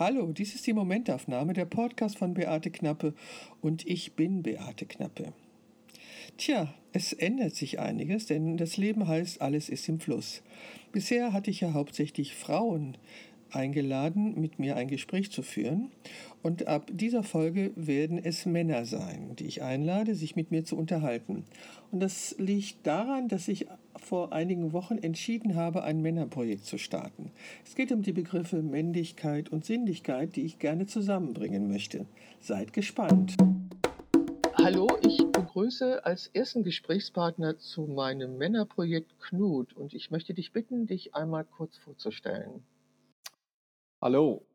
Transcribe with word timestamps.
Hallo, 0.00 0.32
dies 0.32 0.54
ist 0.54 0.66
die 0.66 0.72
Momentaufnahme, 0.72 1.52
der 1.52 1.66
Podcast 1.66 2.16
von 2.16 2.32
Beate 2.32 2.70
Knappe 2.70 3.12
und 3.60 3.86
ich 3.86 4.14
bin 4.14 4.42
Beate 4.42 4.86
Knappe. 4.86 5.34
Tja, 6.38 6.72
es 6.94 7.12
ändert 7.12 7.54
sich 7.54 7.80
einiges, 7.80 8.24
denn 8.24 8.56
das 8.56 8.78
Leben 8.78 9.06
heißt, 9.06 9.42
alles 9.42 9.68
ist 9.68 9.86
im 9.90 10.00
Fluss. 10.00 10.42
Bisher 10.90 11.34
hatte 11.34 11.50
ich 11.50 11.60
ja 11.60 11.74
hauptsächlich 11.74 12.34
Frauen 12.34 12.96
eingeladen, 13.52 14.40
mit 14.40 14.58
mir 14.58 14.76
ein 14.76 14.88
Gespräch 14.88 15.30
zu 15.30 15.42
führen. 15.42 15.90
Und 16.42 16.66
ab 16.66 16.90
dieser 16.92 17.22
Folge 17.22 17.72
werden 17.76 18.18
es 18.22 18.46
Männer 18.46 18.86
sein, 18.86 19.36
die 19.36 19.46
ich 19.46 19.62
einlade, 19.62 20.14
sich 20.14 20.36
mit 20.36 20.50
mir 20.50 20.64
zu 20.64 20.76
unterhalten. 20.76 21.44
Und 21.90 22.00
das 22.00 22.34
liegt 22.38 22.86
daran, 22.86 23.28
dass 23.28 23.48
ich 23.48 23.66
vor 23.96 24.32
einigen 24.32 24.72
Wochen 24.72 24.98
entschieden 24.98 25.56
habe, 25.56 25.82
ein 25.82 26.00
Männerprojekt 26.00 26.64
zu 26.64 26.78
starten. 26.78 27.30
Es 27.64 27.74
geht 27.74 27.92
um 27.92 28.02
die 28.02 28.12
Begriffe 28.12 28.62
Männlichkeit 28.62 29.50
und 29.50 29.64
Sinnlichkeit, 29.64 30.36
die 30.36 30.42
ich 30.42 30.58
gerne 30.58 30.86
zusammenbringen 30.86 31.68
möchte. 31.68 32.06
Seid 32.40 32.72
gespannt. 32.72 33.36
Hallo, 34.54 34.86
ich 35.02 35.24
begrüße 35.32 36.04
als 36.04 36.28
ersten 36.28 36.62
Gesprächspartner 36.62 37.58
zu 37.58 37.82
meinem 37.86 38.36
Männerprojekt 38.36 39.18
Knut 39.18 39.72
und 39.72 39.94
ich 39.94 40.10
möchte 40.10 40.34
dich 40.34 40.52
bitten, 40.52 40.86
dich 40.86 41.14
einmal 41.14 41.44
kurz 41.44 41.78
vorzustellen. 41.78 42.62
Hallo, 44.02 44.46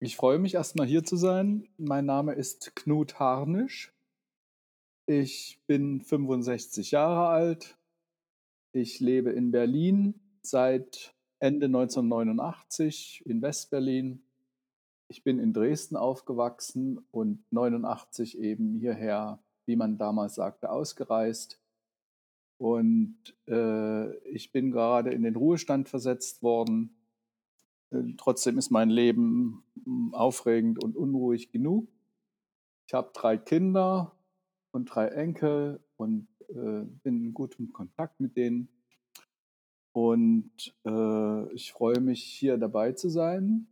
ich 0.00 0.16
freue 0.16 0.40
mich 0.40 0.54
erstmal 0.54 0.88
hier 0.88 1.04
zu 1.04 1.14
sein. 1.14 1.68
Mein 1.76 2.04
Name 2.04 2.32
ist 2.32 2.74
Knut 2.74 3.20
Harnisch. 3.20 3.94
Ich 5.06 5.60
bin 5.68 6.00
65 6.00 6.90
Jahre 6.90 7.28
alt. 7.28 7.78
Ich 8.72 8.98
lebe 8.98 9.30
in 9.30 9.52
Berlin 9.52 10.14
seit 10.42 11.14
Ende 11.38 11.66
1989 11.66 13.22
in 13.24 13.40
Westberlin. 13.40 14.20
Ich 15.06 15.22
bin 15.22 15.38
in 15.38 15.52
Dresden 15.52 15.94
aufgewachsen 15.94 17.06
und 17.12 17.44
89 17.52 18.36
eben 18.36 18.74
hierher, 18.74 19.38
wie 19.66 19.76
man 19.76 19.96
damals 19.96 20.34
sagte, 20.34 20.72
ausgereist. 20.72 21.60
Und 22.58 23.16
äh, 23.46 24.12
ich 24.26 24.50
bin 24.50 24.72
gerade 24.72 25.12
in 25.12 25.22
den 25.22 25.36
Ruhestand 25.36 25.88
versetzt 25.88 26.42
worden 26.42 26.96
trotzdem 28.16 28.58
ist 28.58 28.70
mein 28.70 28.90
Leben 28.90 29.64
hm, 29.84 30.14
aufregend 30.14 30.82
und 30.82 30.96
unruhig 30.96 31.50
genug. 31.50 31.88
Ich 32.86 32.94
habe 32.94 33.10
drei 33.12 33.36
Kinder 33.36 34.16
und 34.72 34.86
drei 34.86 35.08
Enkel 35.08 35.80
und 35.96 36.28
äh, 36.48 36.84
bin 37.02 37.24
in 37.24 37.34
gutem 37.34 37.72
Kontakt 37.72 38.20
mit 38.20 38.36
denen. 38.36 38.68
Und 39.92 40.74
äh, 40.84 41.54
ich 41.54 41.72
freue 41.72 42.00
mich, 42.00 42.22
hier 42.22 42.58
dabei 42.58 42.92
zu 42.92 43.08
sein 43.08 43.66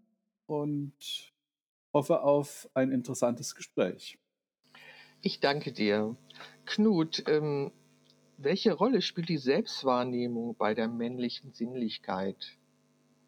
und 0.46 0.92
hoffe 1.94 2.22
auf 2.22 2.69
ein 2.74 2.91
interessantes 2.91 3.55
Gespräch. 3.55 4.19
Ich 5.22 5.41
danke 5.41 5.72
dir. 5.72 6.16
Knut, 6.64 7.24
ähm, 7.27 7.72
welche 8.36 8.72
Rolle 8.72 9.02
spielt 9.02 9.28
die 9.28 9.39
Selbstwahrnehmung 9.39 10.56
bei 10.56 10.74
der 10.74 10.89
männlichen 10.89 11.52
Sinnlichkeit? 11.52 12.58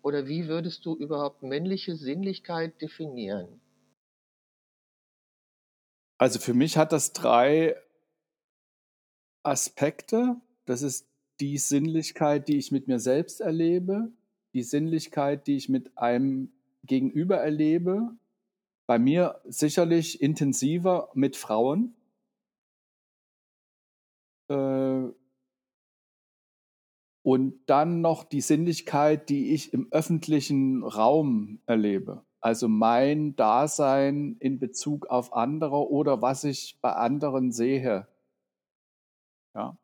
Oder 0.02 0.26
wie 0.26 0.48
würdest 0.48 0.86
du 0.86 0.94
überhaupt 0.96 1.42
männliche 1.42 1.96
Sinnlichkeit 1.96 2.80
definieren? 2.80 3.60
Also 6.18 6.38
für 6.38 6.54
mich 6.54 6.76
hat 6.76 6.92
das 6.92 7.12
drei 7.12 7.76
Aspekte. 9.42 10.36
Das 10.66 10.82
ist 10.82 11.08
die 11.40 11.58
Sinnlichkeit, 11.58 12.48
die 12.48 12.58
ich 12.58 12.70
mit 12.70 12.88
mir 12.88 12.98
selbst 12.98 13.40
erlebe, 13.40 14.12
die 14.52 14.62
Sinnlichkeit, 14.62 15.46
die 15.46 15.56
ich 15.56 15.68
mit 15.68 15.96
einem 15.96 16.52
Gegenüber 16.84 17.38
erlebe, 17.38 18.10
bei 18.86 18.98
mir 18.98 19.40
sicherlich 19.44 20.20
intensiver 20.20 21.10
mit 21.14 21.36
Frauen. 21.36 21.94
Äh, 24.48 25.08
und 27.22 27.60
dann 27.66 28.00
noch 28.00 28.24
die 28.24 28.40
Sinnlichkeit, 28.40 29.28
die 29.28 29.54
ich 29.54 29.72
im 29.72 29.88
öffentlichen 29.90 30.82
Raum 30.82 31.60
erlebe. 31.66 32.24
Also 32.40 32.68
mein 32.68 33.36
Dasein 33.36 34.36
in 34.40 34.58
Bezug 34.58 35.06
auf 35.06 35.34
andere 35.34 35.90
oder 35.90 36.22
was 36.22 36.44
ich 36.44 36.78
bei 36.80 36.92
anderen 36.92 37.52
sehe. 37.52 38.08
Ja. 39.54 39.76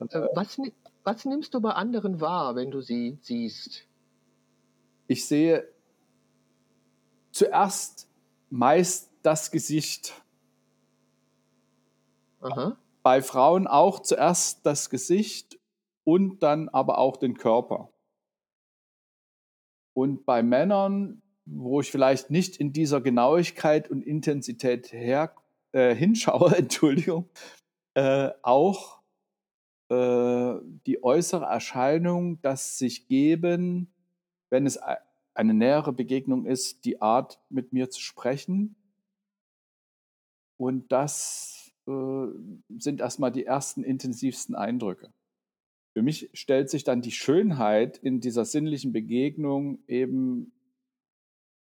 Äh, 0.00 0.26
was, 0.34 0.60
was 1.04 1.24
nimmst 1.24 1.54
du 1.54 1.60
bei 1.60 1.70
anderen 1.70 2.20
wahr, 2.20 2.56
wenn 2.56 2.70
du 2.70 2.82
sie 2.82 3.18
siehst? 3.22 3.86
Ich 5.06 5.26
sehe 5.26 5.66
zuerst 7.32 8.08
meist 8.50 9.10
das 9.22 9.50
Gesicht. 9.50 10.12
Aha. 12.40 12.76
Bei 13.02 13.22
Frauen 13.22 13.66
auch 13.66 14.00
zuerst 14.00 14.66
das 14.66 14.90
Gesicht 14.90 15.59
und 16.10 16.42
dann 16.42 16.68
aber 16.68 16.98
auch 16.98 17.16
den 17.16 17.36
Körper. 17.36 17.92
Und 19.94 20.26
bei 20.26 20.42
Männern, 20.42 21.22
wo 21.44 21.80
ich 21.80 21.92
vielleicht 21.92 22.30
nicht 22.30 22.56
in 22.56 22.72
dieser 22.72 23.00
Genauigkeit 23.00 23.88
und 23.88 24.02
Intensität 24.02 24.92
her, 24.92 25.32
äh, 25.70 25.94
hinschaue, 26.04 26.52
Entschuldigung, 26.56 27.28
äh, 27.94 28.30
auch 28.42 29.02
äh, 29.88 30.54
die 30.84 31.00
äußere 31.04 31.44
Erscheinung, 31.44 32.42
dass 32.42 32.76
sich 32.76 33.06
geben, 33.06 33.94
wenn 34.48 34.66
es 34.66 34.80
eine 35.34 35.54
nähere 35.54 35.92
Begegnung 35.92 36.44
ist, 36.44 36.84
die 36.84 37.00
Art 37.00 37.40
mit 37.50 37.72
mir 37.72 37.88
zu 37.88 38.00
sprechen. 38.00 38.74
Und 40.56 40.90
das 40.90 41.72
äh, 41.86 42.26
sind 42.80 43.00
erstmal 43.00 43.30
die 43.30 43.46
ersten 43.46 43.84
intensivsten 43.84 44.56
Eindrücke. 44.56 45.12
Für 46.00 46.04
mich 46.04 46.30
stellt 46.32 46.70
sich 46.70 46.82
dann 46.82 47.02
die 47.02 47.10
Schönheit 47.10 47.98
in 47.98 48.20
dieser 48.20 48.46
sinnlichen 48.46 48.90
Begegnung 48.90 49.84
eben 49.86 50.50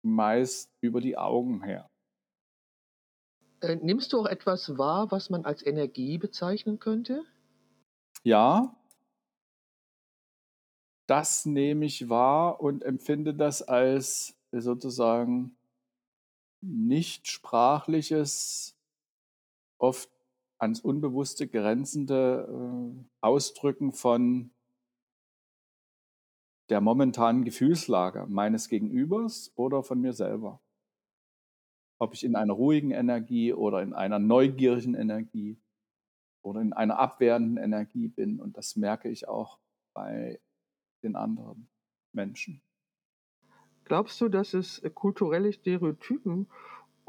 meist 0.02 0.72
über 0.80 1.00
die 1.00 1.18
Augen 1.18 1.64
her. 1.64 1.91
Äh, 3.60 3.74
nimmst 3.82 4.12
du 4.12 4.20
auch 4.20 4.26
etwas 4.26 4.78
wahr, 4.78 5.10
was 5.10 5.30
man 5.30 5.44
als 5.44 5.66
Energie 5.66 6.16
bezeichnen 6.16 6.78
könnte? 6.78 7.24
Ja, 8.22 8.76
das 11.08 11.44
nehme 11.44 11.86
ich 11.86 12.08
wahr 12.08 12.60
und 12.60 12.84
empfinde 12.84 13.34
das 13.34 13.62
als 13.62 14.38
sozusagen 14.52 15.56
nicht 16.60 17.26
sprachliches, 17.26 18.78
oft 19.78 20.08
ans 20.60 20.81
Unbewusste 20.81 21.48
grenzende 21.48 22.47
äh, 22.48 23.04
Ausdrücken 23.21 23.93
von 23.93 24.50
der 26.69 26.81
momentanen 26.81 27.44
Gefühlslage 27.44 28.26
meines 28.28 28.69
Gegenübers 28.69 29.53
oder 29.56 29.82
von 29.82 30.00
mir 30.00 30.12
selber. 30.12 30.60
Ob 31.98 32.15
ich 32.15 32.25
in 32.25 32.37
einer 32.37 32.53
ruhigen 32.53 32.93
Energie 32.93 33.53
oder 33.53 33.82
in 33.82 33.93
einer 33.93 34.19
neugierigen 34.19 34.94
Energie 34.94 35.59
oder 36.43 36.60
in 36.60 36.72
einer 36.72 36.98
abwehrenden 36.98 37.56
Energie 37.56 38.09
bin. 38.09 38.41
Und 38.41 38.56
das 38.56 38.77
merke 38.77 39.09
ich 39.09 39.28
auch 39.28 39.59
bei 39.92 40.41
den 41.03 41.16
anderen 41.16 41.69
Menschen. 42.12 42.62
Glaubst 43.84 44.21
du, 44.21 44.28
dass 44.28 44.54
es 44.54 44.81
kulturelle 44.94 45.53
Stereotypen 45.53 46.48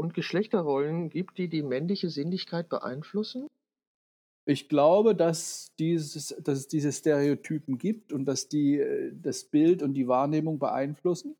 und 0.01 0.15
Geschlechterrollen 0.15 1.09
gibt, 1.09 1.37
die 1.37 1.47
die 1.47 1.61
männliche 1.61 2.09
Sinnlichkeit 2.09 2.69
beeinflussen? 2.69 3.47
Ich 4.47 4.67
glaube, 4.67 5.15
dass, 5.15 5.67
dieses, 5.77 6.35
dass 6.41 6.57
es 6.57 6.67
diese 6.67 6.91
Stereotypen 6.91 7.77
gibt 7.77 8.11
und 8.11 8.25
dass 8.25 8.49
die 8.49 8.79
äh, 8.79 9.13
das 9.13 9.45
Bild 9.45 9.83
und 9.83 9.93
die 9.93 10.07
Wahrnehmung 10.07 10.57
beeinflussen. 10.57 11.37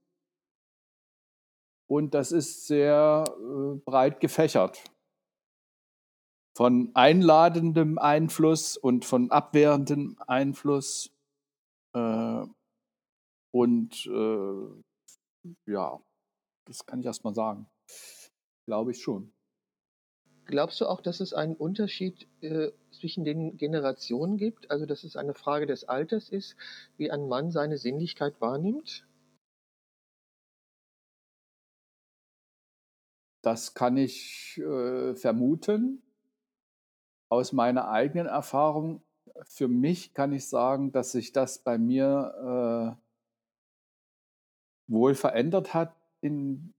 Und 1.90 2.14
das 2.14 2.32
ist 2.32 2.68
sehr 2.68 3.26
äh, 3.28 3.80
breit 3.84 4.20
gefächert. 4.20 4.84
Von 6.56 6.92
einladendem 6.94 7.98
Einfluss 7.98 8.78
und 8.78 9.06
von 9.06 9.32
abwehrendem 9.32 10.18
Einfluss. 10.28 11.12
Äh, 11.96 12.46
und 13.52 14.06
äh, 14.06 15.64
ja, 15.66 16.00
das 16.68 16.86
kann 16.86 17.00
ich 17.00 17.08
erst 17.08 17.24
mal 17.24 17.34
sagen. 17.34 17.66
Glaube 18.66 18.92
ich 18.92 19.02
schon. 19.02 19.34
Glaubst 20.46 20.82
du 20.82 20.86
auch, 20.86 21.02
dass 21.02 21.20
es 21.20 21.34
einen 21.34 21.56
Unterschied 21.56 22.28
äh, 22.42 22.72
zwischen 22.92 23.24
den 23.24 23.58
Generationen 23.58 24.38
gibt? 24.38 24.70
Also, 24.70 24.86
dass 24.86 25.04
es 25.04 25.16
eine 25.16 25.34
Frage 25.34 25.66
des 25.66 25.86
Alters 25.86 26.30
ist, 26.30 26.56
wie 26.98 27.12
ein 27.12 27.28
Mann 27.28 27.52
seine 27.52 27.78
Sinnlichkeit 27.78 28.40
wahrnimmt? 28.42 29.08
Das 33.42 33.74
kann 33.74 33.98
ich 33.98 34.58
äh, 34.58 35.16
vermuten. 35.16 36.02
Aus 37.30 37.54
meiner 37.54 37.90
eigenen 37.90 38.28
Erfahrung, 38.28 39.04
für 39.46 39.68
mich 39.68 40.14
kann 40.14 40.34
ich 40.34 40.50
sagen, 40.50 40.92
dass 40.92 41.14
sich 41.14 41.32
das 41.32 41.60
bei 41.60 41.78
mir 41.78 42.98
äh, 42.98 43.02
wohl 44.92 45.16
verändert 45.16 45.74
hat 45.74 45.96
in, 46.20 46.74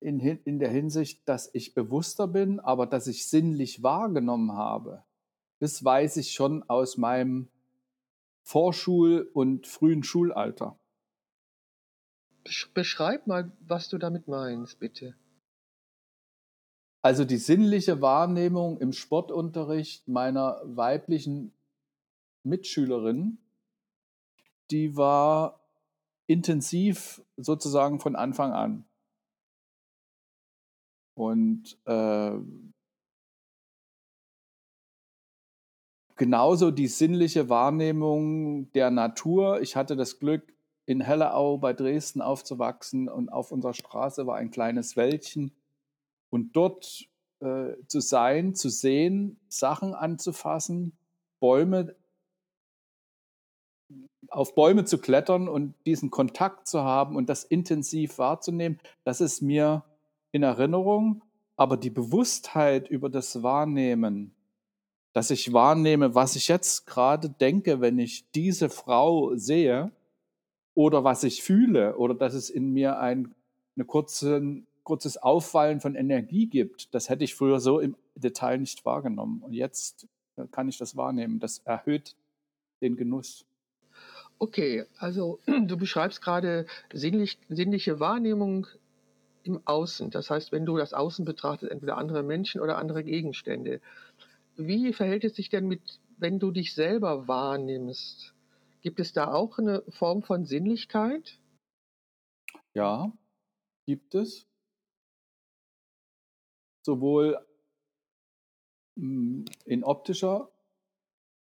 in, 0.00 0.20
in 0.20 0.58
der 0.58 0.70
Hinsicht, 0.70 1.28
dass 1.28 1.50
ich 1.54 1.74
bewusster 1.74 2.28
bin, 2.28 2.60
aber 2.60 2.86
dass 2.86 3.06
ich 3.06 3.26
sinnlich 3.26 3.82
wahrgenommen 3.82 4.52
habe. 4.52 5.04
Das 5.60 5.84
weiß 5.84 6.16
ich 6.18 6.32
schon 6.32 6.62
aus 6.68 6.96
meinem 6.96 7.48
Vorschul- 8.42 9.28
und 9.34 9.66
frühen 9.66 10.02
Schulalter. 10.02 10.78
Beschreib 12.72 13.26
mal, 13.26 13.52
was 13.60 13.88
du 13.88 13.98
damit 13.98 14.26
meinst, 14.28 14.78
bitte. 14.78 15.14
Also 17.02 17.24
die 17.24 17.36
sinnliche 17.36 18.00
Wahrnehmung 18.00 18.78
im 18.78 18.92
Sportunterricht 18.92 20.08
meiner 20.08 20.60
weiblichen 20.64 21.52
Mitschülerin, 22.42 23.38
die 24.70 24.96
war 24.96 25.60
intensiv 26.26 27.22
sozusagen 27.36 28.00
von 28.00 28.16
Anfang 28.16 28.52
an. 28.52 28.87
Und 31.18 31.76
äh, 31.84 32.38
genauso 36.14 36.70
die 36.70 36.86
sinnliche 36.86 37.48
Wahrnehmung 37.48 38.70
der 38.70 38.92
Natur. 38.92 39.60
Ich 39.60 39.74
hatte 39.74 39.96
das 39.96 40.20
Glück, 40.20 40.54
in 40.86 41.00
Helleau 41.00 41.58
bei 41.58 41.72
Dresden 41.72 42.22
aufzuwachsen 42.22 43.08
und 43.08 43.30
auf 43.30 43.50
unserer 43.50 43.74
Straße 43.74 44.28
war 44.28 44.36
ein 44.36 44.52
kleines 44.52 44.96
Wäldchen. 44.96 45.50
Und 46.30 46.54
dort 46.54 47.08
äh, 47.40 47.72
zu 47.88 47.98
sein, 47.98 48.54
zu 48.54 48.68
sehen, 48.68 49.40
Sachen 49.48 49.94
anzufassen, 49.94 50.96
Bäume, 51.40 51.96
auf 54.28 54.54
Bäume 54.54 54.84
zu 54.84 54.98
klettern 54.98 55.48
und 55.48 55.74
diesen 55.84 56.12
Kontakt 56.12 56.68
zu 56.68 56.84
haben 56.84 57.16
und 57.16 57.28
das 57.28 57.42
intensiv 57.42 58.18
wahrzunehmen, 58.18 58.78
das 59.02 59.20
ist 59.20 59.42
mir 59.42 59.84
in 60.32 60.42
Erinnerung. 60.42 61.22
Aber 61.56 61.76
die 61.76 61.90
Bewusstheit 61.90 62.88
über 62.88 63.08
das 63.08 63.42
Wahrnehmen, 63.42 64.34
dass 65.12 65.30
ich 65.30 65.52
wahrnehme, 65.52 66.14
was 66.14 66.36
ich 66.36 66.48
jetzt 66.48 66.86
gerade 66.86 67.28
denke, 67.28 67.80
wenn 67.80 67.98
ich 67.98 68.30
diese 68.32 68.68
Frau 68.68 69.34
sehe, 69.34 69.90
oder 70.74 71.02
was 71.02 71.24
ich 71.24 71.42
fühle, 71.42 71.96
oder 71.96 72.14
dass 72.14 72.34
es 72.34 72.50
in 72.50 72.72
mir 72.72 73.00
ein 73.00 73.34
eine 73.78 73.84
kurze, 73.84 74.62
kurzes 74.82 75.16
Aufwallen 75.16 75.80
von 75.80 75.94
Energie 75.94 76.46
gibt, 76.46 76.92
das 76.94 77.08
hätte 77.08 77.24
ich 77.24 77.34
früher 77.34 77.60
so 77.60 77.78
im 77.78 77.96
Detail 78.16 78.58
nicht 78.58 78.84
wahrgenommen. 78.84 79.40
Und 79.42 79.52
jetzt 79.52 80.08
äh, 80.36 80.46
kann 80.50 80.68
ich 80.68 80.78
das 80.78 80.96
wahrnehmen. 80.96 81.38
Das 81.38 81.58
erhöht 81.60 82.16
den 82.80 82.96
Genuss. 82.96 83.46
Okay, 84.38 84.84
also 84.98 85.38
du 85.46 85.76
beschreibst 85.76 86.20
gerade 86.20 86.66
sinnlich, 86.92 87.38
sinnliche 87.48 88.00
Wahrnehmung 88.00 88.66
im 89.48 89.60
Außen. 89.64 90.10
Das 90.10 90.30
heißt, 90.30 90.52
wenn 90.52 90.66
du 90.66 90.76
das 90.76 90.92
Außen 90.92 91.24
betrachtest, 91.24 91.72
entweder 91.72 91.96
andere 91.96 92.22
Menschen 92.22 92.60
oder 92.60 92.78
andere 92.78 93.02
Gegenstände. 93.02 93.80
Wie 94.56 94.92
verhält 94.92 95.24
es 95.24 95.34
sich 95.34 95.48
denn 95.48 95.66
mit, 95.66 96.00
wenn 96.18 96.38
du 96.38 96.50
dich 96.50 96.74
selber 96.74 97.26
wahrnimmst? 97.26 98.34
Gibt 98.82 99.00
es 99.00 99.12
da 99.12 99.32
auch 99.32 99.58
eine 99.58 99.82
Form 99.88 100.22
von 100.22 100.44
Sinnlichkeit? 100.44 101.38
Ja, 102.74 103.12
gibt 103.86 104.14
es. 104.14 104.46
Sowohl 106.82 107.38
hm, 108.96 109.44
in 109.64 109.84
optischer 109.84 110.50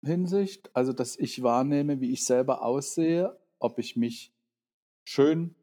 Hinsicht, 0.03 0.69
also 0.75 0.93
dass 0.93 1.17
ich 1.17 1.43
wahrnehme, 1.43 1.99
wie 1.99 2.11
ich 2.11 2.23
selber 2.23 2.61
aussehe, 2.63 3.37
ob 3.59 3.79
ich 3.79 3.95
mich 3.95 4.31
schön 5.05 5.55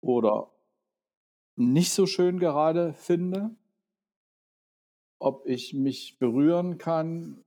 oder 0.00 0.50
nicht 1.58 1.92
so 1.92 2.06
schön 2.06 2.38
gerade 2.38 2.94
finde, 2.94 3.50
ob 5.20 5.46
ich 5.46 5.74
mich 5.74 6.18
berühren 6.18 6.78
kann, 6.78 7.44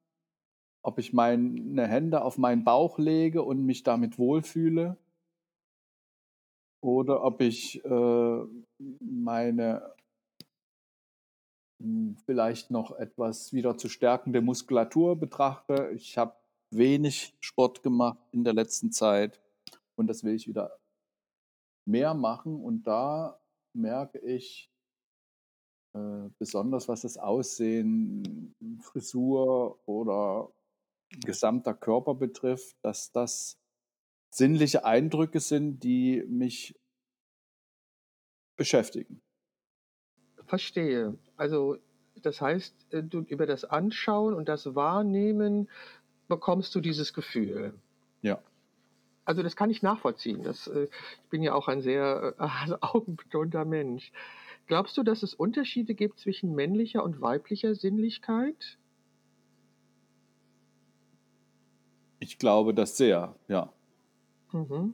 ob 0.83 0.99
ich 0.99 1.13
meine 1.13 1.87
Hände 1.87 2.23
auf 2.23 2.37
meinen 2.37 2.63
Bauch 2.63 2.97
lege 2.97 3.43
und 3.43 3.65
mich 3.65 3.83
damit 3.83 4.17
wohlfühle 4.17 4.97
oder 6.81 7.23
ob 7.23 7.41
ich 7.41 7.83
äh, 7.85 8.43
meine 8.99 9.93
hm, 11.81 12.17
vielleicht 12.25 12.71
noch 12.71 12.91
etwas 12.97 13.53
wieder 13.53 13.77
zu 13.77 13.87
stärkende 13.87 14.41
Muskulatur 14.41 15.15
betrachte. 15.15 15.91
Ich 15.95 16.17
habe 16.17 16.35
wenig 16.71 17.35
Sport 17.39 17.83
gemacht 17.83 18.19
in 18.31 18.43
der 18.43 18.53
letzten 18.53 18.91
Zeit 18.91 19.39
und 19.95 20.07
das 20.07 20.23
will 20.23 20.33
ich 20.33 20.47
wieder 20.47 20.77
mehr 21.85 22.13
machen 22.13 22.61
und 22.63 22.83
da 22.83 23.40
merke 23.73 24.19
ich 24.19 24.71
äh, 25.93 26.29
besonders 26.39 26.87
was 26.87 27.01
das 27.01 27.17
Aussehen, 27.17 28.55
Frisur 28.81 29.79
oder 29.85 30.51
gesamter 31.25 31.73
Körper 31.73 32.15
betrifft, 32.15 32.77
dass 32.81 33.11
das 33.11 33.57
sinnliche 34.29 34.85
Eindrücke 34.85 35.41
sind, 35.41 35.83
die 35.83 36.23
mich 36.27 36.79
beschäftigen. 38.55 39.21
Verstehe. 40.45 41.17
Also 41.35 41.77
das 42.21 42.39
heißt, 42.39 42.93
äh, 42.93 43.03
du, 43.03 43.19
über 43.19 43.45
das 43.45 43.65
Anschauen 43.65 44.33
und 44.33 44.47
das 44.47 44.75
Wahrnehmen 44.75 45.69
bekommst 46.27 46.73
du 46.75 46.79
dieses 46.79 47.13
Gefühl. 47.13 47.73
Ja. 48.21 48.41
Also 49.25 49.43
das 49.43 49.55
kann 49.55 49.69
ich 49.69 49.81
nachvollziehen. 49.81 50.43
Das, 50.43 50.67
äh, 50.67 50.83
ich 50.85 51.29
bin 51.29 51.43
ja 51.43 51.53
auch 51.53 51.67
ein 51.67 51.81
sehr 51.81 52.35
äh, 52.39 52.73
augenbetonter 52.81 53.65
Mensch. 53.65 54.11
Glaubst 54.67 54.97
du, 54.97 55.03
dass 55.03 55.23
es 55.23 55.33
Unterschiede 55.33 55.95
gibt 55.95 56.19
zwischen 56.19 56.55
männlicher 56.55 57.03
und 57.03 57.21
weiblicher 57.21 57.75
Sinnlichkeit? 57.75 58.77
Ich 62.19 62.37
glaube 62.37 62.73
das 62.73 62.97
sehr, 62.97 63.35
ja. 63.47 63.73
Mhm. 64.51 64.93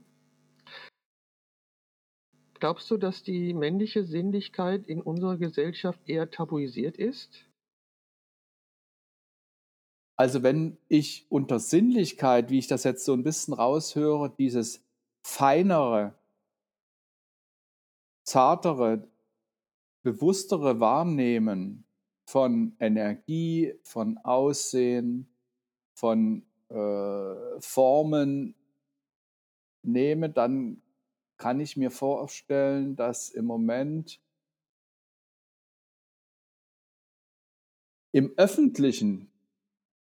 Glaubst 2.54 2.90
du, 2.90 2.96
dass 2.96 3.22
die 3.22 3.54
männliche 3.54 4.02
Sinnlichkeit 4.02 4.88
in 4.88 5.00
unserer 5.00 5.36
Gesellschaft 5.36 6.00
eher 6.06 6.30
tabuisiert 6.30 6.96
ist? 6.96 7.47
Also 10.20 10.42
wenn 10.42 10.76
ich 10.88 11.26
unter 11.28 11.60
Sinnlichkeit, 11.60 12.50
wie 12.50 12.58
ich 12.58 12.66
das 12.66 12.82
jetzt 12.82 13.04
so 13.04 13.12
ein 13.12 13.22
bisschen 13.22 13.54
raushöre, 13.54 14.34
dieses 14.36 14.84
feinere, 15.22 16.12
zartere, 18.24 19.06
bewusstere 20.02 20.80
Wahrnehmen 20.80 21.84
von 22.26 22.74
Energie, 22.80 23.74
von 23.84 24.18
Aussehen, 24.18 25.28
von 25.94 26.44
äh, 26.68 27.60
Formen 27.60 28.56
nehme, 29.84 30.30
dann 30.30 30.82
kann 31.36 31.60
ich 31.60 31.76
mir 31.76 31.92
vorstellen, 31.92 32.96
dass 32.96 33.30
im 33.30 33.44
Moment 33.44 34.20
im 38.10 38.32
Öffentlichen 38.36 39.27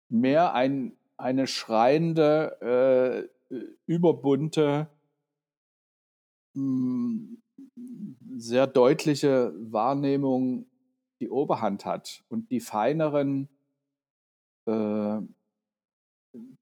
mehr 0.09 0.55
ein, 0.55 0.97
eine 1.17 1.47
schreiende, 1.47 3.29
äh, 3.51 3.57
überbunte, 3.87 4.89
mh, 6.55 6.63
hm, 6.63 7.43
sehr 8.37 8.67
deutliche 8.67 9.53
Wahrnehmung 9.57 10.67
die 11.21 11.31
Oberhand 11.31 11.85
hat 11.85 12.25
und 12.29 12.51
die 12.51 12.59
feineren 12.61 13.49
äh, 14.67 15.21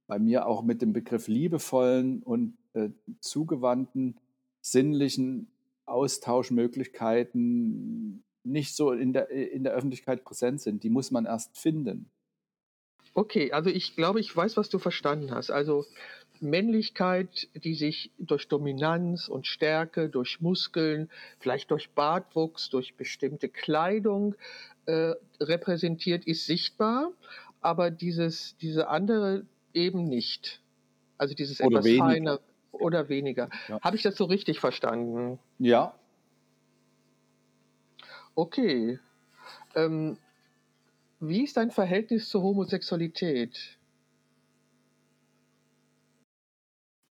bei 0.06 0.18
mir 0.18 0.46
auch 0.46 0.62
mit 0.62 0.82
dem 0.82 0.92
Begriff 0.92 1.28
liebevollen 1.28 2.22
und 2.22 2.58
äh, 2.74 2.90
zugewandten 3.20 4.20
sinnlichen 4.60 5.50
Austauschmöglichkeiten 5.86 8.22
nicht 8.44 8.76
so 8.76 8.92
in 8.92 9.12
der, 9.12 9.30
in 9.30 9.64
der 9.64 9.72
Öffentlichkeit 9.72 10.24
präsent 10.24 10.60
sind. 10.60 10.82
Die 10.82 10.90
muss 10.90 11.10
man 11.10 11.26
erst 11.26 11.58
finden. 11.58 12.10
Okay, 13.14 13.52
also 13.52 13.68
ich 13.68 13.94
glaube, 13.94 14.20
ich 14.20 14.34
weiß, 14.34 14.56
was 14.56 14.70
du 14.70 14.78
verstanden 14.78 15.32
hast. 15.32 15.50
Also 15.50 15.84
Männlichkeit, 16.40 17.48
die 17.54 17.74
sich 17.74 18.10
durch 18.18 18.48
Dominanz 18.48 19.28
und 19.28 19.46
Stärke, 19.46 20.08
durch 20.08 20.40
Muskeln, 20.40 21.10
vielleicht 21.38 21.70
durch 21.70 21.90
Bartwuchs, 21.90 22.70
durch 22.70 22.94
bestimmte 22.96 23.48
Kleidung 23.48 24.34
äh, 24.86 25.12
repräsentiert, 25.40 26.26
ist 26.26 26.46
sichtbar. 26.46 27.12
Aber 27.60 27.90
dieses, 27.90 28.56
diese 28.56 28.88
andere 28.88 29.46
eben 29.72 30.08
nicht. 30.08 30.60
Also 31.18 31.34
dieses 31.34 31.60
oder 31.60 31.78
etwas 31.78 31.84
weniger. 31.84 32.04
feiner 32.04 32.40
oder 32.72 33.08
weniger. 33.08 33.48
Ja. 33.68 33.80
Habe 33.80 33.96
ich 33.96 34.02
das 34.02 34.16
so 34.16 34.24
richtig 34.24 34.58
verstanden? 34.58 35.38
Ja. 35.58 35.94
Okay. 38.34 38.98
Ähm, 39.74 40.16
wie 41.22 41.44
ist 41.44 41.56
dein 41.56 41.70
Verhältnis 41.70 42.28
zur 42.28 42.42
Homosexualität? 42.42 43.78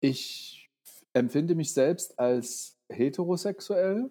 Ich 0.00 0.68
empfinde 1.12 1.54
mich 1.54 1.73
selbst 1.73 2.18
als 2.18 2.76
heterosexuell 2.88 4.11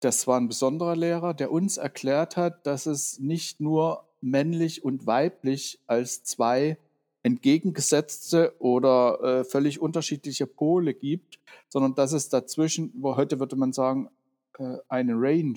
das 0.00 0.26
war 0.26 0.40
ein 0.40 0.48
besonderer 0.48 0.96
Lehrer, 0.96 1.34
der 1.34 1.52
uns 1.52 1.76
erklärt 1.76 2.36
hat, 2.36 2.66
dass 2.66 2.86
es 2.86 3.20
nicht 3.20 3.60
nur 3.60 4.08
männlich 4.20 4.84
und 4.84 5.06
weiblich 5.06 5.78
als 5.86 6.24
zwei 6.24 6.78
entgegengesetzte 7.22 8.54
oder 8.58 9.22
äh, 9.22 9.44
völlig 9.44 9.80
unterschiedliche 9.80 10.46
Pole 10.46 10.92
gibt, 10.94 11.38
sondern 11.68 11.94
dass 11.94 12.12
es 12.12 12.28
dazwischen, 12.28 12.92
wo 12.96 13.16
heute 13.16 13.40
würde 13.40 13.56
man 13.56 13.72
sagen, 13.72 14.10
äh, 14.58 14.76
eine 14.88 15.14
Range 15.14 15.54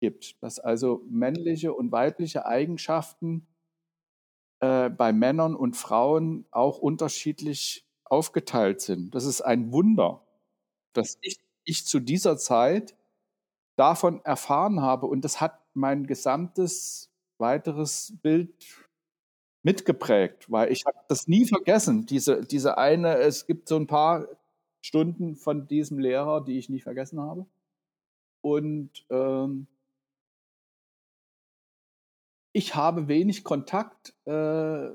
gibt, 0.00 0.42
dass 0.42 0.58
also 0.58 1.04
männliche 1.08 1.72
und 1.72 1.92
weibliche 1.92 2.44
Eigenschaften 2.46 3.46
äh, 4.60 4.90
bei 4.90 5.12
Männern 5.12 5.54
und 5.54 5.76
Frauen 5.76 6.46
auch 6.50 6.78
unterschiedlich 6.78 7.86
aufgeteilt 8.04 8.80
sind. 8.80 9.14
Das 9.14 9.24
ist 9.24 9.40
ein 9.40 9.72
Wunder, 9.72 10.22
dass 10.92 11.18
ich, 11.22 11.38
ich 11.64 11.86
zu 11.86 12.00
dieser 12.00 12.36
Zeit 12.36 12.96
davon 13.76 14.24
erfahren 14.24 14.82
habe 14.82 15.06
und 15.06 15.24
das 15.24 15.40
hat 15.40 15.58
mein 15.74 16.06
gesamtes 16.06 17.10
weiteres 17.38 18.14
Bild 18.22 18.52
mitgeprägt, 19.62 20.50
weil 20.50 20.72
ich 20.72 20.84
habe 20.86 20.98
das 21.08 21.28
nie 21.28 21.46
vergessen, 21.46 22.06
diese, 22.06 22.42
diese 22.42 22.78
eine, 22.78 23.18
es 23.18 23.46
gibt 23.46 23.68
so 23.68 23.76
ein 23.76 23.86
paar 23.86 24.26
Stunden 24.82 25.36
von 25.36 25.66
diesem 25.66 25.98
Lehrer, 25.98 26.42
die 26.42 26.58
ich 26.58 26.68
nie 26.68 26.80
vergessen 26.80 27.20
habe. 27.20 27.46
Und 28.42 29.04
ähm, 29.10 29.66
ich 32.52 32.74
habe 32.74 33.08
wenig 33.08 33.44
Kontakt 33.44 34.14
äh, 34.26 34.88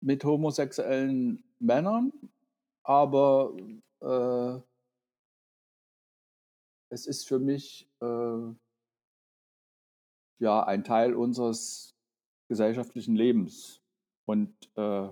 mit 0.00 0.24
homosexuellen 0.24 1.44
Männern, 1.58 2.12
aber 2.82 3.54
äh, 4.00 4.60
es 6.90 7.06
ist 7.06 7.28
für 7.28 7.38
mich 7.38 7.88
äh, 8.00 8.54
ja 10.40 10.64
ein 10.64 10.84
Teil 10.84 11.14
unseres 11.14 11.94
gesellschaftlichen 12.48 13.14
Lebens. 13.14 13.80
Und 14.26 14.54
äh, 14.76 15.08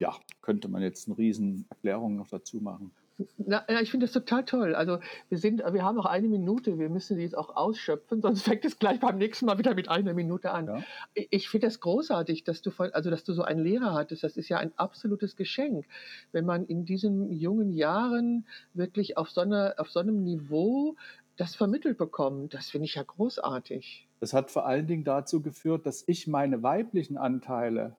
ja, 0.00 0.20
könnte 0.40 0.68
man 0.68 0.82
jetzt 0.82 1.06
eine 1.06 1.18
riesen 1.18 1.66
Erklärung 1.70 2.16
noch 2.16 2.28
dazu 2.28 2.58
machen. 2.58 2.94
Na, 3.38 3.64
ich 3.80 3.92
finde 3.92 4.06
das 4.06 4.12
total 4.12 4.44
toll. 4.44 4.74
Also 4.74 4.98
wir 5.28 5.38
sind, 5.38 5.62
wir 5.64 5.84
haben 5.84 5.94
noch 5.94 6.06
eine 6.06 6.26
Minute, 6.26 6.78
wir 6.78 6.88
müssen 6.88 7.16
sie 7.16 7.22
jetzt 7.22 7.36
auch 7.36 7.54
ausschöpfen, 7.54 8.20
sonst 8.22 8.42
fängt 8.42 8.64
es 8.64 8.78
gleich 8.78 8.98
beim 8.98 9.18
nächsten 9.18 9.46
Mal 9.46 9.58
wieder 9.58 9.74
mit 9.74 9.88
einer 9.88 10.14
Minute 10.14 10.50
an. 10.50 10.66
Ja. 10.66 10.82
Ich 11.14 11.48
finde 11.48 11.68
das 11.68 11.78
großartig, 11.80 12.42
dass 12.42 12.60
du 12.62 12.70
von, 12.70 12.92
also 12.92 13.10
dass 13.10 13.22
du 13.22 13.32
so 13.32 13.42
einen 13.42 13.62
Lehrer 13.62 13.94
hattest. 13.94 14.24
Das 14.24 14.36
ist 14.36 14.48
ja 14.48 14.58
ein 14.58 14.72
absolutes 14.76 15.36
Geschenk, 15.36 15.86
wenn 16.32 16.44
man 16.44 16.66
in 16.66 16.84
diesen 16.84 17.30
jungen 17.30 17.70
Jahren 17.70 18.46
wirklich 18.72 19.16
auf 19.16 19.30
so, 19.30 19.42
eine, 19.42 19.74
auf 19.78 19.90
so 19.90 20.00
einem 20.00 20.24
Niveau 20.24 20.96
das 21.36 21.54
vermittelt 21.54 21.98
bekommt. 21.98 22.54
Das 22.54 22.70
finde 22.70 22.86
ich 22.86 22.96
ja 22.96 23.02
großartig. 23.02 24.08
Das 24.20 24.32
hat 24.32 24.50
vor 24.50 24.66
allen 24.66 24.86
Dingen 24.86 25.04
dazu 25.04 25.40
geführt, 25.40 25.86
dass 25.86 26.02
ich 26.06 26.26
meine 26.26 26.62
weiblichen 26.62 27.16
Anteile 27.16 27.96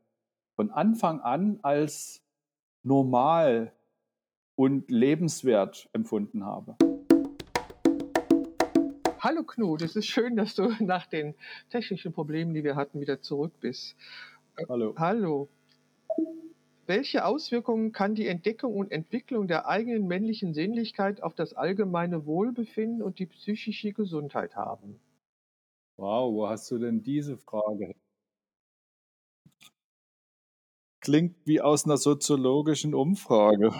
von 0.55 0.72
Anfang 0.72 1.22
an 1.22 1.60
als 1.62 2.22
normal 2.84 3.74
und 4.56 4.90
lebenswert 4.90 5.90
empfunden 5.94 6.46
habe. 6.46 6.76
Hallo 9.20 9.44
Knut, 9.44 9.82
es 9.82 9.96
ist 9.96 10.06
schön, 10.06 10.36
dass 10.36 10.56
du 10.56 10.70
nach 10.84 11.08
den 11.08 11.36
technischen 11.70 12.14
Problemen, 12.14 12.54
die 12.54 12.64
wir 12.64 12.76
hatten, 12.76 13.02
wieder 13.02 13.22
zurück 13.22 13.54
bist. 13.60 13.96
Äh, 14.58 14.66
Hallo. 14.70 14.94
Hallo. 14.98 15.50
Welche 16.88 17.26
Auswirkungen 17.26 17.92
kann 17.92 18.14
die 18.14 18.28
Entdeckung 18.28 18.76
und 18.76 18.92
Entwicklung 18.92 19.48
der 19.48 19.68
eigenen 19.68 20.06
männlichen 20.06 20.54
Sinnlichkeit 20.54 21.24
auf 21.24 21.34
das 21.34 21.56
allgemeine 21.56 22.28
Wohlbefinden 22.28 23.02
und 23.02 23.18
die 23.18 23.26
psychische 23.26 23.92
Gesundheit 23.92 24.56
haben? 24.56 25.00
Wow, 25.98 26.32
wo 26.32 26.48
hast 26.48 26.70
du 26.70 26.78
denn 26.78 27.02
diese 27.02 27.38
Frage? 27.38 27.96
Klingt 31.00 31.36
wie 31.46 31.62
aus 31.62 31.86
einer 31.86 31.98
soziologischen 31.98 32.94
Umfrage. 32.94 33.74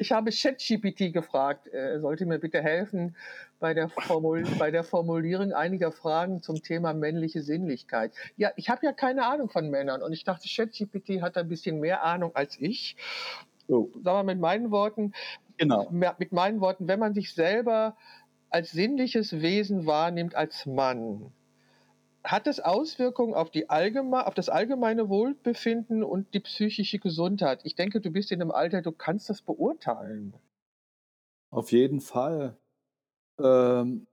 Ich 0.00 0.12
habe 0.12 0.30
ChatGPT 0.30 1.12
gefragt, 1.12 1.66
er 1.66 2.00
sollte 2.00 2.24
mir 2.24 2.38
bitte 2.38 2.62
helfen 2.62 3.14
bei 3.58 3.74
der, 3.74 3.90
Formul 3.90 4.44
bei 4.58 4.70
der 4.70 4.82
Formulierung 4.82 5.52
einiger 5.52 5.92
Fragen 5.92 6.40
zum 6.40 6.62
Thema 6.62 6.94
männliche 6.94 7.42
Sinnlichkeit. 7.42 8.14
Ja, 8.38 8.50
ich 8.56 8.70
habe 8.70 8.86
ja 8.86 8.92
keine 8.92 9.26
Ahnung 9.26 9.50
von 9.50 9.68
Männern 9.68 10.02
und 10.02 10.14
ich 10.14 10.24
dachte, 10.24 10.48
ChatGPT 10.48 11.20
hat 11.20 11.36
ein 11.36 11.48
bisschen 11.48 11.80
mehr 11.80 12.02
Ahnung 12.02 12.34
als 12.34 12.58
ich. 12.58 12.96
So, 13.68 13.92
sagen 14.02 14.20
wir 14.20 14.24
mit 14.24 14.40
meinen 14.40 14.70
Worten, 14.70 15.12
genau. 15.58 15.86
mit 15.90 16.32
meinen 16.32 16.62
Worten, 16.62 16.88
wenn 16.88 16.98
man 16.98 17.12
sich 17.12 17.34
selber 17.34 17.94
als 18.48 18.72
sinnliches 18.72 19.42
Wesen 19.42 19.84
wahrnimmt 19.84 20.34
als 20.34 20.64
Mann, 20.64 21.30
hat 22.24 22.46
es 22.46 22.60
Auswirkungen 22.60 23.34
auf, 23.34 23.50
die 23.50 23.70
allgeme 23.70 24.26
auf 24.26 24.34
das 24.34 24.48
allgemeine 24.48 25.08
Wohlbefinden 25.08 26.02
und 26.04 26.34
die 26.34 26.40
psychische 26.40 26.98
Gesundheit? 26.98 27.60
Ich 27.64 27.74
denke, 27.74 28.00
du 28.00 28.10
bist 28.10 28.30
in 28.30 28.40
einem 28.40 28.50
Alter, 28.50 28.82
du 28.82 28.92
kannst 28.92 29.30
das 29.30 29.42
beurteilen. 29.42 30.34
Auf 31.50 31.72
jeden 31.72 32.00
Fall. 32.00 32.56
Ähm, 33.38 34.06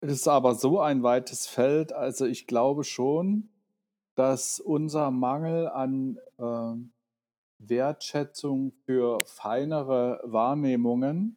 es 0.00 0.12
ist 0.12 0.28
aber 0.28 0.54
so 0.54 0.80
ein 0.80 1.02
weites 1.02 1.46
Feld. 1.46 1.92
Also 1.92 2.26
ich 2.26 2.46
glaube 2.46 2.84
schon, 2.84 3.48
dass 4.14 4.60
unser 4.60 5.10
Mangel 5.10 5.68
an 5.68 6.18
äh, 6.38 6.74
Wertschätzung 7.58 8.72
für 8.84 9.24
feinere 9.26 10.20
Wahrnehmungen 10.24 11.36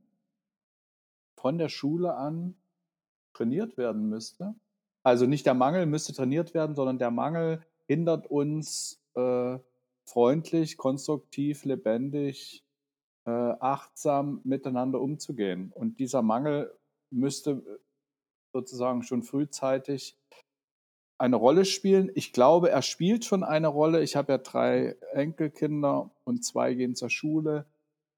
von 1.35 1.57
der 1.57 1.69
Schule 1.69 2.15
an 2.15 2.55
trainiert 3.33 3.77
werden 3.77 4.09
müsste. 4.09 4.55
Also 5.03 5.25
nicht 5.25 5.45
der 5.45 5.53
Mangel 5.53 5.85
müsste 5.85 6.13
trainiert 6.13 6.53
werden, 6.53 6.75
sondern 6.75 6.99
der 6.99 7.11
Mangel 7.11 7.61
hindert 7.87 8.27
uns, 8.27 9.01
äh, 9.15 9.57
freundlich, 10.03 10.77
konstruktiv, 10.77 11.65
lebendig, 11.65 12.63
äh, 13.25 13.31
achtsam 13.31 14.41
miteinander 14.43 14.99
umzugehen. 14.99 15.71
Und 15.73 15.99
dieser 15.99 16.21
Mangel 16.21 16.73
müsste 17.09 17.63
sozusagen 18.53 19.03
schon 19.03 19.23
frühzeitig 19.23 20.17
eine 21.17 21.35
Rolle 21.35 21.65
spielen. 21.65 22.11
Ich 22.15 22.33
glaube, 22.33 22.71
er 22.71 22.81
spielt 22.81 23.25
schon 23.25 23.43
eine 23.43 23.67
Rolle. 23.67 24.01
Ich 24.01 24.15
habe 24.15 24.33
ja 24.33 24.37
drei 24.39 24.95
Enkelkinder 25.13 26.09
und 26.23 26.43
zwei 26.43 26.73
gehen 26.73 26.95
zur 26.95 27.09
Schule. 27.09 27.65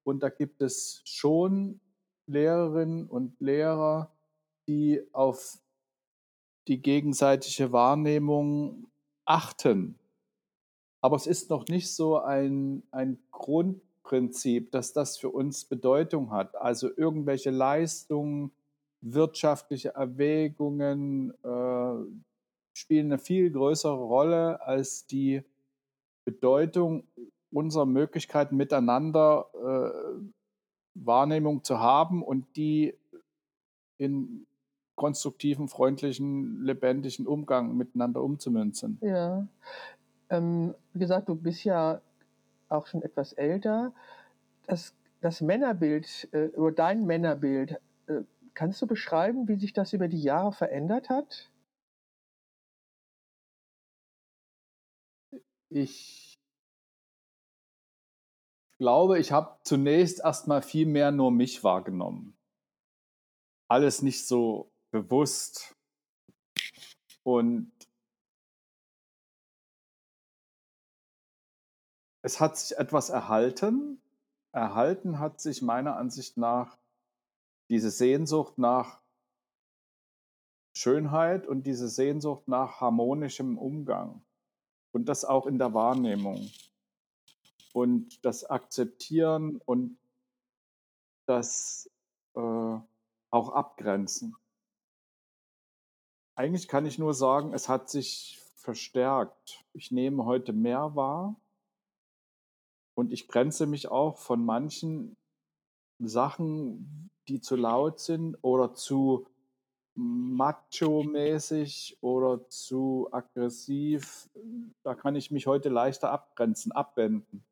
Und 0.04 0.22
da 0.22 0.30
gibt 0.30 0.62
es 0.62 1.02
schon 1.04 1.80
Lehrerinnen 2.26 3.06
und 3.06 3.38
Lehrer, 3.40 4.10
die 4.66 5.02
auf 5.12 5.58
die 6.68 6.80
gegenseitige 6.80 7.72
Wahrnehmung 7.72 8.86
achten. 9.24 9.98
Aber 11.00 11.16
es 11.16 11.26
ist 11.26 11.50
noch 11.50 11.66
nicht 11.68 11.94
so 11.94 12.18
ein, 12.18 12.82
ein 12.90 13.18
Grundprinzip, 13.30 14.70
dass 14.70 14.92
das 14.92 15.18
für 15.18 15.28
uns 15.28 15.66
Bedeutung 15.66 16.30
hat. 16.30 16.56
Also 16.56 16.88
irgendwelche 16.96 17.50
Leistungen, 17.50 18.52
wirtschaftliche 19.02 19.90
Erwägungen 19.90 21.34
äh, 21.42 22.24
spielen 22.72 23.06
eine 23.06 23.18
viel 23.18 23.50
größere 23.50 23.96
Rolle 23.96 24.62
als 24.62 25.06
die 25.06 25.42
Bedeutung 26.24 27.06
unserer 27.52 27.86
Möglichkeiten 27.86 28.56
miteinander 28.56 29.46
äh, 29.54 30.30
Wahrnehmung 30.94 31.64
zu 31.64 31.80
haben 31.80 32.22
und 32.22 32.56
die 32.56 32.94
in 33.98 34.46
konstruktiven, 34.94 35.68
freundlichen, 35.68 36.62
lebendigen 36.62 37.26
Umgang 37.26 37.76
miteinander 37.76 38.22
umzumünzen. 38.22 38.98
Ja. 39.00 39.46
Ähm, 40.30 40.74
wie 40.92 41.00
gesagt, 41.00 41.28
du 41.28 41.34
bist 41.34 41.64
ja 41.64 42.00
auch 42.68 42.86
schon 42.86 43.02
etwas 43.02 43.32
älter. 43.32 43.92
Das, 44.66 44.94
das 45.20 45.40
Männerbild 45.40 46.28
äh, 46.32 46.48
oder 46.48 46.74
dein 46.74 47.06
Männerbild, 47.06 47.80
äh, 48.06 48.22
kannst 48.54 48.80
du 48.82 48.86
beschreiben, 48.86 49.48
wie 49.48 49.56
sich 49.56 49.72
das 49.72 49.92
über 49.92 50.08
die 50.08 50.22
Jahre 50.22 50.52
verändert 50.52 51.08
hat? 51.08 51.50
Ich 55.70 56.38
glaube, 58.78 59.18
ich 59.18 59.32
habe 59.32 59.58
zunächst 59.64 60.20
erstmal 60.20 60.62
viel 60.62 60.86
mehr 60.86 61.10
nur 61.10 61.30
mich 61.30 61.64
wahrgenommen. 61.64 62.36
Alles 63.68 64.02
nicht 64.02 64.26
so 64.26 64.70
bewusst. 64.94 65.74
Und 67.24 67.72
es 72.22 72.38
hat 72.38 72.56
sich 72.56 72.78
etwas 72.78 73.10
erhalten. 73.10 74.00
Erhalten 74.52 75.18
hat 75.18 75.40
sich 75.40 75.62
meiner 75.62 75.96
Ansicht 75.96 76.36
nach 76.36 76.78
diese 77.68 77.90
Sehnsucht 77.90 78.56
nach 78.56 79.00
Schönheit 80.76 81.48
und 81.48 81.66
diese 81.66 81.88
Sehnsucht 81.88 82.46
nach 82.46 82.80
harmonischem 82.80 83.58
Umgang 83.58 84.24
und 84.92 85.08
das 85.08 85.24
auch 85.24 85.46
in 85.46 85.58
der 85.58 85.74
Wahrnehmung 85.74 86.52
und 87.72 88.24
das 88.24 88.44
Akzeptieren 88.44 89.60
und 89.64 89.98
das 91.26 91.90
äh, 92.36 92.40
auch 93.30 93.48
Abgrenzen. 93.48 94.36
Eigentlich 96.36 96.66
kann 96.66 96.86
ich 96.86 96.98
nur 96.98 97.14
sagen, 97.14 97.54
es 97.54 97.68
hat 97.68 97.88
sich 97.88 98.40
verstärkt. 98.56 99.64
Ich 99.72 99.90
nehme 99.90 100.24
heute 100.24 100.52
mehr 100.52 100.96
wahr 100.96 101.36
und 102.94 103.12
ich 103.12 103.28
grenze 103.28 103.66
mich 103.66 103.88
auch 103.88 104.16
von 104.16 104.44
manchen 104.44 105.16
Sachen, 105.98 107.10
die 107.28 107.40
zu 107.40 107.56
laut 107.56 108.00
sind 108.00 108.36
oder 108.42 108.74
zu 108.74 109.26
macho-mäßig 109.94 111.98
oder 112.00 112.48
zu 112.48 113.08
aggressiv. 113.12 114.28
Da 114.82 114.94
kann 114.94 115.14
ich 115.14 115.30
mich 115.30 115.46
heute 115.46 115.68
leichter 115.68 116.10
abgrenzen, 116.10 116.72
abwenden. 116.72 117.44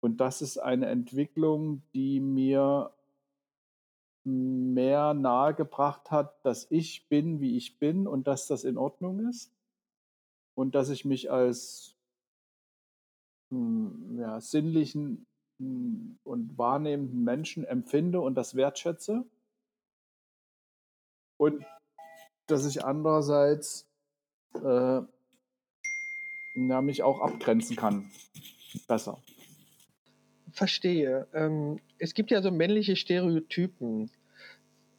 Und 0.00 0.18
das 0.18 0.40
ist 0.40 0.58
eine 0.58 0.86
Entwicklung, 0.86 1.82
die 1.94 2.20
mir 2.20 2.92
mehr 4.26 5.14
nahegebracht 5.14 6.10
hat, 6.10 6.44
dass 6.44 6.66
ich 6.70 7.08
bin, 7.08 7.40
wie 7.40 7.56
ich 7.56 7.78
bin 7.78 8.06
und 8.08 8.26
dass 8.26 8.48
das 8.48 8.64
in 8.64 8.76
Ordnung 8.76 9.28
ist. 9.28 9.52
Und 10.54 10.74
dass 10.74 10.88
ich 10.90 11.04
mich 11.04 11.30
als 11.30 11.94
hm, 13.50 14.18
ja, 14.18 14.40
sinnlichen 14.40 15.26
hm, 15.58 16.18
und 16.24 16.58
wahrnehmenden 16.58 17.22
Menschen 17.22 17.64
empfinde 17.64 18.20
und 18.20 18.34
das 18.34 18.56
wertschätze. 18.56 19.24
Und 21.36 21.64
dass 22.46 22.66
ich 22.66 22.84
andererseits 22.84 23.86
äh, 24.54 25.02
ja, 26.56 26.82
mich 26.82 27.02
auch 27.02 27.20
abgrenzen 27.20 27.76
kann. 27.76 28.10
Besser. 28.88 29.22
Verstehe. 30.52 31.28
Ähm, 31.34 31.80
es 31.98 32.14
gibt 32.14 32.30
ja 32.30 32.40
so 32.40 32.50
männliche 32.50 32.96
Stereotypen, 32.96 34.10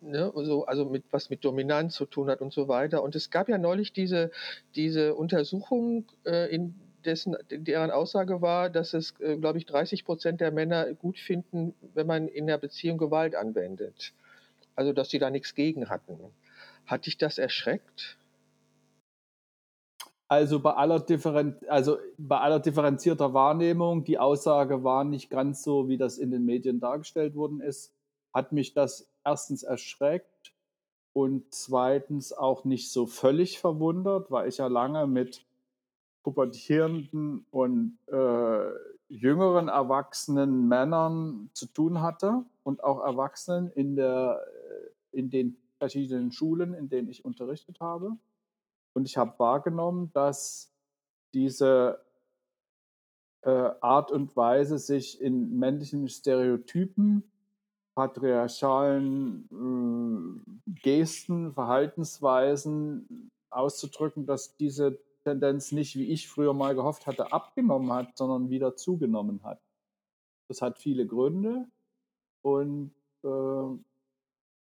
ne? 0.01 0.31
also, 0.35 0.65
also 0.65 0.85
mit, 0.85 1.03
was 1.11 1.29
mit 1.29 1.43
Dominanz 1.43 1.95
zu 1.95 2.05
tun 2.05 2.29
hat 2.29 2.41
und 2.41 2.53
so 2.53 2.67
weiter. 2.67 3.03
Und 3.03 3.15
es 3.15 3.29
gab 3.29 3.49
ja 3.49 3.57
neulich 3.57 3.93
diese, 3.93 4.31
diese 4.75 5.15
Untersuchung, 5.15 6.05
äh, 6.25 6.53
in 6.53 6.75
dessen, 7.05 7.37
deren 7.49 7.91
Aussage 7.91 8.41
war, 8.41 8.69
dass 8.69 8.93
es, 8.93 9.13
äh, 9.19 9.37
glaube 9.37 9.57
ich, 9.57 9.65
30 9.65 10.05
Prozent 10.05 10.41
der 10.41 10.51
Männer 10.51 10.93
gut 10.93 11.17
finden, 11.17 11.73
wenn 11.93 12.07
man 12.07 12.27
in 12.27 12.47
der 12.47 12.57
Beziehung 12.57 12.97
Gewalt 12.97 13.35
anwendet. 13.35 14.13
Also, 14.75 14.93
dass 14.93 15.09
sie 15.09 15.19
da 15.19 15.29
nichts 15.29 15.55
gegen 15.55 15.89
hatten. 15.89 16.19
Hat 16.85 17.05
dich 17.05 17.17
das 17.17 17.37
erschreckt? 17.37 18.17
Also 20.29 20.59
bei 20.59 20.73
aller, 20.73 20.99
Differen 20.99 21.55
also 21.69 21.99
bei 22.17 22.37
aller 22.37 22.59
differenzierter 22.59 23.33
Wahrnehmung, 23.33 24.03
die 24.03 24.19
Aussage 24.19 24.83
war 24.83 25.05
nicht 25.05 25.29
ganz 25.29 25.63
so, 25.63 25.87
wie 25.87 25.97
das 25.97 26.17
in 26.17 26.31
den 26.31 26.45
Medien 26.45 26.81
dargestellt 26.81 27.35
worden 27.35 27.61
ist, 27.61 27.93
hat 28.37 28.51
mich 28.51 28.75
das 28.75 29.11
erstens 29.25 29.63
erschreckt 29.63 30.53
und 31.11 31.51
zweitens 31.51 32.33
auch 32.33 32.65
nicht 32.65 32.91
so 32.91 33.07
völlig 33.07 33.57
verwundert, 33.59 34.29
weil 34.29 34.47
ich 34.47 34.57
ja 34.57 34.67
lange 34.67 35.07
mit 35.07 35.43
pubertierenden 36.21 37.47
und 37.49 37.97
äh, 38.05 38.69
jüngeren 39.07 39.69
erwachsenen 39.69 40.67
Männern 40.67 41.49
zu 41.53 41.65
tun 41.65 42.01
hatte 42.01 42.45
und 42.61 42.83
auch 42.83 43.03
Erwachsenen 43.03 43.71
in, 43.71 43.95
der, 43.95 44.45
äh, 44.45 45.17
in 45.17 45.31
den 45.31 45.57
verschiedenen 45.79 46.31
Schulen, 46.31 46.75
in 46.75 46.89
denen 46.89 47.09
ich 47.09 47.25
unterrichtet 47.25 47.79
habe. 47.79 48.17
Und 48.93 49.07
ich 49.07 49.17
habe 49.17 49.33
wahrgenommen, 49.39 50.11
dass 50.13 50.71
diese 51.33 52.05
äh, 53.41 53.71
Art 53.81 54.11
und 54.11 54.35
Weise, 54.35 54.77
sich 54.77 55.19
in 55.19 55.57
männlichen 55.57 56.07
Stereotypen, 56.07 57.23
patriarchalen 57.97 59.49
äh, 60.45 60.71
Gesten, 60.83 61.51
Verhaltensweisen 61.51 63.31
auszudrücken, 63.49 64.27
dass 64.27 64.55
diese 64.55 64.99
Tendenz 65.23 65.71
nicht, 65.71 65.95
wie 65.95 66.11
ich 66.11 66.27
früher 66.27 66.53
mal 66.53 66.75
gehofft 66.75 67.07
hatte, 67.07 67.33
abgenommen 67.33 67.91
hat, 67.91 68.15
sondern 68.15 68.51
wieder 68.51 68.75
zugenommen 68.75 69.43
hat. 69.43 69.59
Das 70.47 70.61
hat 70.61 70.77
viele 70.77 71.07
Gründe 71.07 71.65
und 72.43 72.93
äh, 73.23 73.79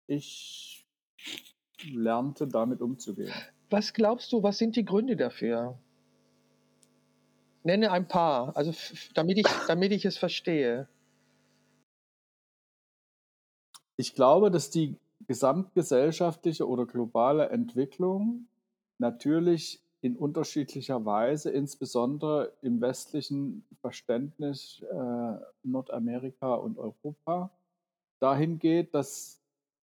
ich 0.06 0.86
lernte 1.92 2.46
damit 2.46 2.80
umzugehen. 2.80 3.32
Was 3.68 3.92
glaubst 3.94 4.32
du, 4.32 4.44
was 4.44 4.58
sind 4.58 4.76
die 4.76 4.84
Gründe 4.84 5.16
dafür? 5.16 5.76
Nenne 7.64 7.90
ein 7.90 8.06
paar, 8.06 8.56
also 8.56 8.72
damit 9.14 9.38
ich, 9.38 9.46
damit 9.66 9.90
ich 9.90 10.04
es 10.04 10.16
verstehe. 10.16 10.88
Ich 14.00 14.14
glaube, 14.14 14.52
dass 14.52 14.70
die 14.70 14.96
gesamtgesellschaftliche 15.26 16.68
oder 16.68 16.86
globale 16.86 17.48
Entwicklung 17.48 18.46
natürlich 18.98 19.82
in 20.00 20.16
unterschiedlicher 20.16 21.04
Weise, 21.04 21.50
insbesondere 21.50 22.52
im 22.62 22.80
westlichen 22.80 23.64
Verständnis 23.80 24.84
äh, 24.88 25.32
Nordamerika 25.64 26.54
und 26.54 26.78
Europa, 26.78 27.50
dahin 28.20 28.60
geht, 28.60 28.94
dass 28.94 29.40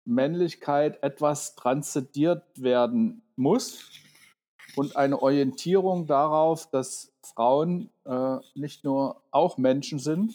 Männlichkeit 0.03 1.03
etwas 1.03 1.55
transzendiert 1.55 2.43
werden 2.59 3.21
muss 3.35 3.91
und 4.75 4.95
eine 4.95 5.21
Orientierung 5.21 6.07
darauf, 6.07 6.67
dass 6.71 7.13
Frauen 7.21 7.91
äh, 8.05 8.37
nicht 8.55 8.83
nur 8.83 9.21
auch 9.29 9.59
Menschen 9.59 9.99
sind, 9.99 10.33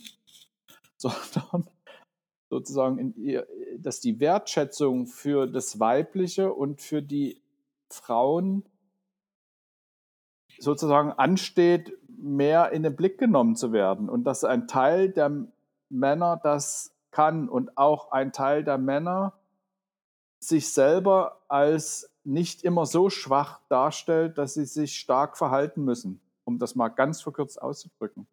sondern 0.96 1.68
sozusagen, 2.48 2.98
in 2.98 3.14
ihr, 3.16 3.46
dass 3.78 4.00
die 4.00 4.20
Wertschätzung 4.20 5.06
für 5.06 5.46
das 5.46 5.80
Weibliche 5.80 6.52
und 6.52 6.80
für 6.80 7.02
die 7.02 7.40
Frauen 7.90 8.64
sozusagen 10.58 11.12
ansteht, 11.12 11.96
mehr 12.08 12.72
in 12.72 12.82
den 12.82 12.96
Blick 12.96 13.18
genommen 13.18 13.56
zu 13.56 13.72
werden 13.72 14.08
und 14.08 14.24
dass 14.24 14.44
ein 14.44 14.68
Teil 14.68 15.10
der 15.10 15.46
Männer 15.88 16.40
das 16.42 16.94
kann 17.10 17.48
und 17.48 17.76
auch 17.76 18.10
ein 18.10 18.32
Teil 18.32 18.64
der 18.64 18.78
Männer 18.78 19.34
sich 20.38 20.68
selber 20.72 21.42
als 21.48 22.10
nicht 22.24 22.62
immer 22.64 22.86
so 22.86 23.10
schwach 23.10 23.60
darstellt, 23.68 24.38
dass 24.38 24.54
sie 24.54 24.64
sich 24.64 24.98
stark 24.98 25.36
verhalten 25.38 25.84
müssen, 25.84 26.20
um 26.44 26.58
das 26.58 26.74
mal 26.74 26.88
ganz 26.88 27.20
verkürzt 27.20 27.60
auszudrücken. 27.60 28.26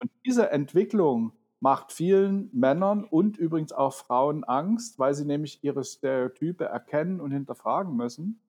Und 0.00 0.10
diese 0.24 0.50
Entwicklung 0.50 1.32
macht 1.60 1.92
vielen 1.92 2.50
Männern 2.52 3.04
und 3.04 3.36
übrigens 3.36 3.72
auch 3.72 3.92
Frauen 3.92 4.44
Angst, 4.44 4.98
weil 4.98 5.14
sie 5.14 5.26
nämlich 5.26 5.62
ihre 5.62 5.84
Stereotype 5.84 6.64
erkennen 6.64 7.20
und 7.20 7.30
hinterfragen 7.30 7.94
müssen. 7.94 8.40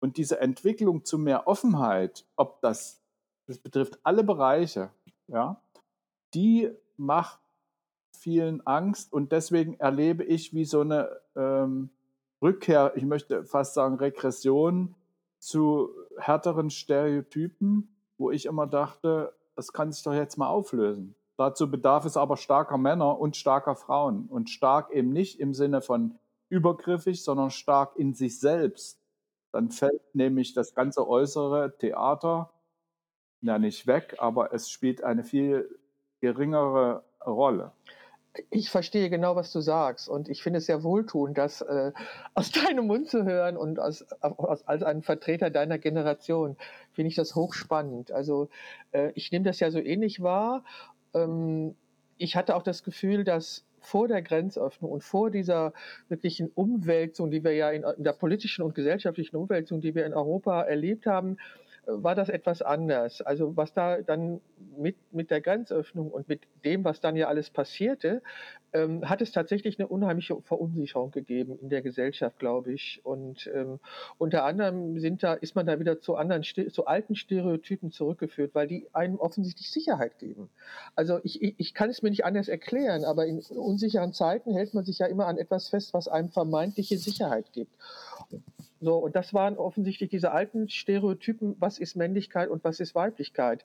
Und 0.00 0.18
diese 0.18 0.40
Entwicklung 0.40 1.04
zu 1.06 1.18
mehr 1.18 1.48
Offenheit, 1.48 2.26
ob 2.36 2.60
das, 2.60 3.00
das 3.46 3.58
betrifft 3.58 3.98
alle 4.02 4.22
Bereiche, 4.22 4.90
ja, 5.26 5.60
die 6.34 6.70
macht 6.98 7.40
vielen 8.12 8.66
Angst 8.66 9.12
und 9.12 9.32
deswegen 9.32 9.74
erlebe 9.80 10.22
ich 10.22 10.52
wie 10.52 10.66
so 10.66 10.82
eine 10.82 11.20
ähm, 11.34 11.90
Rückkehr, 12.42 12.92
ich 12.94 13.04
möchte 13.04 13.44
fast 13.44 13.72
sagen 13.74 13.96
Regression 13.96 14.94
zu 15.38 15.90
härteren 16.18 16.68
Stereotypen, 16.68 17.88
wo 18.18 18.30
ich 18.30 18.44
immer 18.44 18.66
dachte, 18.66 19.34
das 19.56 19.72
kann 19.72 19.92
sich 19.92 20.02
doch 20.02 20.12
jetzt 20.12 20.36
mal 20.36 20.48
auflösen. 20.48 21.14
Dazu 21.36 21.70
bedarf 21.70 22.04
es 22.04 22.16
aber 22.16 22.36
starker 22.36 22.78
Männer 22.78 23.18
und 23.18 23.36
starker 23.36 23.74
Frauen. 23.74 24.26
Und 24.26 24.50
stark 24.50 24.90
eben 24.92 25.10
nicht 25.10 25.40
im 25.40 25.52
Sinne 25.54 25.80
von 25.80 26.18
übergriffig, 26.48 27.24
sondern 27.24 27.50
stark 27.50 27.96
in 27.96 28.14
sich 28.14 28.38
selbst. 28.38 29.00
Dann 29.52 29.70
fällt 29.70 30.14
nämlich 30.14 30.52
das 30.52 30.74
ganze 30.74 31.08
äußere 31.08 31.76
Theater 31.78 32.50
ja 33.40 33.58
nicht 33.58 33.86
weg, 33.86 34.16
aber 34.18 34.52
es 34.52 34.70
spielt 34.70 35.02
eine 35.02 35.24
viel 35.24 35.68
geringere 36.20 37.04
Rolle. 37.24 37.72
Ich 38.50 38.68
verstehe 38.68 39.10
genau, 39.10 39.36
was 39.36 39.52
du 39.52 39.60
sagst. 39.60 40.08
Und 40.08 40.28
ich 40.28 40.42
finde 40.42 40.58
es 40.58 40.66
sehr 40.66 40.82
wohltuend, 40.82 41.38
das 41.38 41.60
äh, 41.60 41.92
aus 42.34 42.50
deinem 42.50 42.86
Mund 42.86 43.08
zu 43.08 43.24
hören 43.24 43.56
und 43.56 43.78
aus, 43.78 44.04
aus, 44.20 44.66
als 44.66 44.82
ein 44.82 45.02
Vertreter 45.02 45.50
deiner 45.50 45.78
Generation 45.78 46.56
finde 46.92 47.08
ich 47.08 47.14
das 47.14 47.34
hochspannend. 47.34 48.10
Also 48.10 48.48
äh, 48.92 49.12
ich 49.14 49.30
nehme 49.30 49.44
das 49.44 49.60
ja 49.60 49.70
so 49.70 49.78
ähnlich 49.78 50.22
wahr. 50.22 50.64
Ähm, 51.14 51.74
ich 52.18 52.36
hatte 52.36 52.56
auch 52.56 52.62
das 52.62 52.82
Gefühl, 52.82 53.24
dass 53.24 53.64
vor 53.80 54.08
der 54.08 54.22
Grenzöffnung 54.22 54.90
und 54.90 55.04
vor 55.04 55.30
dieser 55.30 55.72
wirklichen 56.08 56.50
Umwälzung, 56.54 57.30
die 57.30 57.44
wir 57.44 57.52
ja 57.52 57.70
in, 57.70 57.84
in 57.84 58.04
der 58.04 58.14
politischen 58.14 58.62
und 58.62 58.74
gesellschaftlichen 58.74 59.36
Umwälzung, 59.36 59.80
die 59.80 59.94
wir 59.94 60.06
in 60.06 60.14
Europa 60.14 60.62
erlebt 60.62 61.06
haben, 61.06 61.36
war 61.86 62.14
das 62.14 62.28
etwas 62.28 62.62
anders. 62.62 63.20
Also 63.20 63.56
was 63.56 63.72
da 63.72 64.00
dann 64.02 64.40
mit, 64.76 64.96
mit 65.12 65.30
der 65.30 65.40
Grenzöffnung 65.40 66.10
und 66.10 66.28
mit 66.28 66.42
dem, 66.64 66.84
was 66.84 67.00
dann 67.00 67.16
ja 67.16 67.28
alles 67.28 67.50
passierte, 67.50 68.22
ähm, 68.72 69.08
hat 69.08 69.22
es 69.22 69.32
tatsächlich 69.32 69.78
eine 69.78 69.88
unheimliche 69.88 70.40
Verunsicherung 70.42 71.10
gegeben 71.10 71.58
in 71.60 71.68
der 71.68 71.82
Gesellschaft, 71.82 72.38
glaube 72.38 72.72
ich. 72.72 73.00
Und 73.04 73.50
ähm, 73.54 73.78
unter 74.18 74.44
anderem 74.44 74.98
sind 74.98 75.22
da, 75.22 75.34
ist 75.34 75.54
man 75.54 75.66
da 75.66 75.78
wieder 75.78 76.00
zu 76.00 76.16
anderen, 76.16 76.42
zu 76.42 76.86
alten 76.86 77.14
Stereotypen 77.14 77.92
zurückgeführt, 77.92 78.54
weil 78.54 78.66
die 78.66 78.88
einem 78.92 79.18
offensichtlich 79.18 79.70
Sicherheit 79.70 80.18
geben. 80.18 80.50
Also 80.96 81.20
ich, 81.22 81.42
ich, 81.42 81.54
ich 81.58 81.74
kann 81.74 81.90
es 81.90 82.02
mir 82.02 82.10
nicht 82.10 82.24
anders 82.24 82.48
erklären, 82.48 83.04
aber 83.04 83.26
in 83.26 83.40
unsicheren 83.50 84.12
Zeiten 84.12 84.52
hält 84.52 84.74
man 84.74 84.84
sich 84.84 84.98
ja 84.98 85.06
immer 85.06 85.26
an 85.26 85.38
etwas 85.38 85.68
fest, 85.68 85.94
was 85.94 86.08
einem 86.08 86.30
vermeintliche 86.30 86.98
Sicherheit 86.98 87.52
gibt. 87.52 87.72
So, 88.84 88.96
und 88.96 89.16
das 89.16 89.32
waren 89.32 89.56
offensichtlich 89.56 90.10
diese 90.10 90.32
alten 90.32 90.68
Stereotypen, 90.68 91.56
was 91.58 91.78
ist 91.78 91.96
Männlichkeit 91.96 92.50
und 92.50 92.64
was 92.64 92.80
ist 92.80 92.94
Weiblichkeit. 92.94 93.64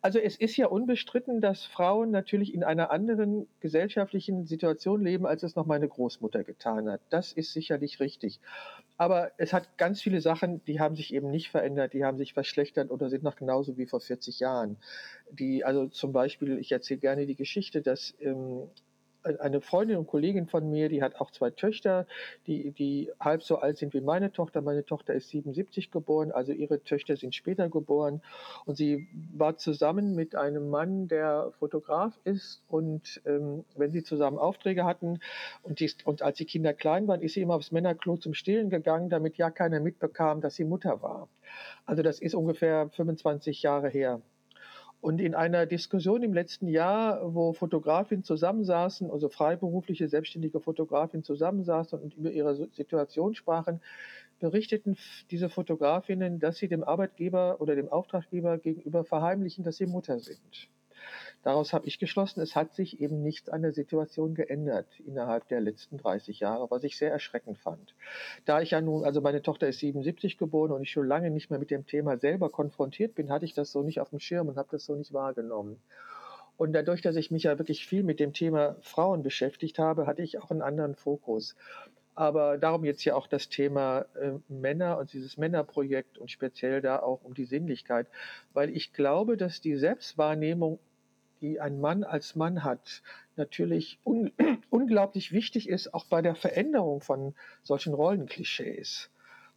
Also 0.00 0.20
es 0.20 0.36
ist 0.36 0.56
ja 0.56 0.68
unbestritten, 0.68 1.40
dass 1.40 1.64
Frauen 1.64 2.12
natürlich 2.12 2.54
in 2.54 2.62
einer 2.62 2.92
anderen 2.92 3.48
gesellschaftlichen 3.58 4.46
Situation 4.46 5.02
leben, 5.02 5.26
als 5.26 5.42
es 5.42 5.56
noch 5.56 5.66
meine 5.66 5.88
Großmutter 5.88 6.44
getan 6.44 6.88
hat. 6.88 7.00
Das 7.10 7.32
ist 7.32 7.52
sicherlich 7.52 7.98
richtig. 7.98 8.38
Aber 8.96 9.32
es 9.38 9.52
hat 9.52 9.76
ganz 9.76 10.00
viele 10.00 10.20
Sachen, 10.20 10.64
die 10.66 10.78
haben 10.78 10.94
sich 10.94 11.12
eben 11.12 11.32
nicht 11.32 11.50
verändert, 11.50 11.92
die 11.92 12.04
haben 12.04 12.16
sich 12.16 12.32
verschlechtert 12.32 12.92
oder 12.92 13.10
sind 13.10 13.24
noch 13.24 13.34
genauso 13.34 13.76
wie 13.76 13.86
vor 13.86 14.00
40 14.00 14.38
Jahren. 14.38 14.76
Die, 15.32 15.64
also 15.64 15.88
zum 15.88 16.12
Beispiel, 16.12 16.58
ich 16.58 16.70
erzähle 16.70 17.00
gerne 17.00 17.26
die 17.26 17.34
Geschichte, 17.34 17.82
dass 17.82 18.14
ähm, 18.20 18.68
eine 19.22 19.60
Freundin 19.60 19.96
und 19.98 20.06
Kollegin 20.06 20.46
von 20.46 20.68
mir, 20.70 20.88
die 20.88 21.02
hat 21.02 21.16
auch 21.16 21.30
zwei 21.30 21.50
Töchter, 21.50 22.06
die, 22.46 22.70
die 22.70 23.10
halb 23.20 23.42
so 23.42 23.58
alt 23.58 23.78
sind 23.78 23.94
wie 23.94 24.00
meine 24.00 24.32
Tochter. 24.32 24.62
Meine 24.62 24.84
Tochter 24.84 25.14
ist 25.14 25.28
77 25.28 25.90
geboren, 25.90 26.32
also 26.32 26.52
ihre 26.52 26.82
Töchter 26.82 27.16
sind 27.16 27.34
später 27.34 27.68
geboren. 27.68 28.22
Und 28.64 28.76
sie 28.76 29.08
war 29.34 29.56
zusammen 29.56 30.14
mit 30.14 30.34
einem 30.34 30.70
Mann, 30.70 31.08
der 31.08 31.52
Fotograf 31.58 32.18
ist. 32.24 32.62
Und 32.68 33.20
ähm, 33.26 33.64
wenn 33.76 33.90
sie 33.90 34.02
zusammen 34.02 34.38
Aufträge 34.38 34.84
hatten 34.84 35.20
und, 35.62 35.80
die, 35.80 35.90
und 36.04 36.22
als 36.22 36.38
die 36.38 36.46
Kinder 36.46 36.72
klein 36.72 37.06
waren, 37.08 37.20
ist 37.20 37.34
sie 37.34 37.42
immer 37.42 37.54
aufs 37.54 37.72
Männerklo 37.72 38.16
zum 38.16 38.34
Stillen 38.34 38.70
gegangen, 38.70 39.10
damit 39.10 39.36
ja 39.36 39.50
keiner 39.50 39.80
mitbekam, 39.80 40.40
dass 40.40 40.54
sie 40.54 40.64
Mutter 40.64 41.02
war. 41.02 41.28
Also 41.84 42.02
das 42.02 42.20
ist 42.20 42.34
ungefähr 42.34 42.88
25 42.90 43.62
Jahre 43.62 43.88
her. 43.88 44.20
Und 45.00 45.20
in 45.20 45.34
einer 45.34 45.64
Diskussion 45.64 46.22
im 46.22 46.34
letzten 46.34 46.68
Jahr, 46.68 47.34
wo 47.34 47.54
Fotografinnen 47.54 48.22
zusammensaßen, 48.22 49.10
also 49.10 49.30
freiberufliche, 49.30 50.08
selbstständige 50.08 50.60
Fotografinnen 50.60 51.24
zusammensaßen 51.24 51.98
und 51.98 52.14
über 52.16 52.30
ihre 52.30 52.54
Situation 52.54 53.34
sprachen, 53.34 53.80
berichteten 54.40 54.96
diese 55.30 55.48
Fotografinnen, 55.48 56.38
dass 56.38 56.58
sie 56.58 56.68
dem 56.68 56.84
Arbeitgeber 56.84 57.60
oder 57.60 57.76
dem 57.76 57.88
Auftraggeber 57.88 58.58
gegenüber 58.58 59.04
verheimlichen, 59.04 59.64
dass 59.64 59.76
sie 59.76 59.86
Mutter 59.86 60.18
sind. 60.18 60.68
Daraus 61.42 61.72
habe 61.72 61.86
ich 61.86 61.98
geschlossen, 61.98 62.40
es 62.40 62.54
hat 62.54 62.74
sich 62.74 63.00
eben 63.00 63.22
nichts 63.22 63.48
an 63.48 63.62
der 63.62 63.72
Situation 63.72 64.34
geändert 64.34 64.86
innerhalb 65.06 65.48
der 65.48 65.60
letzten 65.60 65.96
30 65.96 66.40
Jahre, 66.40 66.70
was 66.70 66.84
ich 66.84 66.98
sehr 66.98 67.10
erschreckend 67.10 67.58
fand. 67.58 67.94
Da 68.44 68.60
ich 68.60 68.72
ja 68.72 68.80
nun, 68.82 69.04
also 69.04 69.22
meine 69.22 69.40
Tochter 69.40 69.68
ist 69.68 69.78
77 69.78 70.36
geboren 70.36 70.70
und 70.72 70.82
ich 70.82 70.90
schon 70.90 71.06
lange 71.06 71.30
nicht 71.30 71.48
mehr 71.48 71.58
mit 71.58 71.70
dem 71.70 71.86
Thema 71.86 72.18
selber 72.18 72.50
konfrontiert 72.50 73.14
bin, 73.14 73.30
hatte 73.30 73.46
ich 73.46 73.54
das 73.54 73.72
so 73.72 73.82
nicht 73.82 74.00
auf 74.00 74.10
dem 74.10 74.20
Schirm 74.20 74.48
und 74.48 74.58
habe 74.58 74.68
das 74.70 74.84
so 74.84 74.94
nicht 74.94 75.14
wahrgenommen. 75.14 75.80
Und 76.58 76.74
dadurch, 76.74 77.00
dass 77.00 77.16
ich 77.16 77.30
mich 77.30 77.44
ja 77.44 77.58
wirklich 77.58 77.86
viel 77.86 78.02
mit 78.02 78.20
dem 78.20 78.34
Thema 78.34 78.76
Frauen 78.82 79.22
beschäftigt 79.22 79.78
habe, 79.78 80.06
hatte 80.06 80.20
ich 80.20 80.38
auch 80.38 80.50
einen 80.50 80.60
anderen 80.60 80.94
Fokus. 80.94 81.56
Aber 82.14 82.58
darum 82.58 82.84
jetzt 82.84 83.02
ja 83.06 83.14
auch 83.14 83.26
das 83.26 83.48
Thema 83.48 84.04
äh, 84.14 84.32
Männer 84.48 84.98
und 84.98 85.10
dieses 85.14 85.38
Männerprojekt 85.38 86.18
und 86.18 86.30
speziell 86.30 86.82
da 86.82 86.98
auch 86.98 87.24
um 87.24 87.32
die 87.32 87.46
Sinnlichkeit, 87.46 88.08
weil 88.52 88.68
ich 88.76 88.92
glaube, 88.92 89.38
dass 89.38 89.62
die 89.62 89.76
Selbstwahrnehmung 89.76 90.78
die 91.40 91.60
ein 91.60 91.80
Mann 91.80 92.04
als 92.04 92.36
Mann 92.36 92.64
hat, 92.64 93.02
natürlich 93.36 93.98
un 94.04 94.32
unglaublich 94.70 95.32
wichtig 95.32 95.68
ist, 95.68 95.94
auch 95.94 96.04
bei 96.06 96.22
der 96.22 96.34
Veränderung 96.34 97.00
von 97.00 97.34
solchen 97.62 97.94
Rollenklischees. 97.94 99.10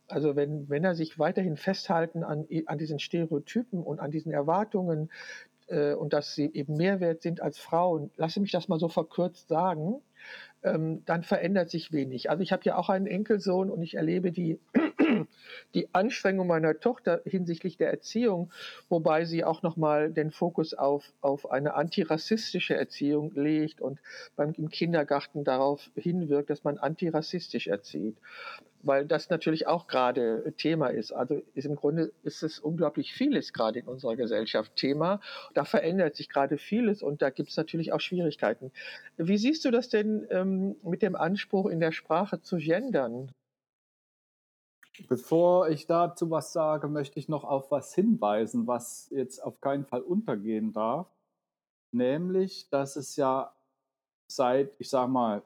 Also 0.08 0.36
wenn 0.36 0.68
Männer 0.68 0.96
sich 0.96 1.18
weiterhin 1.18 1.58
festhalten 1.58 2.24
an, 2.24 2.48
an 2.66 2.78
diesen 2.78 3.00
Stereotypen 3.00 3.84
und 3.84 4.00
an 4.00 4.12
diesen 4.12 4.32
Erwartungen 4.32 5.10
äh, 5.68 5.94
und 5.94 6.14
dass 6.14 6.36
sie 6.36 6.52
eben 6.54 6.76
mehr 6.76 7.00
wert 7.00 7.22
sind 7.22 7.42
als 7.42 7.58
Frauen, 7.58 8.12
lasse 8.16 8.40
mich 8.40 8.52
das 8.52 8.68
mal 8.68 8.80
so 8.80 8.90
verkürzt 8.90 9.48
sagen, 9.48 10.02
ähm, 10.64 11.04
dann 11.06 11.24
verändert 11.24 11.70
sich 11.70 11.92
wenig. 11.92 12.30
Also 12.30 12.44
ich 12.44 12.52
habe 12.52 12.64
ja 12.66 12.76
auch 12.78 12.90
einen 12.90 13.08
Enkelsohn 13.08 13.70
und 13.70 13.82
ich 13.82 13.96
erlebe 13.96 14.32
die, 14.32 14.60
die 15.74 15.94
Anstrengung 15.94 16.48
meiner 16.48 16.80
Tochter 16.80 17.22
hinsichtlich 17.26 17.78
der 17.78 17.92
Erziehung, 17.92 18.52
wobei 18.90 19.26
sie 19.26 19.44
auch 19.44 19.62
nochmal 19.62 20.12
den 20.12 20.32
Fokus 20.32 20.74
auf, 20.74 21.12
auf 21.22 21.52
eine 21.52 21.74
antirassistische 21.74 22.76
Erziehung 22.76 23.32
legt 23.36 23.82
und 23.82 24.00
beim, 24.36 24.54
im 24.58 24.70
Kindergarten 24.70 25.44
darauf 25.44 25.90
hinwirkt, 25.96 26.50
dass 26.50 26.64
man 26.64 26.78
antirassistisch 26.78 27.68
erzieht 27.68 28.18
weil 28.84 29.06
das 29.06 29.30
natürlich 29.30 29.66
auch 29.66 29.88
gerade 29.88 30.54
Thema 30.58 30.88
ist. 30.88 31.12
Also 31.12 31.42
ist 31.56 31.66
im 31.66 31.76
Grunde 31.76 32.12
ist 32.24 32.44
es 32.44 32.60
unglaublich 32.60 33.14
vieles 33.14 33.54
gerade 33.54 33.80
in 33.80 33.88
unserer 33.88 34.16
Gesellschaft 34.16 34.76
Thema. 34.76 35.22
Da 35.54 35.66
verändert 35.66 36.16
sich 36.16 36.30
gerade 36.30 36.58
vieles 36.58 37.02
und 37.02 37.22
da 37.22 37.30
gibt 37.30 37.50
es 37.50 37.58
natürlich 37.58 37.94
auch 37.94 38.02
Schwierigkeiten. 38.02 38.72
Wie 39.18 39.38
siehst 39.38 39.66
du 39.66 39.72
das 39.72 39.90
denn 39.90 40.28
ähm, 40.30 40.76
mit 40.84 41.02
dem 41.02 41.16
Anspruch 41.16 41.68
in 41.68 41.80
der 41.80 41.94
Sprache 41.94 42.42
zu 42.42 42.58
gendern? 42.58 43.32
Bevor 45.08 45.70
ich 45.70 45.88
dazu 45.88 46.30
was 46.30 46.54
sage, 46.54 46.88
möchte 46.88 47.20
ich 47.20 47.28
noch 47.28 47.44
auf 47.44 47.72
was 47.72 47.96
hinweisen, 47.96 48.68
was 48.68 49.10
jetzt 49.10 49.40
auf 49.40 49.60
keinen 49.60 49.86
Fall 49.86 50.02
untergehen 50.02 50.72
darf. 50.72 51.08
Nämlich, 51.92 52.70
dass 52.70 52.96
es 52.96 53.16
ja 53.16 53.54
seit, 54.28 54.76
ich 54.80 54.90
sage 54.90 55.12
mal, 55.12 55.44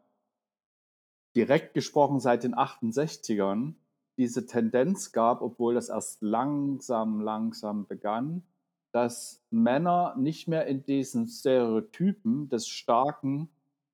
direkt 1.35 1.73
gesprochen 1.73 2.19
seit 2.19 2.43
den 2.43 2.55
68ern 2.55 3.73
diese 4.17 4.47
Tendenz 4.47 5.11
gab, 5.11 5.41
obwohl 5.41 5.75
das 5.75 5.89
erst 5.89 6.21
langsam, 6.21 7.21
langsam 7.21 7.85
begann, 7.85 8.43
dass 8.91 9.43
Männer 9.51 10.15
nicht 10.17 10.47
mehr 10.47 10.65
in 10.65 10.83
diesen 10.83 11.27
Stereotypen 11.27 12.49
des 12.49 12.67
starken 12.67 13.49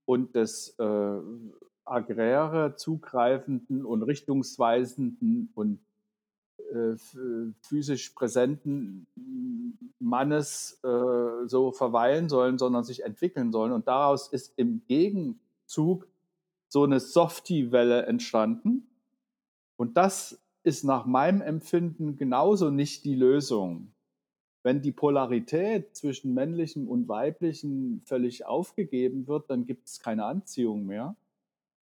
und 0.06 0.36
des 0.36 0.78
äh, 0.80 1.20
agräre 1.86 2.76
zugreifenden 2.76 3.86
und 3.86 4.04
richtungsweisenden 4.04 5.50
und 5.56 5.80
äh, 6.72 6.96
physisch 7.62 8.10
präsenten 8.12 9.08
Mannes 10.00 10.80
äh, 10.84 11.48
so 11.48 11.72
verweilen 11.72 12.30
sollen, 12.30 12.58
sondern 12.58 12.84
sich 12.84 13.04
entwickeln 13.04 13.52
sollen. 13.52 13.72
Und 13.72 13.88
daraus 13.88 14.28
ist 14.28 14.54
im 14.58 14.82
Gegenzug 14.88 16.08
so 16.67 16.84
eine 16.84 17.00
Softie-Welle 17.00 18.06
entstanden. 18.06 18.88
Und 19.78 19.98
das 19.98 20.39
ist 20.63 20.84
nach 20.84 21.06
meinem 21.06 21.41
Empfinden 21.41 22.17
genauso 22.17 22.69
nicht 22.69 23.06
die 23.06 23.15
Lösung. 23.15 23.91
Wenn 24.63 24.82
die 24.82 24.93
Polarität 24.93 25.96
zwischen 25.96 26.34
männlichem 26.34 26.88
und 26.88 27.08
weiblichem 27.10 28.02
völlig 28.06 28.46
aufgegeben 28.46 29.28
wird, 29.28 29.50
dann 29.50 29.65
gibt 29.65 29.88
es 29.88 30.00
keine 30.00 30.26
Anziehung 30.26 30.86
mehr. 30.86 31.15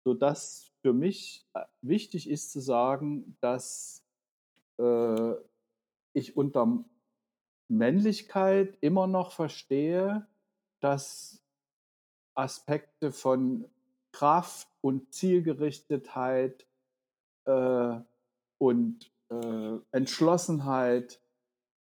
Sodass 0.04 0.72
für 0.82 0.92
mich 0.92 1.46
äh, 1.54 1.64
wichtig 1.82 2.28
ist 2.28 2.52
zu 2.52 2.60
sagen, 2.60 3.36
dass 3.40 4.04
äh, 4.78 5.32
ich 6.12 6.36
unter 6.36 6.84
Männlichkeit 7.68 8.76
immer 8.80 9.06
noch 9.06 9.32
verstehe, 9.32 10.26
dass 10.80 11.42
Aspekte 12.34 13.12
von 13.12 13.66
Kraft 14.12 14.68
und 14.80 15.12
Zielgerichtetheit 15.12 16.66
äh, 17.44 18.00
und 18.58 19.12
äh, 19.28 19.78
Entschlossenheit 19.92 21.20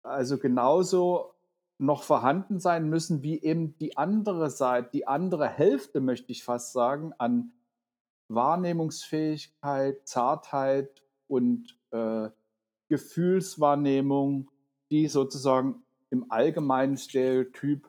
also 0.03 0.37
genauso 0.37 1.33
noch 1.77 2.03
vorhanden 2.03 2.59
sein 2.59 2.89
müssen 2.89 3.23
wie 3.23 3.41
eben 3.41 3.77
die 3.77 3.97
andere 3.97 4.49
Seite, 4.49 4.89
die 4.93 5.07
andere 5.07 5.47
Hälfte, 5.47 5.99
möchte 5.99 6.31
ich 6.31 6.43
fast 6.43 6.73
sagen, 6.73 7.13
an 7.17 7.53
Wahrnehmungsfähigkeit, 8.33 10.07
Zartheit 10.07 11.01
und 11.27 11.77
äh, 11.91 12.29
Gefühlswahrnehmung, 12.89 14.49
die 14.89 15.07
sozusagen 15.07 15.83
im 16.09 16.29
allgemeinen 16.29 16.97
Stereotyp 16.97 17.87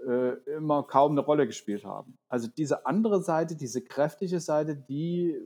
äh, 0.00 0.32
immer 0.56 0.82
kaum 0.82 1.12
eine 1.12 1.20
Rolle 1.20 1.46
gespielt 1.46 1.84
haben. 1.84 2.18
Also 2.28 2.48
diese 2.48 2.86
andere 2.86 3.22
Seite, 3.22 3.56
diese 3.56 3.82
kräftige 3.82 4.40
Seite, 4.40 4.76
die 4.76 5.36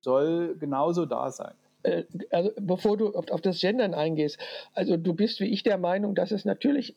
soll 0.00 0.56
genauso 0.58 1.06
da 1.06 1.30
sein. 1.30 1.54
Äh, 1.82 2.04
also 2.30 2.50
bevor 2.60 2.96
du 2.96 3.14
auf, 3.14 3.30
auf 3.30 3.40
das 3.40 3.60
Gendern 3.60 3.94
eingehst, 3.94 4.38
also 4.74 4.96
du 4.96 5.14
bist 5.14 5.40
wie 5.40 5.46
ich 5.46 5.62
der 5.62 5.78
Meinung, 5.78 6.14
dass 6.14 6.30
es 6.30 6.44
natürlich 6.44 6.94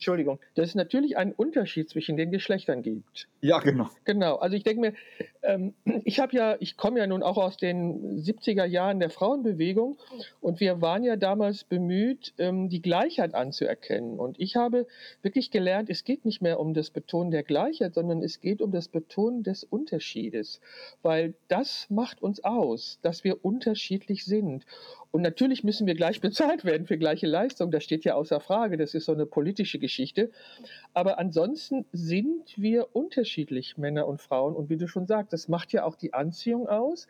Entschuldigung, 0.00 0.38
dass 0.54 0.70
es 0.70 0.74
natürlich 0.74 1.18
einen 1.18 1.32
Unterschied 1.32 1.90
zwischen 1.90 2.16
den 2.16 2.30
Geschlechtern 2.30 2.80
gibt. 2.80 3.28
Ja, 3.42 3.58
genau. 3.58 3.90
Genau. 4.06 4.36
Also 4.36 4.56
ich 4.56 4.64
denke 4.64 4.80
mir, 4.80 4.94
ähm, 5.42 5.74
ich 6.04 6.20
habe 6.20 6.34
ja, 6.34 6.56
ich 6.58 6.78
komme 6.78 7.00
ja 7.00 7.06
nun 7.06 7.22
auch 7.22 7.36
aus 7.36 7.58
den 7.58 8.18
70er 8.22 8.64
Jahren 8.64 8.98
der 8.98 9.10
Frauenbewegung 9.10 9.98
und 10.40 10.58
wir 10.58 10.80
waren 10.80 11.04
ja 11.04 11.16
damals 11.16 11.64
bemüht, 11.64 12.32
ähm, 12.38 12.70
die 12.70 12.80
Gleichheit 12.80 13.34
anzuerkennen. 13.34 14.18
Und 14.18 14.40
ich 14.40 14.56
habe 14.56 14.86
wirklich 15.20 15.50
gelernt, 15.50 15.90
es 15.90 16.02
geht 16.02 16.24
nicht 16.24 16.40
mehr 16.40 16.60
um 16.60 16.72
das 16.72 16.88
Betonen 16.88 17.30
der 17.30 17.42
Gleichheit, 17.42 17.92
sondern 17.92 18.22
es 18.22 18.40
geht 18.40 18.62
um 18.62 18.72
das 18.72 18.88
Betonen 18.88 19.42
des 19.42 19.64
Unterschiedes, 19.64 20.62
weil 21.02 21.34
das 21.48 21.88
macht 21.90 22.22
uns 22.22 22.42
aus, 22.42 22.98
dass 23.02 23.22
wir 23.22 23.44
unterschiedlich 23.44 24.24
sind. 24.24 24.64
Und 25.12 25.22
natürlich 25.22 25.64
müssen 25.64 25.86
wir 25.86 25.94
gleich 25.94 26.20
bezahlt 26.20 26.64
werden 26.64 26.86
für 26.86 26.98
gleiche 26.98 27.26
Leistung. 27.26 27.70
Das 27.70 27.84
steht 27.84 28.04
ja 28.04 28.14
außer 28.14 28.40
Frage. 28.40 28.76
Das 28.76 28.94
ist 28.94 29.06
so 29.06 29.12
eine 29.12 29.26
politische 29.26 29.78
Geschichte. 29.78 30.30
Aber 30.94 31.18
ansonsten 31.18 31.84
sind 31.92 32.56
wir 32.56 32.94
unterschiedlich, 32.94 33.76
Männer 33.76 34.06
und 34.06 34.20
Frauen. 34.20 34.54
Und 34.54 34.70
wie 34.70 34.76
du 34.76 34.86
schon 34.86 35.06
sagst, 35.06 35.32
das 35.32 35.48
macht 35.48 35.72
ja 35.72 35.84
auch 35.84 35.96
die 35.96 36.14
Anziehung 36.14 36.68
aus. 36.68 37.06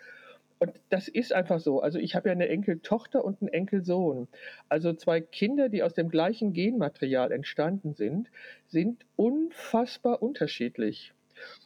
Und 0.58 0.72
das 0.90 1.08
ist 1.08 1.32
einfach 1.32 1.58
so. 1.58 1.80
Also 1.80 1.98
ich 1.98 2.14
habe 2.14 2.28
ja 2.28 2.32
eine 2.32 2.48
Enkeltochter 2.48 3.24
und 3.24 3.40
einen 3.40 3.48
Enkelsohn. 3.48 4.28
Also 4.68 4.92
zwei 4.92 5.22
Kinder, 5.22 5.70
die 5.70 5.82
aus 5.82 5.94
dem 5.94 6.10
gleichen 6.10 6.52
Genmaterial 6.52 7.32
entstanden 7.32 7.94
sind, 7.94 8.30
sind 8.68 9.06
unfassbar 9.16 10.22
unterschiedlich. 10.22 11.14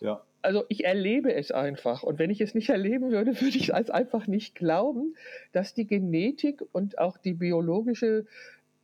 Ja 0.01 0.23
also 0.45 0.65
ich 0.69 0.85
erlebe 0.85 1.35
es 1.35 1.51
einfach. 1.51 2.03
Und 2.03 2.19
wenn 2.19 2.31
ich 2.31 2.41
es 2.41 2.55
nicht 2.55 2.69
erleben 2.69 3.11
würde, 3.11 3.33
würde 3.41 3.57
ich 3.57 3.73
es 3.73 3.91
einfach 3.91 4.27
nicht 4.27 4.55
glauben, 4.55 5.17
dass 5.53 5.75
die 5.75 5.87
Genetik 5.87 6.63
und 6.73 6.99
auch 6.99 7.17
die 7.19 7.35
biologische 7.35 8.27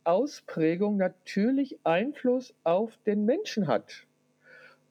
Ausprägung 0.03 0.97
natürlich 0.97 1.77
Einfluss 1.83 2.55
auf 2.63 2.97
den 3.05 3.25
Menschen 3.25 3.67
hat. 3.67 4.05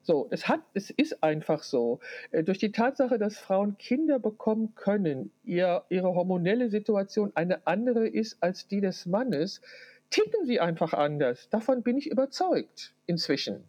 So, 0.03 0.27
es 0.31 0.47
hat, 0.47 0.61
es 0.73 0.89
ist 0.89 1.21
einfach 1.21 1.61
so. 1.61 1.99
Äh, 2.31 2.43
durch 2.43 2.57
die 2.57 2.71
Tatsache, 2.71 3.19
dass 3.19 3.37
Frauen 3.37 3.77
Kinder 3.77 4.17
bekommen 4.17 4.73
können, 4.73 5.31
ihr, 5.43 5.83
ihre 5.89 6.15
hormonelle 6.15 6.69
Situation 6.69 7.31
eine 7.35 7.67
andere 7.67 8.07
ist 8.07 8.41
als 8.41 8.67
die 8.67 8.81
des 8.81 9.05
Mannes, 9.05 9.61
ticken 10.09 10.45
sie 10.45 10.59
einfach 10.59 10.93
anders. 10.93 11.49
Davon 11.49 11.83
bin 11.83 11.97
ich 11.97 12.07
überzeugt 12.07 12.95
inzwischen. 13.05 13.63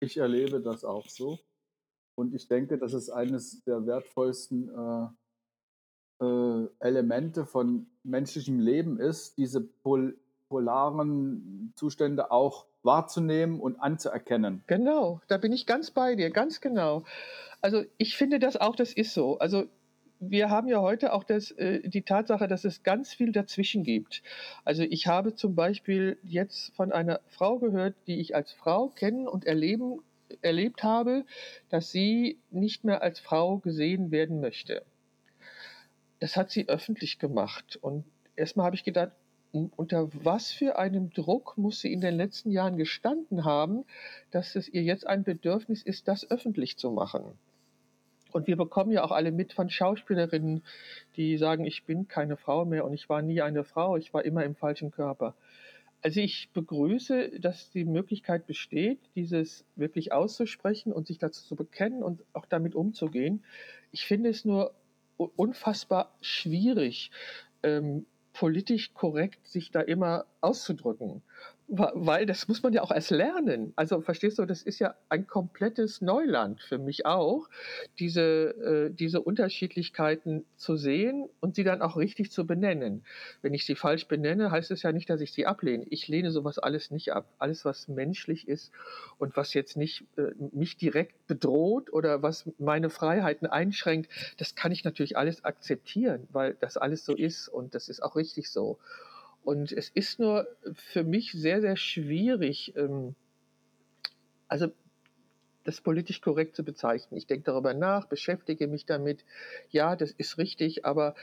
Ich 0.00 0.18
erlebe 0.18 0.60
das 0.60 0.84
auch 0.84 1.08
so. 1.08 1.38
Und 2.16 2.34
ich 2.34 2.48
denke, 2.48 2.78
dass 2.78 2.92
es 2.92 3.10
eines 3.10 3.62
der 3.64 3.86
wertvollsten 3.86 4.70
äh, 6.20 6.24
äh, 6.24 6.68
Elemente 6.80 7.44
von 7.44 7.86
menschlichem 8.02 8.58
Leben 8.58 8.98
ist, 8.98 9.38
diese 9.38 9.60
pol 9.60 10.18
polaren 10.48 11.72
Zustände 11.74 12.30
auch 12.30 12.66
wahrzunehmen 12.84 13.58
und 13.58 13.80
anzuerkennen. 13.80 14.62
Genau, 14.68 15.20
da 15.26 15.38
bin 15.38 15.52
ich 15.52 15.66
ganz 15.66 15.90
bei 15.90 16.14
dir, 16.14 16.30
ganz 16.30 16.60
genau. 16.60 17.02
Also 17.60 17.82
ich 17.98 18.16
finde 18.16 18.38
das 18.38 18.56
auch, 18.56 18.76
das 18.76 18.92
ist 18.92 19.12
so. 19.12 19.40
Also 19.40 19.66
wir 20.20 20.48
haben 20.48 20.68
ja 20.68 20.80
heute 20.80 21.12
auch 21.12 21.24
das, 21.24 21.50
äh, 21.50 21.86
die 21.88 22.02
Tatsache, 22.02 22.48
dass 22.48 22.64
es 22.64 22.82
ganz 22.84 23.12
viel 23.12 23.32
dazwischen 23.32 23.82
gibt. 23.82 24.22
Also 24.64 24.84
ich 24.84 25.06
habe 25.06 25.34
zum 25.34 25.54
Beispiel 25.54 26.16
jetzt 26.22 26.74
von 26.76 26.92
einer 26.92 27.20
Frau 27.26 27.58
gehört, 27.58 27.94
die 28.06 28.20
ich 28.20 28.34
als 28.34 28.52
Frau 28.52 28.88
kennen 28.88 29.26
und 29.28 29.44
erleben 29.44 30.00
erlebt 30.42 30.82
habe, 30.82 31.24
dass 31.68 31.90
sie 31.90 32.38
nicht 32.50 32.84
mehr 32.84 33.02
als 33.02 33.18
Frau 33.18 33.58
gesehen 33.58 34.10
werden 34.10 34.40
möchte. 34.40 34.84
Das 36.20 36.36
hat 36.36 36.50
sie 36.50 36.68
öffentlich 36.68 37.18
gemacht. 37.18 37.76
Und 37.80 38.04
erstmal 38.36 38.66
habe 38.66 38.76
ich 38.76 38.84
gedacht, 38.84 39.12
unter 39.52 40.08
was 40.24 40.52
für 40.52 40.78
einem 40.78 41.10
Druck 41.10 41.56
muss 41.56 41.80
sie 41.80 41.92
in 41.92 42.00
den 42.00 42.16
letzten 42.16 42.50
Jahren 42.50 42.76
gestanden 42.76 43.44
haben, 43.44 43.84
dass 44.30 44.56
es 44.56 44.68
ihr 44.68 44.82
jetzt 44.82 45.06
ein 45.06 45.24
Bedürfnis 45.24 45.82
ist, 45.82 46.08
das 46.08 46.30
öffentlich 46.30 46.76
zu 46.76 46.90
machen. 46.90 47.24
Und 48.32 48.46
wir 48.46 48.56
bekommen 48.56 48.90
ja 48.90 49.02
auch 49.02 49.12
alle 49.12 49.32
mit 49.32 49.54
von 49.54 49.70
Schauspielerinnen, 49.70 50.62
die 51.16 51.38
sagen, 51.38 51.64
ich 51.64 51.84
bin 51.84 52.06
keine 52.06 52.36
Frau 52.36 52.66
mehr 52.66 52.84
und 52.84 52.92
ich 52.92 53.08
war 53.08 53.22
nie 53.22 53.40
eine 53.40 53.64
Frau, 53.64 53.96
ich 53.96 54.12
war 54.12 54.24
immer 54.24 54.44
im 54.44 54.54
falschen 54.54 54.90
Körper. 54.90 55.34
Also 56.06 56.20
ich 56.20 56.50
begrüße, 56.52 57.40
dass 57.40 57.72
die 57.72 57.84
Möglichkeit 57.84 58.46
besteht, 58.46 59.00
dieses 59.16 59.64
wirklich 59.74 60.12
auszusprechen 60.12 60.92
und 60.92 61.08
sich 61.08 61.18
dazu 61.18 61.44
zu 61.44 61.56
bekennen 61.56 62.04
und 62.04 62.22
auch 62.32 62.46
damit 62.46 62.76
umzugehen. 62.76 63.42
Ich 63.90 64.06
finde 64.06 64.30
es 64.30 64.44
nur 64.44 64.72
unfassbar 65.16 66.14
schwierig, 66.20 67.10
ähm, 67.64 68.06
politisch 68.32 68.94
korrekt 68.94 69.48
sich 69.48 69.72
da 69.72 69.80
immer 69.80 70.26
auszudrücken 70.40 71.22
weil 71.68 72.26
das 72.26 72.46
muss 72.46 72.62
man 72.62 72.72
ja 72.72 72.82
auch 72.82 72.92
erst 72.92 73.10
lernen. 73.10 73.72
Also 73.74 74.00
verstehst 74.00 74.38
du, 74.38 74.44
das 74.44 74.62
ist 74.62 74.78
ja 74.78 74.94
ein 75.08 75.26
komplettes 75.26 76.00
Neuland 76.00 76.60
für 76.60 76.78
mich 76.78 77.06
auch, 77.06 77.48
diese, 77.98 78.20
äh, 78.90 78.94
diese 78.94 79.20
Unterschiedlichkeiten 79.20 80.44
zu 80.56 80.76
sehen 80.76 81.28
und 81.40 81.56
sie 81.56 81.64
dann 81.64 81.82
auch 81.82 81.96
richtig 81.96 82.30
zu 82.30 82.46
benennen. 82.46 83.04
Wenn 83.42 83.52
ich 83.52 83.66
sie 83.66 83.74
falsch 83.74 84.06
benenne, 84.06 84.52
heißt 84.52 84.70
es 84.70 84.82
ja 84.82 84.92
nicht, 84.92 85.10
dass 85.10 85.20
ich 85.20 85.32
sie 85.32 85.46
ablehne. 85.46 85.84
Ich 85.90 86.06
lehne 86.06 86.30
sowas 86.30 86.58
alles 86.58 86.90
nicht 86.92 87.12
ab. 87.12 87.26
Alles, 87.38 87.64
was 87.64 87.88
menschlich 87.88 88.46
ist 88.46 88.70
und 89.18 89.36
was 89.36 89.52
jetzt 89.52 89.76
nicht 89.76 90.04
äh, 90.16 90.32
mich 90.52 90.76
direkt 90.76 91.26
bedroht 91.26 91.92
oder 91.92 92.22
was 92.22 92.48
meine 92.58 92.90
Freiheiten 92.90 93.48
einschränkt, 93.48 94.08
das 94.38 94.54
kann 94.54 94.70
ich 94.70 94.84
natürlich 94.84 95.16
alles 95.16 95.44
akzeptieren, 95.44 96.28
weil 96.30 96.56
das 96.60 96.76
alles 96.76 97.04
so 97.04 97.14
ist 97.14 97.48
und 97.48 97.74
das 97.74 97.88
ist 97.88 98.02
auch 98.02 98.14
richtig 98.14 98.50
so. 98.50 98.78
Und 99.46 99.70
es 99.70 99.90
ist 99.90 100.18
nur 100.18 100.48
für 100.72 101.04
mich 101.04 101.30
sehr, 101.30 101.60
sehr 101.60 101.76
schwierig, 101.76 102.74
ähm, 102.74 103.14
also 104.48 104.72
das 105.62 105.80
politisch 105.80 106.20
korrekt 106.20 106.56
zu 106.56 106.64
bezeichnen. 106.64 107.16
Ich 107.16 107.28
denke 107.28 107.44
darüber 107.44 107.72
nach, 107.72 108.06
beschäftige 108.06 108.66
mich 108.66 108.86
damit. 108.86 109.24
Ja, 109.70 109.94
das 109.94 110.10
ist 110.10 110.38
richtig, 110.38 110.84
aber 110.84 111.14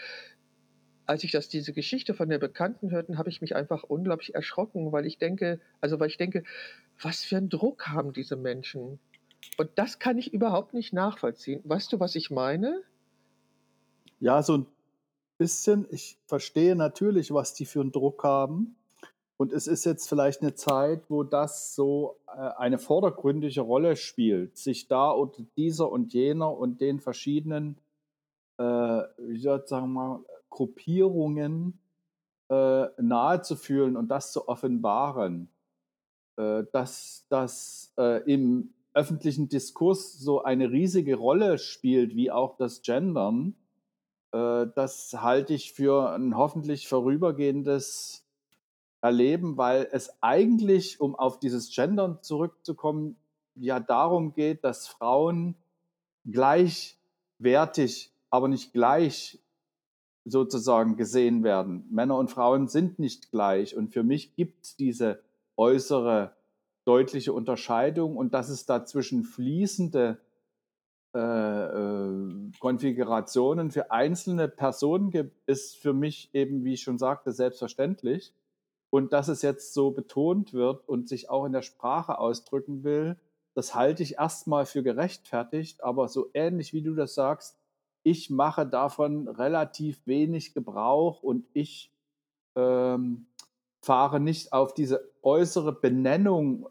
als 1.05 1.25
ich 1.25 1.31
das, 1.31 1.49
diese 1.49 1.73
Geschichte 1.73 2.13
von 2.13 2.29
der 2.29 2.39
Bekannten 2.39 2.91
hörte, 2.91 3.17
habe 3.17 3.27
ich 3.27 3.41
mich 3.41 3.57
einfach 3.57 3.83
unglaublich 3.83 4.33
erschrocken, 4.33 4.93
weil 4.93 5.05
ich 5.05 5.17
denke, 5.17 5.59
also 5.81 5.99
weil 5.99 6.07
ich 6.07 6.17
denke, 6.17 6.45
was 7.01 7.25
für 7.25 7.35
einen 7.35 7.49
Druck 7.49 7.87
haben 7.89 8.13
diese 8.13 8.37
Menschen? 8.37 8.99
Und 9.57 9.69
das 9.75 9.99
kann 9.99 10.17
ich 10.17 10.33
überhaupt 10.33 10.73
nicht 10.73 10.93
nachvollziehen. 10.93 11.59
Weißt 11.65 11.91
du, 11.91 11.99
was 11.99 12.15
ich 12.15 12.31
meine? 12.31 12.83
Ja, 14.21 14.41
so 14.41 14.59
ein 14.59 14.65
bisschen. 15.43 15.85
Ich 15.91 16.17
verstehe 16.25 16.73
natürlich, 16.73 17.33
was 17.33 17.53
die 17.53 17.65
für 17.65 17.81
einen 17.81 17.91
Druck 17.91 18.23
haben. 18.23 18.77
Und 19.35 19.51
es 19.51 19.67
ist 19.67 19.83
jetzt 19.83 20.07
vielleicht 20.07 20.41
eine 20.41 20.55
Zeit, 20.55 21.09
wo 21.09 21.23
das 21.23 21.75
so 21.75 22.15
äh, 22.27 22.39
eine 22.57 22.79
vordergründige 22.79 23.59
Rolle 23.59 23.97
spielt, 23.97 24.57
sich 24.57 24.87
da 24.87 25.09
unter 25.09 25.43
dieser 25.57 25.91
und 25.91 26.13
jener 26.13 26.57
und 26.57 26.79
den 26.79 27.01
verschiedenen, 27.01 27.77
äh, 28.57 28.63
wie 28.63 29.39
soll 29.39 29.59
ich 29.59 29.67
sagen 29.67 29.91
mal, 29.91 30.23
Gruppierungen 30.49 31.77
äh, 32.49 32.85
nahe 33.01 33.41
zu 33.41 33.57
fühlen 33.57 33.97
und 33.97 34.07
das 34.07 34.31
zu 34.31 34.47
offenbaren. 34.47 35.49
Äh, 36.37 36.63
dass 36.71 37.25
das 37.27 37.91
äh, 37.97 38.23
im 38.31 38.73
öffentlichen 38.93 39.49
Diskurs 39.49 40.13
so 40.13 40.43
eine 40.43 40.71
riesige 40.71 41.15
Rolle 41.15 41.57
spielt, 41.57 42.15
wie 42.15 42.31
auch 42.31 42.55
das 42.55 42.81
Gendern, 42.81 43.55
das 44.33 45.13
halte 45.13 45.53
ich 45.53 45.73
für 45.73 46.11
ein 46.11 46.35
hoffentlich 46.35 46.87
vorübergehendes 46.87 48.25
Erleben, 49.01 49.57
weil 49.57 49.87
es 49.91 50.11
eigentlich, 50.21 50.99
um 50.99 51.15
auf 51.15 51.39
dieses 51.39 51.73
Gendern 51.73 52.17
zurückzukommen, 52.21 53.15
ja 53.55 53.79
darum 53.79 54.33
geht, 54.33 54.63
dass 54.63 54.87
Frauen 54.87 55.55
gleichwertig, 56.25 58.11
aber 58.31 58.47
nicht 58.47 58.73
gleich 58.73 59.39
sozusagen 60.25 60.95
gesehen 60.95 61.43
werden. 61.43 61.85
Männer 61.91 62.17
und 62.17 62.31
Frauen 62.31 62.67
sind 62.67 62.97
nicht 62.97 63.29
gleich. 63.29 63.75
Und 63.75 63.93
für 63.93 64.03
mich 64.03 64.35
gibt 64.35 64.63
es 64.65 64.75
diese 64.75 65.21
äußere 65.57 66.33
deutliche 66.85 67.33
Unterscheidung 67.33 68.17
und 68.17 68.33
dass 68.33 68.49
es 68.49 68.65
dazwischen 68.65 69.23
fließende 69.23 70.09
äh, 70.09 70.13
äh, 70.13 70.32
Konfigurationen 72.59 73.69
für 73.69 73.91
einzelne 73.91 74.47
Personen 74.47 75.11
gibt, 75.11 75.37
ist 75.47 75.77
für 75.77 75.93
mich 75.93 76.29
eben, 76.33 76.63
wie 76.63 76.73
ich 76.73 76.81
schon 76.81 76.97
sagte, 76.97 77.31
selbstverständlich. 77.31 78.33
Und 78.89 79.13
dass 79.13 79.27
es 79.27 79.41
jetzt 79.43 79.73
so 79.73 79.91
betont 79.91 80.53
wird 80.53 80.87
und 80.87 81.07
sich 81.07 81.29
auch 81.29 81.45
in 81.45 81.51
der 81.51 81.61
Sprache 81.61 82.17
ausdrücken 82.17 82.83
will, 82.83 83.17
das 83.53 83.75
halte 83.75 84.01
ich 84.01 84.15
erstmal 84.17 84.65
für 84.65 84.81
gerechtfertigt, 84.81 85.83
aber 85.83 86.07
so 86.07 86.29
ähnlich 86.33 86.73
wie 86.73 86.81
du 86.81 86.95
das 86.95 87.13
sagst, 87.13 87.59
ich 88.03 88.29
mache 88.29 88.65
davon 88.65 89.27
relativ 89.27 90.05
wenig 90.05 90.53
Gebrauch 90.53 91.21
und 91.23 91.45
ich 91.53 91.91
ähm, 92.55 93.27
fahre 93.81 94.19
nicht 94.19 94.51
auf 94.51 94.73
diese 94.73 95.09
äußere 95.21 95.73
Benennung 95.73 96.67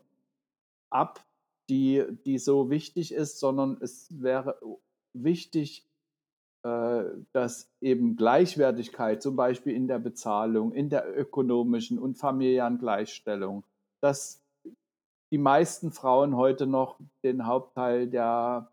ab, 0.91 1.25
die, 1.73 2.05
die 2.27 2.37
so 2.37 2.69
wichtig 2.69 3.15
ist, 3.15 3.41
sondern 3.41 3.79
es 3.81 4.07
wäre 4.11 4.61
wichtig, 5.15 5.89
äh, 6.65 7.05
dass 7.33 7.73
eben 7.81 8.15
Gleichwertigkeit, 8.15 9.23
zum 9.23 9.37
Beispiel 9.37 9.75
in 9.75 9.89
der 9.89 9.99
Bezahlung, 9.99 10.73
in 10.73 10.91
der 10.91 11.19
ökonomischen 11.19 11.99
und 11.99 12.19
familiären 12.19 12.79
Gleichstellung, 12.79 13.65
dass 14.03 14.45
die 15.33 15.39
meisten 15.39 15.93
Frauen 15.93 16.37
heute 16.37 16.67
noch 16.67 17.01
den 17.25 17.47
Hauptteil 17.47 18.07
der 18.07 18.71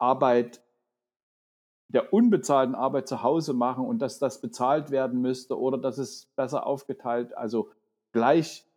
Arbeit, 0.00 0.62
der 1.88 2.12
unbezahlten 2.12 2.76
Arbeit 2.76 3.08
zu 3.08 3.24
Hause 3.24 3.52
machen 3.52 3.84
und 3.84 3.98
dass 3.98 4.20
das 4.20 4.40
bezahlt 4.40 4.92
werden 4.92 5.20
müsste 5.20 5.58
oder 5.58 5.76
dass 5.76 5.98
es 5.98 6.26
besser 6.36 6.68
aufgeteilt, 6.68 7.36
also 7.36 7.72
gleich 8.12 8.67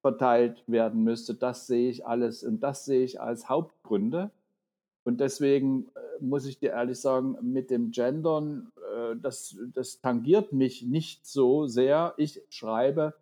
verteilt 0.00 0.62
werden 0.66 1.04
müsste, 1.04 1.34
das 1.34 1.66
sehe 1.66 1.90
ich 1.90 2.06
alles 2.06 2.42
und 2.42 2.60
das 2.60 2.84
sehe 2.84 3.04
ich 3.04 3.20
als 3.20 3.48
Hauptgründe. 3.48 4.30
Und 5.04 5.20
deswegen 5.20 5.88
äh, 5.88 6.22
muss 6.22 6.46
ich 6.46 6.58
dir 6.58 6.70
ehrlich 6.70 7.00
sagen, 7.00 7.36
mit 7.42 7.70
dem 7.70 7.90
Gendern, 7.90 8.70
äh, 8.76 9.16
das, 9.16 9.56
das 9.74 10.00
tangiert 10.00 10.52
mich 10.52 10.82
nicht 10.82 11.26
so 11.26 11.66
sehr. 11.66 12.14
Ich 12.16 12.42
schreibe 12.50 13.14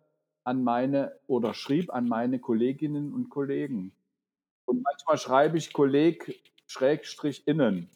an 0.43 0.63
meine 0.63 1.13
oder 1.27 1.53
schrieb 1.53 1.93
an 1.93 2.07
meine 2.07 2.39
Kolleginnen 2.39 3.13
und 3.13 3.29
Kollegen. 3.29 3.91
Und 4.65 4.83
manchmal 4.83 5.17
schreibe 5.17 5.57
ich 5.57 5.73
Kolleg 5.73 6.41
Schrägstrich 6.67 7.47
innen. 7.47 7.89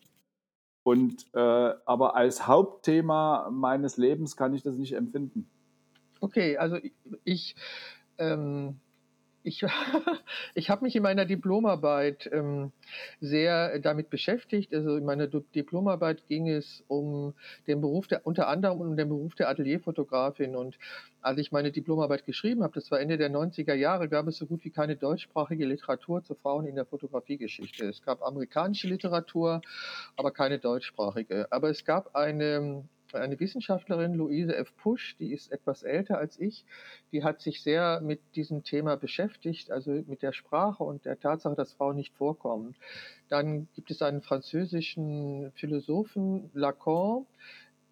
Und 0.84 1.28
äh, 1.34 1.39
aber 1.39 2.15
als 2.15 2.48
Hauptthema 2.48 3.50
meines 3.52 3.98
Lebens 3.98 4.36
kann 4.36 4.54
ich 4.54 4.63
das 4.63 4.78
nicht 4.78 4.93
empfinden. 4.93 5.50
Okay, 6.19 6.58
also 6.58 6.78
ich 7.24 7.56
ähm, 8.32 8.80
ich, 9.44 9.62
ich 10.56 10.70
habe 10.70 10.84
mich 10.84 10.96
in 10.96 11.04
meiner 11.04 11.26
Diplomarbeit 11.26 12.30
ähm, 12.32 12.72
sehr 13.20 13.80
damit 13.80 14.10
beschäftigt. 14.10 14.74
Also 14.74 14.96
in 14.96 15.06
meiner 15.06 15.28
Diplomarbeit 15.28 16.26
ging 16.28 16.48
es 16.48 16.84
um 16.88 17.34
den 17.68 17.82
Beruf 17.82 18.08
der, 18.08 18.26
unter 18.26 18.48
anderem 18.48 18.82
um 18.82 18.96
den 18.96 19.10
Beruf 19.10 19.36
der 19.36 19.50
Atelierfotografin. 19.50 20.56
Und 20.56 20.78
als 21.22 21.38
ich 21.40 21.52
meine 21.52 21.72
Diplomarbeit 21.72 22.26
geschrieben 22.26 22.64
habe, 22.64 22.74
das 22.74 22.90
war 22.90 23.00
Ende 23.00 23.18
der 23.18 23.30
90er 23.30 23.74
Jahre, 23.74 24.10
gab 24.10 24.28
es 24.28 24.38
so 24.38 24.46
gut 24.46 24.64
wie 24.64 24.72
keine 24.72 24.96
deutschsprachige 24.96 25.66
Literatur 25.66 26.24
zu 26.24 26.36
Frauen 26.36 26.66
in 26.66 26.76
der 26.76 26.86
Fotografiegeschichte. 26.86 27.86
Es 27.86 28.02
gab 28.02 28.24
amerikanische 28.24 28.88
Literatur, 28.88 29.62
aber 30.16 30.32
keine 30.32 30.60
deutschsprachige. 30.60 31.48
Aber 31.52 31.70
es 31.70 31.84
gab 31.86 32.16
eine 32.16 32.86
eine 33.15 33.39
Wissenschaftlerin, 33.39 34.13
Luise 34.13 34.56
F. 34.56 34.76
Pusch, 34.78 35.15
die 35.17 35.34
ist 35.34 35.52
etwas 35.52 35.84
älter 35.84 36.17
als 36.17 36.39
ich, 36.39 36.65
die 37.12 37.23
hat 37.23 37.41
sich 37.41 37.62
sehr 37.62 38.02
mit 38.02 38.21
diesem 38.36 38.63
Thema 38.63 38.95
beschäftigt, 38.95 39.71
also 39.71 39.91
mit 39.91 40.21
der 40.21 40.34
Sprache 40.34 40.84
und 40.84 41.06
der 41.06 41.19
Tatsache, 41.19 41.56
dass 41.56 41.73
Frauen 41.73 41.95
nicht 41.95 42.13
vorkommen. 42.15 42.76
Dann 43.30 43.67
gibt 43.76 43.91
es 43.91 44.02
einen 44.02 44.21
französischen 44.21 45.52
Philosophen, 45.56 46.49
Lacan, 46.54 47.26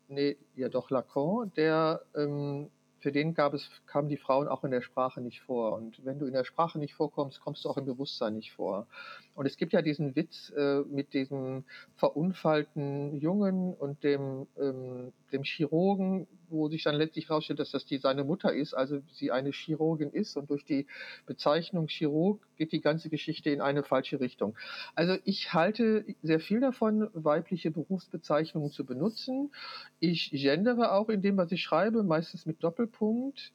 nee, 0.08 0.38
ja 0.56 0.70
doch 0.70 0.90
Lacan, 0.90 1.52
der 1.56 2.02
ähm, 2.16 2.70
für 3.02 3.12
den 3.12 3.34
gab 3.34 3.54
es, 3.54 3.70
kamen 3.88 4.10
die 4.10 4.18
Frauen 4.18 4.48
auch 4.48 4.64
in 4.64 4.72
der 4.72 4.82
Sprache 4.82 5.22
nicht 5.22 5.42
vor. 5.42 5.74
Und 5.74 6.06
wenn 6.06 6.20
du 6.20 6.28
in 6.28 6.34
der 6.34 6.44
Sprache 6.44 6.78
nicht 6.78 6.94
vorkommst, 6.94 7.42
kommst 7.42 7.66
du 7.66 7.70
auch 7.70 7.78
im 7.78 7.86
Bewusstsein 7.86 8.36
nicht 8.36 8.52
vor. 8.52 8.88
Und 9.36 9.46
es 9.46 9.58
gibt 9.58 9.74
ja 9.74 9.82
diesen 9.82 10.16
Witz 10.16 10.52
äh, 10.56 10.82
mit 10.82 11.14
diesem 11.14 11.64
verunfallten 11.96 13.18
Jungen 13.20 13.74
und 13.74 14.04
dem, 14.04 14.48
ähm, 14.60 15.14
dem 15.32 15.44
Chirurgen, 15.44 16.28
wo 16.50 16.68
sich 16.68 16.84
dann 16.84 16.96
letztlich 16.96 17.30
herausstellt, 17.30 17.60
dass 17.60 17.72
das 17.72 17.86
die 17.86 17.98
seine 17.98 18.24
Mutter 18.24 18.54
ist, 18.54 18.74
also 18.74 19.02
sie 19.14 19.32
eine 19.32 19.52
Chirurgin 19.52 20.12
ist. 20.12 20.36
Und 20.36 20.50
durch 20.50 20.66
die 20.66 20.86
Bezeichnung 21.26 21.88
Chirurg 21.88 22.46
geht 22.58 22.74
die 22.74 22.82
ganze 22.82 23.10
Geschichte 23.10 23.50
in 23.50 23.62
eine 23.62 23.84
falsche 23.84 24.20
Richtung. 24.20 24.56
Also 24.96 25.18
ich 25.24 25.54
halte 25.54 26.06
sehr 26.22 26.40
viel 26.40 26.60
davon, 26.60 27.10
weibliche 27.14 27.72
Berufsbezeichnungen 27.72 28.72
zu 28.72 28.86
benutzen. 28.86 29.52
Ich 30.00 30.32
gendere 30.32 30.92
auch 30.92 31.10
in 31.10 31.22
dem, 31.22 31.38
was 31.38 31.52
ich 31.52 31.62
schreibe, 31.62 32.04
meistens 32.04 32.46
mit 32.46 32.64
Doppelpunkt. 32.64 33.54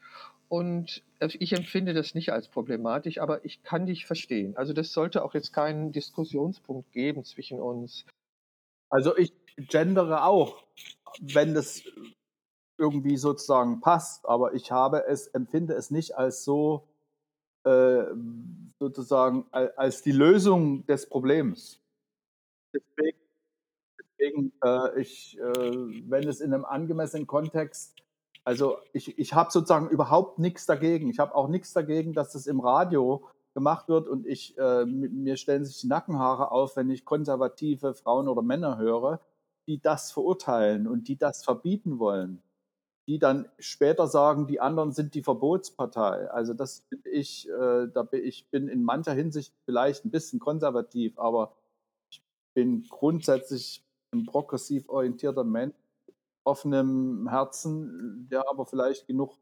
Und 0.48 1.02
ich 1.18 1.52
empfinde 1.52 1.92
das 1.92 2.14
nicht 2.14 2.32
als 2.32 2.48
problematisch, 2.48 3.18
aber 3.18 3.44
ich 3.44 3.62
kann 3.62 3.86
dich 3.86 4.06
verstehen. 4.06 4.56
Also 4.56 4.72
das 4.72 4.92
sollte 4.92 5.24
auch 5.24 5.34
jetzt 5.34 5.52
keinen 5.52 5.92
Diskussionspunkt 5.92 6.92
geben 6.92 7.24
zwischen 7.24 7.60
uns. 7.60 8.04
Also 8.90 9.16
ich 9.16 9.32
gendere 9.56 10.24
auch, 10.24 10.62
wenn 11.20 11.54
das 11.54 11.82
irgendwie 12.78 13.16
sozusagen 13.16 13.80
passt, 13.80 14.26
aber 14.26 14.54
ich 14.54 14.70
habe 14.70 15.04
es, 15.06 15.26
empfinde 15.28 15.74
es 15.74 15.90
nicht 15.90 16.16
als 16.16 16.44
so 16.44 16.86
äh, 17.64 18.04
sozusagen 18.78 19.46
als 19.50 20.02
die 20.02 20.12
Lösung 20.12 20.86
des 20.86 21.08
Problems. 21.08 21.80
Deswegen, 22.72 23.18
deswegen 23.98 24.52
äh, 24.62 25.00
ich, 25.00 25.38
äh, 25.38 25.42
wenn 25.42 26.28
es 26.28 26.40
in 26.40 26.52
einem 26.52 26.64
angemessenen 26.64 27.26
Kontext 27.26 28.05
also 28.46 28.78
ich, 28.92 29.18
ich 29.18 29.34
habe 29.34 29.50
sozusagen 29.50 29.88
überhaupt 29.88 30.38
nichts 30.38 30.66
dagegen. 30.66 31.10
Ich 31.10 31.18
habe 31.18 31.34
auch 31.34 31.48
nichts 31.48 31.72
dagegen, 31.72 32.12
dass 32.12 32.32
das 32.32 32.46
im 32.46 32.60
Radio 32.60 33.28
gemacht 33.54 33.88
wird 33.88 34.06
und 34.06 34.24
ich, 34.24 34.56
äh, 34.56 34.84
mir 34.86 35.36
stellen 35.36 35.64
sich 35.64 35.80
die 35.80 35.88
Nackenhaare 35.88 36.52
auf, 36.52 36.76
wenn 36.76 36.88
ich 36.88 37.04
konservative 37.04 37.94
Frauen 37.94 38.28
oder 38.28 38.42
Männer 38.42 38.78
höre, 38.78 39.20
die 39.66 39.80
das 39.80 40.12
verurteilen 40.12 40.86
und 40.86 41.08
die 41.08 41.16
das 41.16 41.42
verbieten 41.42 41.98
wollen. 41.98 42.40
Die 43.08 43.18
dann 43.18 43.48
später 43.58 44.06
sagen, 44.06 44.46
die 44.46 44.60
anderen 44.60 44.92
sind 44.92 45.14
die 45.14 45.24
Verbotspartei. 45.24 46.30
Also 46.30 46.54
das 46.54 46.82
bin 46.82 47.00
ich, 47.04 47.48
äh, 47.48 47.88
da 47.88 48.04
bin 48.04 48.24
ich 48.24 48.48
bin 48.50 48.68
in 48.68 48.84
mancher 48.84 49.12
Hinsicht 49.12 49.52
vielleicht 49.64 50.04
ein 50.04 50.12
bisschen 50.12 50.38
konservativ, 50.38 51.18
aber 51.18 51.56
ich 52.12 52.22
bin 52.54 52.84
grundsätzlich 52.88 53.84
ein 54.12 54.24
progressiv 54.24 54.88
orientierter 54.88 55.42
Mensch 55.42 55.74
offenem 56.46 57.28
Herzen, 57.28 58.28
der 58.30 58.48
aber 58.48 58.66
vielleicht 58.66 59.06
genug 59.06 59.38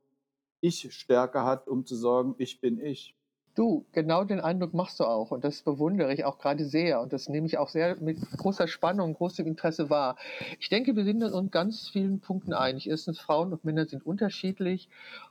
Ich-Stärke 0.61 1.45
hat, 1.45 1.69
um 1.69 1.87
zu 1.87 1.97
sagen, 1.97 2.35
ich 2.39 2.61
bin 2.61 2.81
ich. 2.81 3.17
Du, 3.55 3.85
genau 3.93 4.25
den 4.25 4.41
Eindruck 4.41 4.75
machst 4.75 4.99
du 4.99 5.05
auch 5.05 5.31
und 5.31 5.45
das 5.45 5.63
bewundere 5.63 6.13
ich 6.13 6.25
auch 6.25 6.39
gerade 6.39 6.65
sehr 6.65 7.01
und 7.01 7.13
das 7.13 7.29
nehme 7.29 7.47
ich 7.47 7.57
auch 7.57 7.69
sehr 7.69 7.95
mit 8.01 8.19
großer 8.37 8.67
Spannung, 8.67 9.15
großem 9.15 9.47
Interesse 9.47 9.91
wahr. 9.91 10.17
Ich 10.59 10.71
denke, 10.71 10.97
wir 10.97 11.05
sind 11.05 11.23
uns 11.23 11.51
ganz 11.53 11.89
vielen 11.89 12.19
Punkten 12.19 12.53
einig. 12.53 12.89
Erstens, 12.91 13.21
Frauen 13.21 13.53
und 13.53 13.65
Männer 13.65 13.87
sind 13.87 14.05
unterschiedlich 14.05 14.89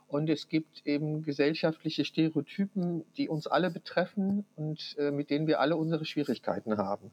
und 0.08 0.30
es 0.30 0.48
gibt 0.48 0.86
eben 0.86 1.22
gesellschaftliche 1.22 2.06
Stereotypen, 2.06 3.04
die 3.18 3.28
uns 3.28 3.46
alle 3.46 3.70
betreffen 3.70 4.46
und 4.56 4.96
äh, 4.98 5.10
mit 5.10 5.28
denen 5.28 5.46
wir 5.46 5.60
alle 5.60 5.76
unsere 5.76 6.06
Schwierigkeiten 6.06 6.78
haben. 6.78 7.10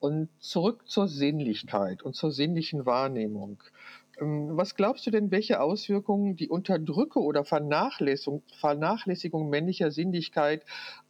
Und 0.00 0.30
zurück 0.40 0.88
zur 0.88 1.06
Sinnlichkeit 1.06 2.02
und 2.02 2.16
zur 2.16 2.32
sinnlichen 2.32 2.86
Wahrnehmung. 2.86 3.62
Ähm, 4.20 4.56
was 4.56 4.74
glaubst 4.74 5.06
du 5.06 5.10
denn, 5.10 5.30
welche 5.30 5.60
Auswirkungen 5.60 6.36
die 6.36 6.48
Unterdrücke 6.48 7.20
oder 7.20 7.44
Vernachlässigung, 7.44 8.42
Vernachlässigung 8.58 9.48
männlicher 9.48 9.90
Sinnlichkeit 9.90 10.64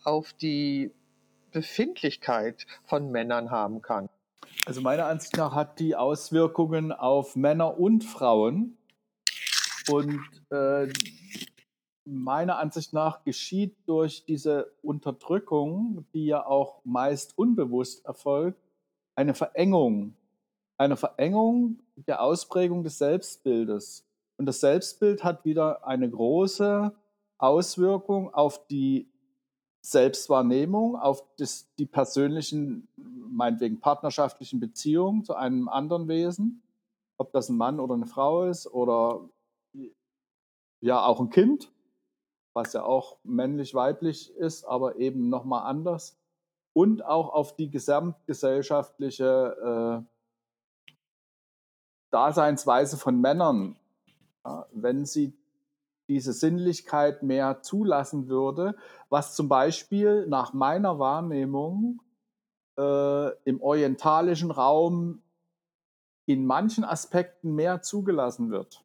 auf 0.05 0.33
die 0.33 0.93
Befindlichkeit 1.53 2.67
von 2.85 3.11
Männern 3.11 3.51
haben 3.51 3.83
kann? 3.83 4.09
Also 4.67 4.81
meiner 4.81 5.07
Ansicht 5.07 5.37
nach 5.37 5.55
hat 5.55 5.81
die 5.81 5.97
Auswirkungen 5.97 6.93
auf 6.93 7.37
Männer 7.37 7.79
und 7.79 8.05
Frauen. 8.05 8.77
Und 9.91 10.21
äh, 10.51 10.89
meiner 12.05 12.59
Ansicht 12.59 12.93
nach 12.93 13.25
geschieht 13.25 13.75
durch 13.87 14.25
diese 14.25 14.73
Unterdrückung, 14.83 16.07
die 16.15 16.27
ja 16.27 16.45
auch 16.45 16.81
meist 16.85 17.37
unbewusst 17.37 18.05
erfolgt, 18.05 18.61
eine 19.15 19.35
Verengung 19.35 20.15
eine 20.81 20.97
Verengung 20.97 21.79
der 21.95 22.23
Ausprägung 22.23 22.83
des 22.83 22.97
Selbstbildes. 22.97 24.09
Und 24.39 24.47
das 24.47 24.61
Selbstbild 24.61 25.23
hat 25.23 25.45
wieder 25.45 25.87
eine 25.87 26.09
große 26.09 26.97
Auswirkung 27.37 28.33
auf 28.33 28.67
die 28.69 29.13
Selbstwahrnehmung, 29.83 30.97
auf 30.97 31.23
das, 31.37 31.69
die 31.79 31.85
persönlichen, 31.85 32.89
meinetwegen 32.97 33.81
partnerschaftlichen 33.81 34.59
Beziehungen 34.59 35.23
zu 35.23 35.35
einem 35.35 35.69
anderen 35.69 36.09
Wesen, 36.09 36.63
ob 37.19 37.31
das 37.33 37.51
ein 37.51 37.59
Mann 37.59 37.79
oder 37.79 37.93
eine 37.93 38.07
Frau 38.07 38.45
ist 38.45 38.67
oder 38.67 39.29
ja 40.81 41.05
auch 41.05 41.21
ein 41.21 41.29
Kind, 41.29 41.71
was 42.55 42.73
ja 42.73 42.85
auch 42.85 43.19
männlich-weiblich 43.23 44.35
ist, 44.35 44.65
aber 44.65 44.97
eben 44.97 45.29
nochmal 45.29 45.69
anders. 45.69 46.19
Und 46.73 47.05
auch 47.05 47.35
auf 47.35 47.55
die 47.55 47.69
gesamtgesellschaftliche 47.69 50.07
äh, 50.07 50.20
Daseinsweise 52.11 52.97
von 52.97 53.21
Männern, 53.21 53.77
wenn 54.73 55.05
sie 55.05 55.33
diese 56.09 56.33
Sinnlichkeit 56.33 57.23
mehr 57.23 57.63
zulassen 57.63 58.29
würde, 58.29 58.77
was 59.11 59.37
zum 59.37 59.49
Beispiel 59.49 60.27
nach 60.27 60.53
meiner 60.53 60.99
Wahrnehmung 60.99 62.03
äh, 62.77 63.29
im 63.45 63.63
orientalischen 63.63 64.51
Raum 64.51 65.23
in 66.27 66.47
manchen 66.47 66.85
Aspekten 66.85 67.55
mehr 67.55 67.83
zugelassen 67.83 68.51
wird, 68.51 68.85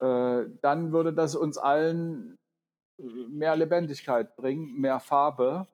äh, 0.00 0.44
dann 0.60 0.92
würde 0.92 1.12
das 1.12 1.34
uns 1.34 1.58
allen 1.58 2.36
mehr 2.98 3.56
Lebendigkeit 3.56 4.36
bringen, 4.36 4.80
mehr 4.80 5.00
Farbe, 5.00 5.66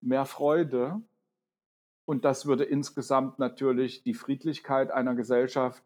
mehr 0.00 0.24
Freude. 0.24 1.00
Und 2.06 2.24
das 2.24 2.46
würde 2.46 2.64
insgesamt 2.64 3.38
natürlich 3.38 4.02
die 4.04 4.14
Friedlichkeit 4.14 4.90
einer 4.90 5.14
Gesellschaft 5.14 5.82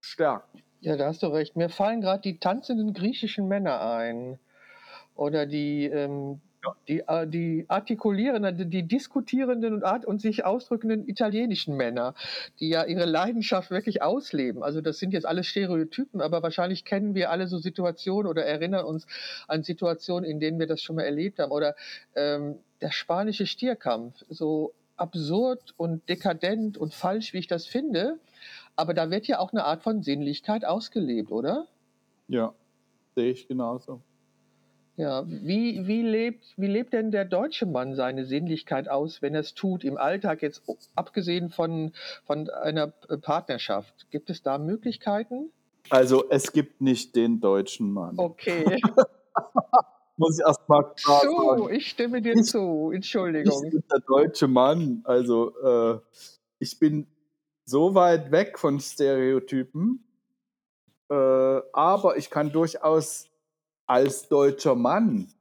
stärken. 0.00 0.62
Ja, 0.80 0.96
da 0.96 1.06
hast 1.06 1.22
du 1.22 1.28
recht. 1.28 1.56
Mir 1.56 1.70
fallen 1.70 2.02
gerade 2.02 2.22
die 2.22 2.38
tanzenden 2.38 2.92
griechischen 2.92 3.48
Männer 3.48 3.80
ein. 3.80 4.38
Oder 5.14 5.46
die, 5.46 5.84
ähm, 5.84 6.40
ja. 6.64 6.76
die, 6.88 7.00
äh, 7.00 7.26
die 7.26 7.64
artikulierenden, 7.68 8.70
die 8.70 8.82
diskutierenden 8.82 9.74
und, 9.74 9.84
art 9.84 10.04
und 10.04 10.20
sich 10.20 10.44
ausdrückenden 10.44 11.08
italienischen 11.08 11.76
Männer, 11.76 12.14
die 12.60 12.70
ja 12.70 12.84
ihre 12.84 13.04
Leidenschaft 13.04 13.70
wirklich 13.70 14.02
ausleben. 14.02 14.62
Also 14.62 14.80
das 14.80 14.98
sind 14.98 15.12
jetzt 15.12 15.26
alles 15.26 15.46
Stereotypen, 15.46 16.20
aber 16.20 16.42
wahrscheinlich 16.42 16.84
kennen 16.84 17.14
wir 17.14 17.30
alle 17.30 17.46
so 17.46 17.58
Situationen 17.58 18.28
oder 18.28 18.44
erinnern 18.44 18.84
uns 18.84 19.06
an 19.48 19.62
Situationen, 19.62 20.28
in 20.28 20.40
denen 20.40 20.58
wir 20.58 20.66
das 20.66 20.82
schon 20.82 20.96
mal 20.96 21.02
erlebt 21.02 21.38
haben. 21.38 21.52
Oder 21.52 21.76
ähm, 22.16 22.56
der 22.80 22.90
spanische 22.90 23.46
Stierkampf, 23.46 24.24
so 24.28 24.72
absurd 25.02 25.74
und 25.76 26.08
dekadent 26.08 26.78
und 26.78 26.94
falsch, 26.94 27.34
wie 27.34 27.38
ich 27.38 27.48
das 27.48 27.66
finde. 27.66 28.18
Aber 28.76 28.94
da 28.94 29.10
wird 29.10 29.26
ja 29.26 29.38
auch 29.40 29.52
eine 29.52 29.64
Art 29.64 29.82
von 29.82 30.02
Sinnlichkeit 30.02 30.64
ausgelebt, 30.64 31.30
oder? 31.30 31.66
Ja, 32.28 32.54
sehe 33.14 33.32
ich 33.32 33.48
genauso. 33.48 34.00
Ja, 34.96 35.24
wie, 35.26 35.86
wie, 35.86 36.02
lebt, 36.02 36.54
wie 36.56 36.66
lebt 36.66 36.92
denn 36.92 37.10
der 37.10 37.24
deutsche 37.24 37.66
Mann 37.66 37.94
seine 37.94 38.24
Sinnlichkeit 38.24 38.88
aus, 38.88 39.22
wenn 39.22 39.34
er 39.34 39.40
es 39.40 39.54
tut 39.54 39.84
im 39.84 39.96
Alltag, 39.96 40.42
jetzt 40.42 40.62
abgesehen 40.94 41.50
von, 41.50 41.92
von 42.24 42.48
einer 42.50 42.88
Partnerschaft? 42.88 44.06
Gibt 44.10 44.30
es 44.30 44.42
da 44.42 44.58
Möglichkeiten? 44.58 45.50
Also 45.90 46.28
es 46.30 46.52
gibt 46.52 46.80
nicht 46.80 47.16
den 47.16 47.40
deutschen 47.40 47.90
Mann. 47.90 48.14
Okay. 48.18 48.80
Muss 50.16 50.38
ich 50.38 50.44
erst 50.46 50.68
mal 50.68 50.82
klar 50.94 51.20
so, 51.22 51.36
sagen. 51.36 51.74
ich 51.74 51.88
stimme 51.88 52.20
dir 52.20 52.34
ich, 52.34 52.44
zu. 52.44 52.90
Entschuldigung. 52.92 53.64
Ich 53.64 53.70
bin 53.70 53.84
der 53.90 54.00
deutsche 54.00 54.46
Mann. 54.46 55.02
Also 55.04 55.56
äh, 55.60 56.00
ich 56.58 56.78
bin 56.78 57.06
so 57.64 57.94
weit 57.94 58.30
weg 58.30 58.58
von 58.58 58.78
Stereotypen, 58.80 60.04
äh, 61.08 61.14
aber 61.14 62.16
ich 62.16 62.30
kann 62.30 62.52
durchaus 62.52 63.28
als 63.86 64.28
deutscher 64.28 64.74
Mann 64.74 65.32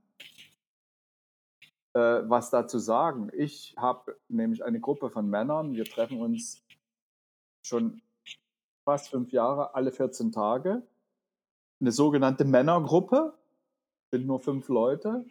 äh, 1.94 2.00
was 2.00 2.50
dazu 2.50 2.80
sagen. 2.80 3.30
Ich 3.34 3.76
habe 3.78 4.18
nämlich 4.30 4.64
eine 4.64 4.80
Gruppe 4.80 5.10
von 5.10 5.28
Männern, 5.28 5.74
wir 5.74 5.86
treffen 5.86 6.22
uns 6.22 6.64
schon 7.64 8.02
fast 8.86 9.10
fünf 9.10 9.32
Jahre, 9.32 9.76
alle 9.76 9.92
14 9.92 10.32
Tage. 10.32 10.84
Eine 11.80 11.92
sogenannte 11.92 12.46
Männergruppe, 12.46 13.34
sind 14.12 14.28
nur 14.28 14.39
fünf 14.39 14.68
Leute. 14.68 15.26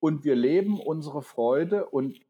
Und 0.00 0.24
wir 0.24 0.34
leben 0.34 0.78
unsere 0.78 1.22
Freude 1.22 1.86
und 1.86 2.20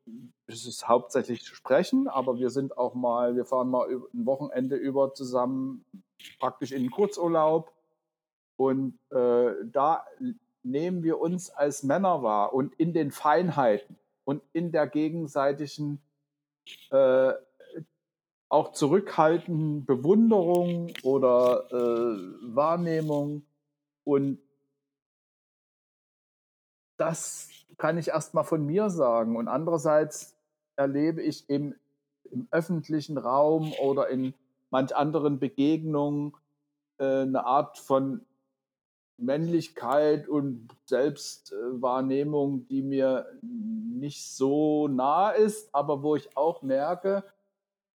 es 0.46 0.64
ist 0.64 0.86
hauptsächlich 0.86 1.42
zu 1.42 1.56
sprechen, 1.56 2.06
aber 2.06 2.38
wir 2.38 2.50
sind 2.50 2.78
auch 2.78 2.94
mal, 2.94 3.34
wir 3.34 3.44
fahren 3.44 3.68
mal 3.68 3.88
ein 3.88 4.26
Wochenende 4.26 4.76
über 4.76 5.12
zusammen 5.12 5.84
praktisch 6.38 6.70
in 6.70 6.82
den 6.82 6.90
Kurzurlaub 6.92 7.72
und 8.56 8.96
äh, 9.10 9.52
da 9.64 10.04
nehmen 10.62 11.02
wir 11.02 11.18
uns 11.18 11.50
als 11.50 11.82
Männer 11.82 12.22
wahr 12.22 12.52
und 12.52 12.74
in 12.74 12.92
den 12.92 13.10
Feinheiten 13.10 13.96
und 14.24 14.42
in 14.52 14.70
der 14.70 14.86
gegenseitigen 14.86 16.00
äh, 16.90 17.32
auch 18.48 18.70
zurückhaltenden 18.72 19.84
Bewunderung 19.84 20.92
oder 21.02 21.66
äh, 21.72 22.54
Wahrnehmung. 22.54 23.42
Und 24.04 24.38
das 26.96 27.48
kann 27.76 27.98
ich 27.98 28.08
erstmal 28.08 28.44
von 28.44 28.64
mir 28.64 28.90
sagen. 28.90 29.36
Und 29.36 29.48
andererseits 29.48 30.36
erlebe 30.76 31.22
ich 31.22 31.48
im, 31.48 31.74
im 32.30 32.48
öffentlichen 32.50 33.18
Raum 33.18 33.72
oder 33.82 34.08
in 34.08 34.34
manch 34.70 34.94
anderen 34.94 35.38
Begegnungen 35.38 36.34
äh, 36.98 37.22
eine 37.22 37.44
Art 37.46 37.78
von 37.78 38.24
Männlichkeit 39.16 40.28
und 40.28 40.68
Selbstwahrnehmung, 40.86 42.66
die 42.66 42.82
mir 42.82 43.26
nicht 43.42 44.26
so 44.26 44.88
nah 44.88 45.30
ist, 45.30 45.72
aber 45.72 46.02
wo 46.02 46.16
ich 46.16 46.36
auch 46.36 46.62
merke, 46.62 47.22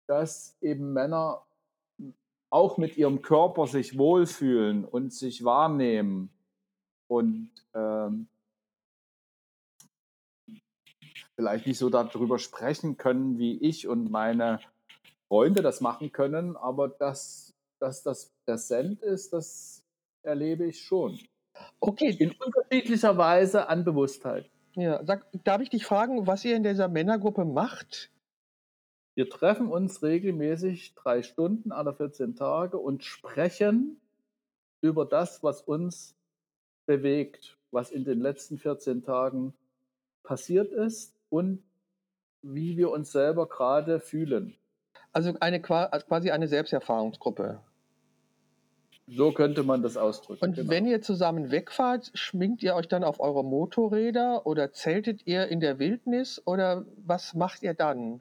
dass 0.06 0.56
eben 0.60 0.92
Männer 0.92 1.42
auch 2.50 2.76
mit 2.76 2.96
ihrem 2.96 3.22
Körper 3.22 3.66
sich 3.66 3.98
wohlfühlen 3.98 4.84
und 4.84 5.12
sich 5.12 5.42
wahrnehmen 5.44 6.30
und 7.08 7.50
ähm, 7.74 8.28
vielleicht 11.36 11.66
nicht 11.66 11.78
so 11.78 11.90
darüber 11.90 12.38
sprechen 12.38 12.96
können, 12.96 13.38
wie 13.38 13.58
ich 13.58 13.86
und 13.86 14.10
meine 14.10 14.58
Freunde 15.28 15.62
das 15.62 15.80
machen 15.80 16.10
können, 16.10 16.56
aber 16.56 16.88
dass, 16.88 17.54
dass 17.78 18.02
das 18.02 18.32
präsent 18.44 19.02
ist, 19.02 19.32
das 19.32 19.84
erlebe 20.22 20.66
ich 20.66 20.82
schon. 20.82 21.18
Okay. 21.80 22.16
In 22.18 22.32
unterschiedlicher 22.32 23.16
Weise 23.16 23.68
an 23.68 23.84
Bewusstheit. 23.84 24.50
Ja, 24.74 25.02
sag, 25.04 25.26
darf 25.44 25.62
ich 25.62 25.70
dich 25.70 25.86
fragen, 25.86 26.26
was 26.26 26.44
ihr 26.44 26.56
in 26.56 26.62
dieser 26.62 26.88
Männergruppe 26.88 27.44
macht? 27.44 28.10
Wir 29.14 29.30
treffen 29.30 29.68
uns 29.68 30.02
regelmäßig 30.02 30.94
drei 30.94 31.22
Stunden 31.22 31.72
alle 31.72 31.94
14 31.94 32.36
Tage 32.36 32.76
und 32.76 33.02
sprechen 33.02 33.98
über 34.82 35.06
das, 35.06 35.42
was 35.42 35.62
uns 35.62 36.14
bewegt, 36.84 37.56
was 37.70 37.90
in 37.90 38.04
den 38.04 38.20
letzten 38.20 38.58
14 38.58 39.02
Tagen 39.02 39.54
passiert 40.22 40.70
ist 40.72 41.15
und 41.28 41.62
wie 42.42 42.76
wir 42.76 42.90
uns 42.90 43.12
selber 43.12 43.48
gerade 43.48 44.00
fühlen. 44.00 44.56
Also 45.12 45.34
eine, 45.40 45.60
quasi 45.60 46.30
eine 46.30 46.48
Selbsterfahrungsgruppe. 46.48 47.60
So 49.08 49.32
könnte 49.32 49.62
man 49.62 49.82
das 49.82 49.96
ausdrücken. 49.96 50.44
Und 50.44 50.56
genau. 50.56 50.70
wenn 50.70 50.84
ihr 50.84 51.00
zusammen 51.00 51.50
wegfahrt, 51.50 52.10
schminkt 52.14 52.62
ihr 52.62 52.74
euch 52.74 52.88
dann 52.88 53.04
auf 53.04 53.20
eure 53.20 53.44
Motorräder 53.44 54.46
oder 54.46 54.72
zeltet 54.72 55.26
ihr 55.26 55.46
in 55.46 55.60
der 55.60 55.78
Wildnis 55.78 56.42
oder 56.44 56.84
was 56.96 57.34
macht 57.34 57.62
ihr 57.62 57.74
dann? 57.74 58.20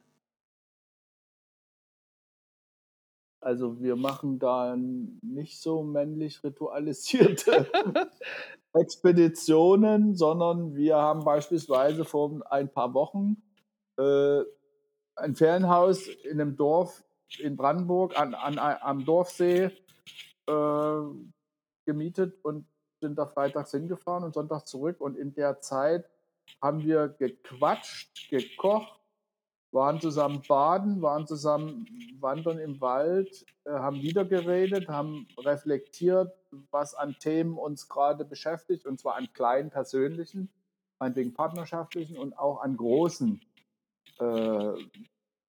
Also 3.40 3.80
wir 3.80 3.96
machen 3.96 4.38
da 4.38 4.76
nicht 4.76 5.60
so 5.60 5.82
männlich 5.82 6.42
ritualisierte 6.42 7.66
Expeditionen, 8.80 10.14
sondern 10.14 10.74
wir 10.74 10.96
haben 10.96 11.24
beispielsweise 11.24 12.04
vor 12.04 12.40
ein 12.50 12.72
paar 12.72 12.94
Wochen 12.94 13.42
äh, 13.98 14.42
ein 15.16 15.34
Ferienhaus 15.34 16.06
in 16.08 16.40
einem 16.40 16.56
Dorf 16.56 17.02
in 17.38 17.56
Brandenburg 17.56 18.18
an, 18.18 18.34
an, 18.34 18.58
am 18.58 19.04
Dorfsee 19.04 19.70
äh, 20.46 21.00
gemietet 21.84 22.38
und 22.42 22.66
sind 23.00 23.18
da 23.18 23.26
freitags 23.26 23.72
hingefahren 23.72 24.24
und 24.24 24.34
Sonntag 24.34 24.66
zurück. 24.66 25.00
Und 25.00 25.16
in 25.16 25.34
der 25.34 25.60
Zeit 25.60 26.08
haben 26.62 26.84
wir 26.84 27.08
gequatscht, 27.08 28.28
gekocht, 28.30 28.95
waren 29.76 30.00
zusammen 30.00 30.42
baden, 30.48 31.02
waren 31.02 31.26
zusammen 31.26 31.86
wandern 32.18 32.58
im 32.58 32.80
Wald, 32.80 33.44
äh, 33.64 33.72
haben 33.72 34.00
wieder 34.00 34.24
geredet, 34.24 34.88
haben 34.88 35.28
reflektiert, 35.38 36.32
was 36.70 36.94
an 36.94 37.14
Themen 37.20 37.58
uns 37.58 37.86
gerade 37.86 38.24
beschäftigt, 38.24 38.86
und 38.86 38.98
zwar 38.98 39.16
an 39.16 39.28
kleinen 39.34 39.68
persönlichen, 39.68 40.48
meinetwegen 40.98 41.34
partnerschaftlichen 41.34 42.16
und 42.16 42.38
auch 42.38 42.62
an 42.62 42.78
großen. 42.78 43.40
Äh, 44.18 44.72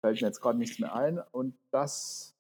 fällt 0.02 0.22
mir 0.22 0.28
jetzt 0.28 0.42
gerade 0.42 0.60
nichts 0.60 0.78
mehr 0.78 0.94
ein. 0.94 1.20
Und 1.32 1.58
das 1.72 2.36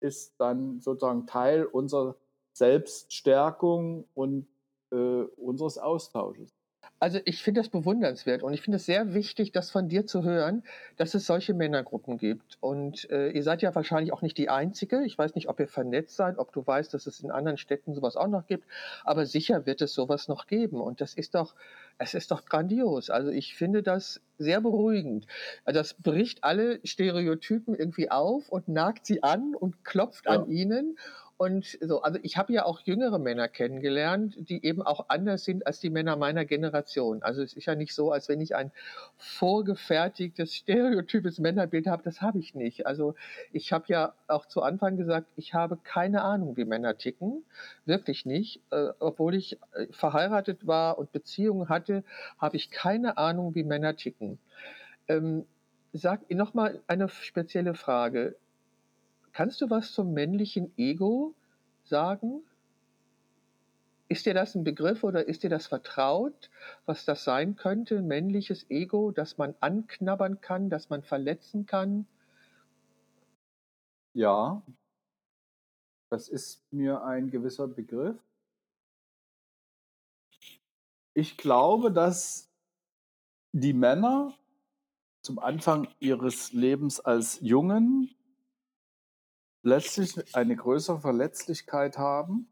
ist 0.00 0.40
dann 0.40 0.80
sozusagen 0.80 1.26
Teil 1.26 1.66
unserer 1.66 2.16
Selbststärkung 2.54 4.08
und 4.14 4.48
äh, 4.92 4.96
unseres 4.96 5.76
Austausches. 5.76 6.54
Also 6.98 7.18
ich 7.26 7.42
finde 7.42 7.60
das 7.60 7.68
bewundernswert 7.68 8.42
und 8.42 8.54
ich 8.54 8.62
finde 8.62 8.76
es 8.76 8.86
sehr 8.86 9.12
wichtig, 9.12 9.52
das 9.52 9.70
von 9.70 9.88
dir 9.88 10.06
zu 10.06 10.22
hören, 10.22 10.62
dass 10.96 11.14
es 11.14 11.26
solche 11.26 11.52
Männergruppen 11.52 12.16
gibt. 12.16 12.56
Und 12.60 13.10
äh, 13.10 13.28
ihr 13.30 13.42
seid 13.42 13.60
ja 13.60 13.74
wahrscheinlich 13.74 14.14
auch 14.14 14.22
nicht 14.22 14.38
die 14.38 14.48
Einzige. 14.48 15.04
Ich 15.04 15.18
weiß 15.18 15.34
nicht, 15.34 15.48
ob 15.48 15.60
ihr 15.60 15.68
vernetzt 15.68 16.16
seid, 16.16 16.38
ob 16.38 16.52
du 16.52 16.66
weißt, 16.66 16.94
dass 16.94 17.06
es 17.06 17.20
in 17.20 17.30
anderen 17.30 17.58
Städten 17.58 17.94
sowas 17.94 18.16
auch 18.16 18.28
noch 18.28 18.46
gibt, 18.46 18.64
aber 19.04 19.26
sicher 19.26 19.66
wird 19.66 19.82
es 19.82 19.92
sowas 19.92 20.26
noch 20.28 20.46
geben. 20.46 20.80
Und 20.80 21.02
das 21.02 21.12
ist 21.12 21.34
doch, 21.34 21.54
es 21.98 22.14
ist 22.14 22.30
doch 22.30 22.46
grandios. 22.46 23.10
Also 23.10 23.28
ich 23.28 23.54
finde 23.54 23.82
das 23.82 24.22
sehr 24.38 24.62
beruhigend. 24.62 25.26
Also 25.64 25.80
das 25.80 25.94
bricht 25.94 26.44
alle 26.44 26.80
Stereotypen 26.82 27.74
irgendwie 27.74 28.10
auf 28.10 28.48
und 28.48 28.68
nagt 28.68 29.04
sie 29.04 29.22
an 29.22 29.54
und 29.54 29.84
klopft 29.84 30.24
ja. 30.26 30.32
an 30.32 30.48
ihnen 30.48 30.96
und 31.38 31.78
so, 31.82 32.00
also 32.00 32.18
ich 32.22 32.38
habe 32.38 32.52
ja 32.54 32.64
auch 32.64 32.80
jüngere 32.80 33.18
Männer 33.18 33.46
kennengelernt, 33.48 34.36
die 34.38 34.64
eben 34.64 34.80
auch 34.80 35.08
anders 35.08 35.44
sind 35.44 35.66
als 35.66 35.80
die 35.80 35.90
Männer 35.90 36.16
meiner 36.16 36.46
Generation. 36.46 37.22
Also 37.22 37.42
es 37.42 37.52
ist 37.52 37.66
ja 37.66 37.74
nicht 37.74 37.94
so, 37.94 38.10
als 38.10 38.30
wenn 38.30 38.40
ich 38.40 38.54
ein 38.56 38.72
vorgefertigtes, 39.18 40.54
stereotypes 40.54 41.38
Männerbild 41.38 41.88
habe. 41.88 42.02
Das 42.02 42.22
habe 42.22 42.38
ich 42.38 42.54
nicht. 42.54 42.86
Also 42.86 43.14
ich 43.52 43.70
habe 43.70 43.84
ja 43.88 44.14
auch 44.28 44.46
zu 44.46 44.62
Anfang 44.62 44.96
gesagt, 44.96 45.26
ich 45.36 45.52
habe 45.52 45.76
keine 45.76 46.22
Ahnung, 46.22 46.56
wie 46.56 46.64
Männer 46.64 46.96
ticken. 46.96 47.44
Wirklich 47.84 48.24
nicht. 48.24 48.62
Äh, 48.70 48.88
obwohl 48.98 49.34
ich 49.34 49.58
äh, 49.74 49.88
verheiratet 49.90 50.66
war 50.66 50.96
und 50.96 51.12
Beziehungen 51.12 51.68
hatte, 51.68 52.02
habe 52.38 52.56
ich 52.56 52.70
keine 52.70 53.18
Ahnung, 53.18 53.54
wie 53.54 53.64
Männer 53.64 53.94
ticken. 53.96 54.38
Ähm, 55.06 55.44
sag 55.92 56.30
nochmal 56.30 56.80
eine 56.86 57.10
spezielle 57.10 57.74
Frage. 57.74 58.36
Kannst 59.36 59.60
du 59.60 59.68
was 59.68 59.92
zum 59.92 60.14
männlichen 60.14 60.72
Ego 60.78 61.34
sagen? 61.84 62.42
Ist 64.08 64.24
dir 64.24 64.32
das 64.32 64.54
ein 64.54 64.64
Begriff 64.64 65.04
oder 65.04 65.28
ist 65.28 65.42
dir 65.42 65.50
das 65.50 65.66
vertraut, 65.66 66.48
was 66.86 67.04
das 67.04 67.22
sein 67.24 67.54
könnte, 67.54 68.00
männliches 68.00 68.64
Ego, 68.70 69.10
das 69.10 69.36
man 69.36 69.54
anknabbern 69.60 70.40
kann, 70.40 70.70
das 70.70 70.88
man 70.88 71.02
verletzen 71.02 71.66
kann? 71.66 72.06
Ja, 74.14 74.62
das 76.08 76.30
ist 76.30 76.72
mir 76.72 77.04
ein 77.04 77.30
gewisser 77.30 77.68
Begriff. 77.68 78.16
Ich 81.12 81.36
glaube, 81.36 81.92
dass 81.92 82.50
die 83.52 83.74
Männer 83.74 84.32
zum 85.20 85.38
Anfang 85.38 85.88
ihres 86.00 86.54
Lebens 86.54 87.00
als 87.00 87.38
Jungen 87.42 88.15
letztlich 89.66 90.34
eine 90.34 90.54
größere 90.56 91.00
Verletzlichkeit 91.00 91.98
haben. 91.98 92.48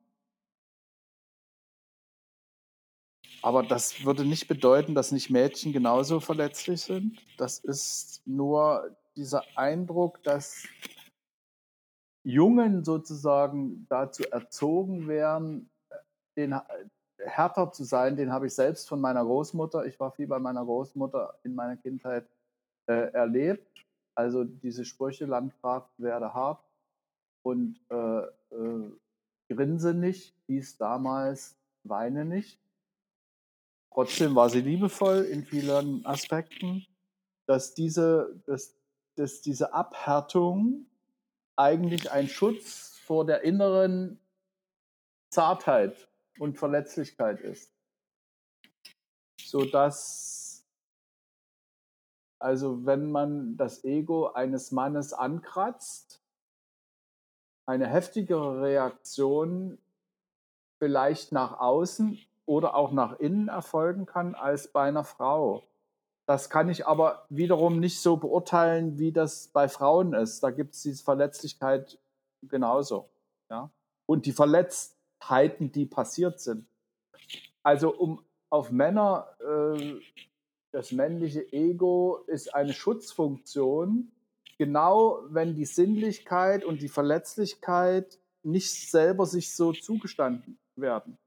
Aber 3.41 3.63
das 3.63 4.05
würde 4.05 4.25
nicht 4.25 4.49
bedeuten, 4.49 4.95
dass 4.95 5.13
nicht 5.13 5.31
Mädchen 5.31 5.73
genauso 5.73 6.19
verletzlich 6.19 6.83
sind. 6.83 7.21
Das 7.39 7.59
ist 7.59 8.27
nur 8.27 8.97
dieser 9.17 9.45
Eindruck, 9.57 10.23
dass 10.25 10.67
Jungen 12.25 12.85
sozusagen 12.85 13.87
dazu 13.89 14.25
erzogen 14.25 15.07
werden, 15.07 15.71
den 16.37 16.59
härter 17.19 17.71
zu 17.71 17.85
sein, 17.85 18.17
den 18.17 18.33
habe 18.33 18.47
ich 18.49 18.55
selbst 18.55 18.89
von 18.89 19.01
meiner 19.01 19.23
Großmutter. 19.23 19.87
Ich 19.87 20.01
war 20.01 20.11
viel 20.11 20.27
bei 20.27 20.39
meiner 20.39 20.65
Großmutter 20.65 21.39
in 21.45 21.55
meiner 21.55 21.77
Kindheit 21.77 22.27
äh, 22.87 23.13
erlebt. 23.13 23.87
Also 24.17 24.43
diese 24.43 24.85
Sprüche, 24.85 25.27
Landgraf 25.27 25.89
werde 25.99 26.33
hart 26.33 26.65
und 27.45 27.79
äh, 27.91 28.21
äh, 28.55 28.91
grinse 29.49 29.95
nicht, 29.95 30.35
hieß 30.47 30.79
damals 30.79 31.57
weine 31.85 32.25
nicht. 32.25 32.59
Trotzdem 33.93 34.35
war 34.35 34.51
sie 34.51 34.63
liebevoll 34.63 35.23
in 35.23 35.45
vielen 35.45 36.05
Aspekten, 36.05 36.85
dass 37.47 37.75
diese, 37.75 38.41
dass, 38.47 38.75
dass 39.15 39.43
diese 39.43 39.73
Abhärtung 39.73 40.87
eigentlich 41.55 42.11
ein 42.11 42.27
Schutz 42.27 42.99
vor 43.05 43.25
der 43.27 43.43
inneren 43.43 44.19
Zartheit 45.31 46.09
und 46.39 46.59
Verletzlichkeit 46.59 47.41
ist. 47.41 47.71
Sodass, 49.39 50.67
also 52.41 52.87
wenn 52.87 53.13
man 53.13 53.57
das 53.57 53.85
Ego 53.85 54.33
eines 54.33 54.73
Mannes 54.73 55.13
ankratzt, 55.13 56.24
eine 57.67 57.87
heftigere 57.87 58.63
Reaktion 58.63 59.79
vielleicht 60.79 61.33
nach 61.33 61.59
außen 61.59 62.19
oder 62.47 62.75
auch 62.75 62.93
nach 62.93 63.19
innen 63.19 63.49
erfolgen 63.49 64.07
kann 64.07 64.35
als 64.35 64.69
bei 64.69 64.89
einer 64.89 65.05
Frau. 65.05 65.63
Das 66.27 66.49
kann 66.49 66.69
ich 66.69 66.87
aber 66.87 67.27
wiederum 67.29 67.81
nicht 67.81 68.01
so 68.01 68.17
beurteilen, 68.17 68.99
wie 68.99 69.13
das 69.13 69.49
bei 69.49 69.69
Frauen 69.69 70.15
ist. 70.15 70.43
Da 70.43 70.51
gibt 70.51 70.75
es 70.75 70.83
diese 70.83 71.05
Verletzlichkeit 71.05 71.99
genauso. 72.43 73.09
Ja? 73.51 73.71
Und 74.07 74.27
die 74.27 74.33
Verletztheiten, 74.33 75.73
die 75.73 75.87
passiert 75.87 76.41
sind. 76.41 76.67
Also 77.63 77.95
um 77.95 78.25
auf 78.51 78.71
Männer, 78.71 79.29
äh, 79.41 80.01
das 80.73 80.93
männliche 80.93 81.53
Ego 81.53 82.25
ist 82.27 82.55
eine 82.55 82.73
Schutzfunktion, 82.73 84.11
genau 84.59 85.21
wenn 85.29 85.55
die 85.55 85.65
Sinnlichkeit 85.65 86.65
und 86.65 86.83
die 86.83 86.89
Verletzlichkeit 86.89 88.19
nicht 88.43 88.91
selber 88.91 89.27
sich 89.27 89.55
so 89.55 89.73
zugestanden 89.73 90.59
werden. 90.77 91.19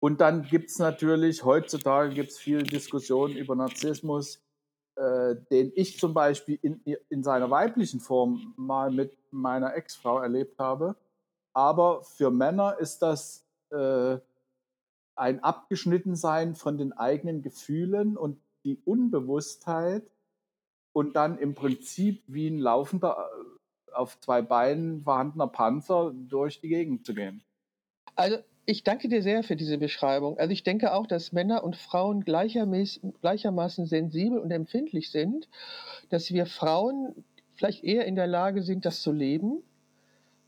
Und 0.00 0.20
dann 0.20 0.42
gibt 0.42 0.70
es 0.70 0.78
natürlich, 0.78 1.44
heutzutage 1.44 2.14
gibt 2.14 2.30
es 2.30 2.38
viel 2.38 2.62
Diskussion 2.62 3.32
über 3.32 3.56
Narzissmus, 3.56 4.40
äh, 4.96 5.36
den 5.50 5.72
ich 5.74 5.98
zum 5.98 6.14
Beispiel 6.14 6.58
in, 6.62 6.80
in 7.08 7.22
seiner 7.22 7.50
weiblichen 7.50 8.00
Form 8.00 8.54
mal 8.56 8.90
mit 8.90 9.16
meiner 9.30 9.74
Ex-Frau 9.74 10.20
erlebt 10.20 10.58
habe. 10.58 10.96
Aber 11.54 12.04
für 12.04 12.30
Männer 12.30 12.78
ist 12.78 13.00
das 13.00 13.46
äh, 13.70 14.18
ein 15.16 15.42
Abgeschnittensein 15.42 16.54
von 16.54 16.78
den 16.78 16.92
eigenen 16.92 17.42
Gefühlen 17.42 18.16
und 18.16 18.38
die 18.64 18.78
Unbewusstheit 18.84 20.10
und 20.96 21.14
dann 21.14 21.36
im 21.38 21.54
Prinzip 21.54 22.22
wie 22.26 22.48
ein 22.48 22.58
laufender, 22.58 23.18
äh, 23.18 23.92
auf 23.92 24.18
zwei 24.18 24.40
Beinen 24.40 25.02
vorhandener 25.02 25.46
Panzer 25.46 26.14
durch 26.14 26.62
die 26.62 26.68
Gegend 26.68 27.04
zu 27.04 27.12
gehen. 27.12 27.42
Also 28.14 28.38
ich 28.64 28.82
danke 28.82 29.10
dir 29.10 29.22
sehr 29.22 29.42
für 29.42 29.56
diese 29.56 29.76
Beschreibung. 29.76 30.38
Also 30.38 30.52
ich 30.52 30.62
denke 30.62 30.94
auch, 30.94 31.06
dass 31.06 31.32
Männer 31.32 31.64
und 31.64 31.76
Frauen 31.76 32.24
gleichermaßen 32.24 33.86
sensibel 33.86 34.38
und 34.38 34.50
empfindlich 34.50 35.10
sind, 35.10 35.50
dass 36.08 36.32
wir 36.32 36.46
Frauen 36.46 37.26
vielleicht 37.56 37.84
eher 37.84 38.06
in 38.06 38.16
der 38.16 38.26
Lage 38.26 38.62
sind, 38.62 38.86
das 38.86 39.02
zu 39.02 39.12
leben. 39.12 39.62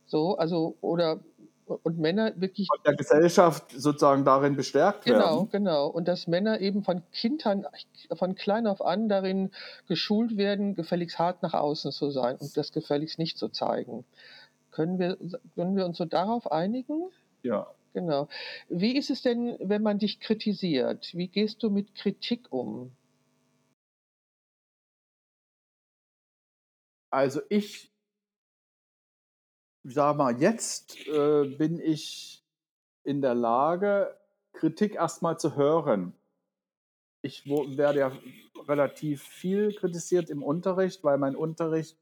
So, 0.07 0.38
also, 0.38 0.78
oder 0.80 1.20
und 1.68 1.98
Männer 1.98 2.32
wirklich. 2.36 2.68
Von 2.68 2.82
der 2.84 2.96
Gesellschaft 2.96 3.72
sozusagen 3.72 4.24
darin 4.24 4.56
bestärkt 4.56 5.04
genau, 5.04 5.18
werden. 5.18 5.48
Genau, 5.50 5.70
genau. 5.72 5.86
Und 5.88 6.08
dass 6.08 6.26
Männer 6.26 6.60
eben 6.60 6.82
von 6.82 7.02
Kindern, 7.12 7.66
von 8.12 8.34
klein 8.34 8.66
auf 8.66 8.84
an 8.84 9.08
darin 9.08 9.50
geschult 9.86 10.36
werden, 10.36 10.74
gefälligst 10.74 11.18
hart 11.18 11.42
nach 11.42 11.54
außen 11.54 11.92
zu 11.92 12.10
sein 12.10 12.36
und 12.36 12.56
das 12.56 12.72
gefälligst 12.72 13.18
nicht 13.18 13.38
zu 13.38 13.48
zeigen. 13.48 14.04
Können 14.70 14.98
wir, 14.98 15.16
können 15.54 15.76
wir 15.76 15.86
uns 15.86 15.98
so 15.98 16.04
darauf 16.04 16.50
einigen? 16.50 17.10
Ja. 17.42 17.66
Genau. 17.94 18.28
Wie 18.68 18.96
ist 18.96 19.10
es 19.10 19.22
denn, 19.22 19.56
wenn 19.60 19.82
man 19.82 19.98
dich 19.98 20.20
kritisiert? 20.20 21.10
Wie 21.14 21.28
gehst 21.28 21.62
du 21.62 21.70
mit 21.70 21.94
Kritik 21.94 22.46
um? 22.50 22.92
Also 27.10 27.40
ich 27.48 27.90
sag 29.84 30.16
mal, 30.16 30.40
jetzt 30.40 31.06
äh, 31.06 31.44
bin 31.44 31.80
ich 31.80 32.44
in 33.04 33.20
der 33.22 33.34
Lage, 33.34 34.16
Kritik 34.52 34.94
erstmal 34.94 35.38
zu 35.38 35.56
hören. 35.56 36.12
Ich 37.22 37.46
werde 37.46 37.98
ja 37.98 38.12
relativ 38.66 39.22
viel 39.22 39.74
kritisiert 39.74 40.30
im 40.30 40.42
Unterricht, 40.42 41.04
weil 41.04 41.18
mein 41.18 41.36
Unterricht, 41.36 41.96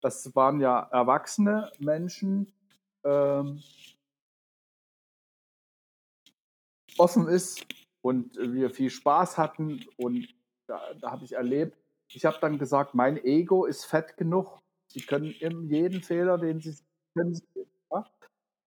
das 0.00 0.34
waren 0.34 0.60
ja 0.60 0.80
erwachsene 0.92 1.72
Menschen, 1.78 2.52
ähm, 3.04 3.62
offen 6.98 7.28
ist 7.28 7.66
und 8.02 8.36
wir 8.36 8.70
viel 8.70 8.90
Spaß 8.90 9.38
hatten 9.38 9.84
und 9.96 10.28
da, 10.66 10.80
da 11.00 11.10
habe 11.10 11.24
ich 11.24 11.32
erlebt, 11.32 11.76
ich 12.08 12.24
habe 12.24 12.38
dann 12.40 12.58
gesagt, 12.58 12.94
mein 12.94 13.22
Ego 13.22 13.64
ist 13.64 13.84
fett 13.84 14.16
genug. 14.16 14.60
Sie 14.86 15.00
können 15.00 15.34
jeden 15.68 16.02
Fehler, 16.02 16.38
den 16.38 16.60
Sie? 16.60 16.76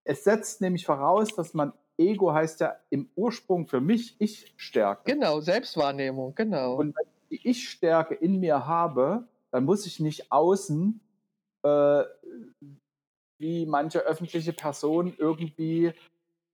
Es 0.04 0.24
setzt 0.24 0.62
nämlich 0.62 0.86
voraus, 0.86 1.36
dass 1.36 1.54
man 1.54 1.74
Ego 1.98 2.32
heißt 2.32 2.62
ja 2.62 2.78
im 2.90 3.10
Ursprung 3.16 3.68
für 3.68 3.82
mich 3.82 4.16
Ich-Stärke. 4.20 5.12
Genau, 5.12 5.42
Selbstwahrnehmung, 5.42 6.34
genau. 6.36 6.76
Und 6.76 6.96
wenn 6.96 7.08
ich 7.30 7.42
die 7.42 7.50
Ich-Stärke 7.50 8.16
in 8.16 8.40
mir 8.40 8.66
habe, 8.68 9.28
dann 9.52 9.66
muss 9.66 9.86
ich 9.86 10.00
nicht 10.00 10.32
außen 10.32 11.02
äh, 11.64 12.04
wie 13.40 13.66
manche 13.66 14.00
öffentliche 14.00 14.54
Personen 14.54 15.14
irgendwie 15.18 15.94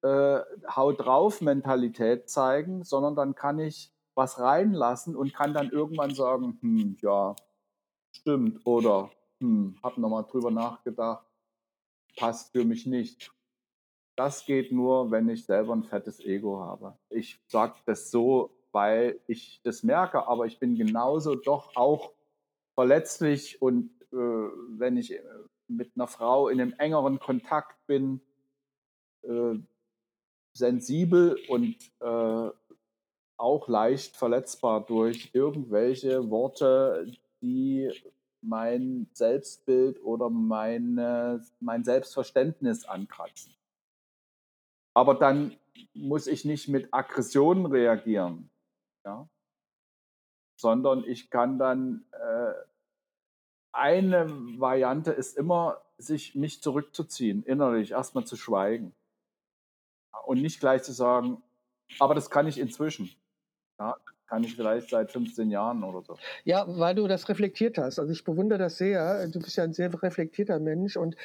äh, 0.01 0.39
Haut 0.75 0.99
drauf 0.99 1.41
Mentalität 1.41 2.29
zeigen, 2.29 2.83
sondern 2.83 3.15
dann 3.15 3.35
kann 3.35 3.59
ich 3.59 3.91
was 4.15 4.39
reinlassen 4.39 5.15
und 5.15 5.33
kann 5.33 5.53
dann 5.53 5.69
irgendwann 5.69 6.13
sagen, 6.13 6.57
hm, 6.61 6.97
ja, 7.01 7.35
stimmt 8.11 8.65
oder 8.65 9.11
hm, 9.39 9.77
hab 9.83 9.97
nochmal 9.97 10.25
drüber 10.29 10.51
nachgedacht 10.51 11.25
passt 12.15 12.51
für 12.51 12.65
mich 12.65 12.85
nicht. 12.85 13.31
Das 14.15 14.45
geht 14.45 14.71
nur, 14.71 15.11
wenn 15.11 15.27
ich 15.29 15.45
selber 15.45 15.73
ein 15.73 15.83
fettes 15.83 16.19
Ego 16.19 16.59
habe. 16.59 16.97
Ich 17.09 17.39
sage 17.47 17.75
das 17.85 18.11
so, 18.11 18.51
weil 18.71 19.19
ich 19.27 19.61
das 19.63 19.83
merke, 19.83 20.27
aber 20.27 20.45
ich 20.45 20.59
bin 20.59 20.75
genauso 20.75 21.35
doch 21.35 21.75
auch 21.75 22.11
verletzlich 22.75 23.61
und 23.61 23.89
äh, 24.11 24.15
wenn 24.15 24.97
ich 24.97 25.13
äh, 25.13 25.21
mit 25.67 25.91
einer 25.95 26.07
Frau 26.07 26.47
in 26.49 26.61
einem 26.61 26.73
engeren 26.77 27.19
Kontakt 27.19 27.75
bin, 27.87 28.21
äh, 29.23 29.55
sensibel 30.55 31.39
und 31.47 31.77
äh, 31.99 32.49
auch 33.37 33.67
leicht 33.67 34.15
verletzbar 34.15 34.85
durch 34.85 35.31
irgendwelche 35.33 36.29
Worte, 36.29 37.11
die 37.41 37.91
mein 38.43 39.07
Selbstbild 39.13 40.03
oder 40.03 40.29
meine, 40.29 41.43
mein 41.59 41.83
Selbstverständnis 41.83 42.85
ankratzen. 42.85 43.53
Aber 44.93 45.15
dann 45.15 45.55
muss 45.93 46.27
ich 46.27 46.45
nicht 46.45 46.67
mit 46.67 46.93
Aggressionen 46.93 47.65
reagieren, 47.65 48.49
ja? 49.05 49.27
sondern 50.59 51.03
ich 51.03 51.29
kann 51.29 51.57
dann, 51.57 52.05
äh, 52.11 52.53
eine 53.71 54.29
Variante 54.59 55.11
ist 55.11 55.35
immer, 55.35 55.81
sich 55.97 56.35
mich 56.35 56.61
zurückzuziehen, 56.61 57.43
innerlich 57.43 57.91
erstmal 57.91 58.25
zu 58.25 58.35
schweigen. 58.35 58.93
und 60.25 60.41
nicht 60.41 60.59
gleich 60.59 60.83
zu 60.83 60.93
sagen, 60.93 61.43
aber 61.99 62.15
das 62.15 62.29
kann 62.29 62.47
ich 62.47 62.59
inzwischen. 62.59 63.09
Ja, 63.79 63.97
kann 64.33 64.43
ich 64.43 64.55
vielleicht 64.55 64.89
seit 64.89 65.11
15 65.11 65.51
Jahren 65.51 65.83
oder 65.83 66.01
so. 66.01 66.17
Ja, 66.43 66.65
weil 66.67 66.95
du 66.95 67.07
das 67.07 67.29
reflektiert 67.29 67.77
hast. 67.77 67.99
Also 67.99 68.11
ich 68.11 68.23
bewundere 68.23 68.57
das 68.57 68.79
sehr. 68.79 69.27
Du 69.27 69.39
bist 69.39 69.57
ja 69.57 69.63
ein 69.63 69.73
sehr 69.73 69.93
reflektierter 70.01 70.57
Mensch. 70.57 70.97
Und, 70.97 71.15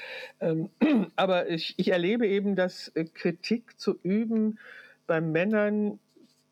ähm, 0.41 0.69
aber 1.17 1.49
ich, 1.49 1.75
ich 1.79 1.89
erlebe 1.89 2.27
eben, 2.27 2.55
dass 2.55 2.89
äh, 2.89 3.07
Kritik 3.07 3.81
zu 3.81 3.99
üben 4.03 4.59
bei 5.07 5.23
Männern 5.23 5.99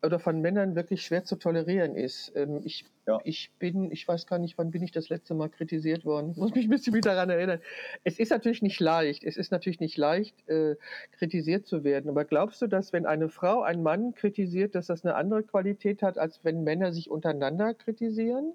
oder 0.03 0.19
von 0.19 0.41
Männern 0.41 0.75
wirklich 0.75 1.03
schwer 1.03 1.23
zu 1.23 1.35
tolerieren 1.37 1.95
ist. 1.95 2.31
Ähm, 2.35 2.61
ich, 2.63 2.85
ja. 3.07 3.19
ich 3.23 3.51
bin, 3.59 3.91
ich 3.91 4.07
weiß 4.07 4.27
gar 4.27 4.39
nicht, 4.39 4.57
wann 4.57 4.71
bin 4.71 4.83
ich 4.83 4.91
das 4.91 5.09
letzte 5.09 5.33
Mal 5.33 5.49
kritisiert 5.49 6.05
worden. 6.05 6.31
Ich 6.31 6.37
muss 6.37 6.53
mich 6.53 6.65
ein 6.65 6.69
bisschen 6.69 6.93
wieder 6.93 7.13
daran 7.13 7.29
erinnern. 7.29 7.59
Es 8.03 8.19
ist 8.19 8.29
natürlich 8.29 8.61
nicht 8.61 8.79
leicht. 8.79 9.23
Es 9.23 9.37
ist 9.37 9.51
natürlich 9.51 9.79
nicht 9.79 9.97
leicht, 9.97 10.47
äh, 10.47 10.75
kritisiert 11.13 11.65
zu 11.65 11.83
werden. 11.83 12.09
Aber 12.09 12.25
glaubst 12.25 12.61
du, 12.61 12.67
dass 12.67 12.93
wenn 12.93 13.05
eine 13.05 13.29
Frau 13.29 13.61
einen 13.63 13.83
Mann 13.83 14.13
kritisiert, 14.13 14.75
dass 14.75 14.87
das 14.87 15.03
eine 15.03 15.15
andere 15.15 15.43
Qualität 15.43 16.03
hat, 16.03 16.17
als 16.17 16.43
wenn 16.43 16.63
Männer 16.63 16.93
sich 16.93 17.09
untereinander 17.09 17.73
kritisieren? 17.73 18.53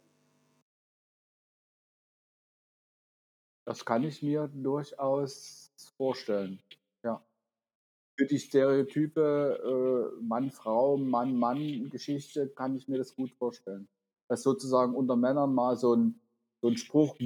Das 3.64 3.84
kann 3.84 4.02
ich 4.04 4.22
mir 4.22 4.48
durchaus 4.52 5.70
vorstellen 5.96 6.60
für 8.22 8.28
die 8.28 8.38
Stereotype 8.38 10.14
äh, 10.20 10.22
Mann-Frau, 10.22 10.96
Mann-Mann-Geschichte 10.96 12.50
kann 12.50 12.76
ich 12.76 12.86
mir 12.86 12.98
das 12.98 13.16
gut 13.16 13.32
vorstellen. 13.32 13.88
Dass 14.28 14.44
sozusagen 14.44 14.94
unter 14.94 15.16
Männern 15.16 15.52
mal 15.52 15.76
so 15.76 15.96
ein, 15.96 16.20
so 16.60 16.68
ein 16.68 16.76
Spruch 16.76 17.18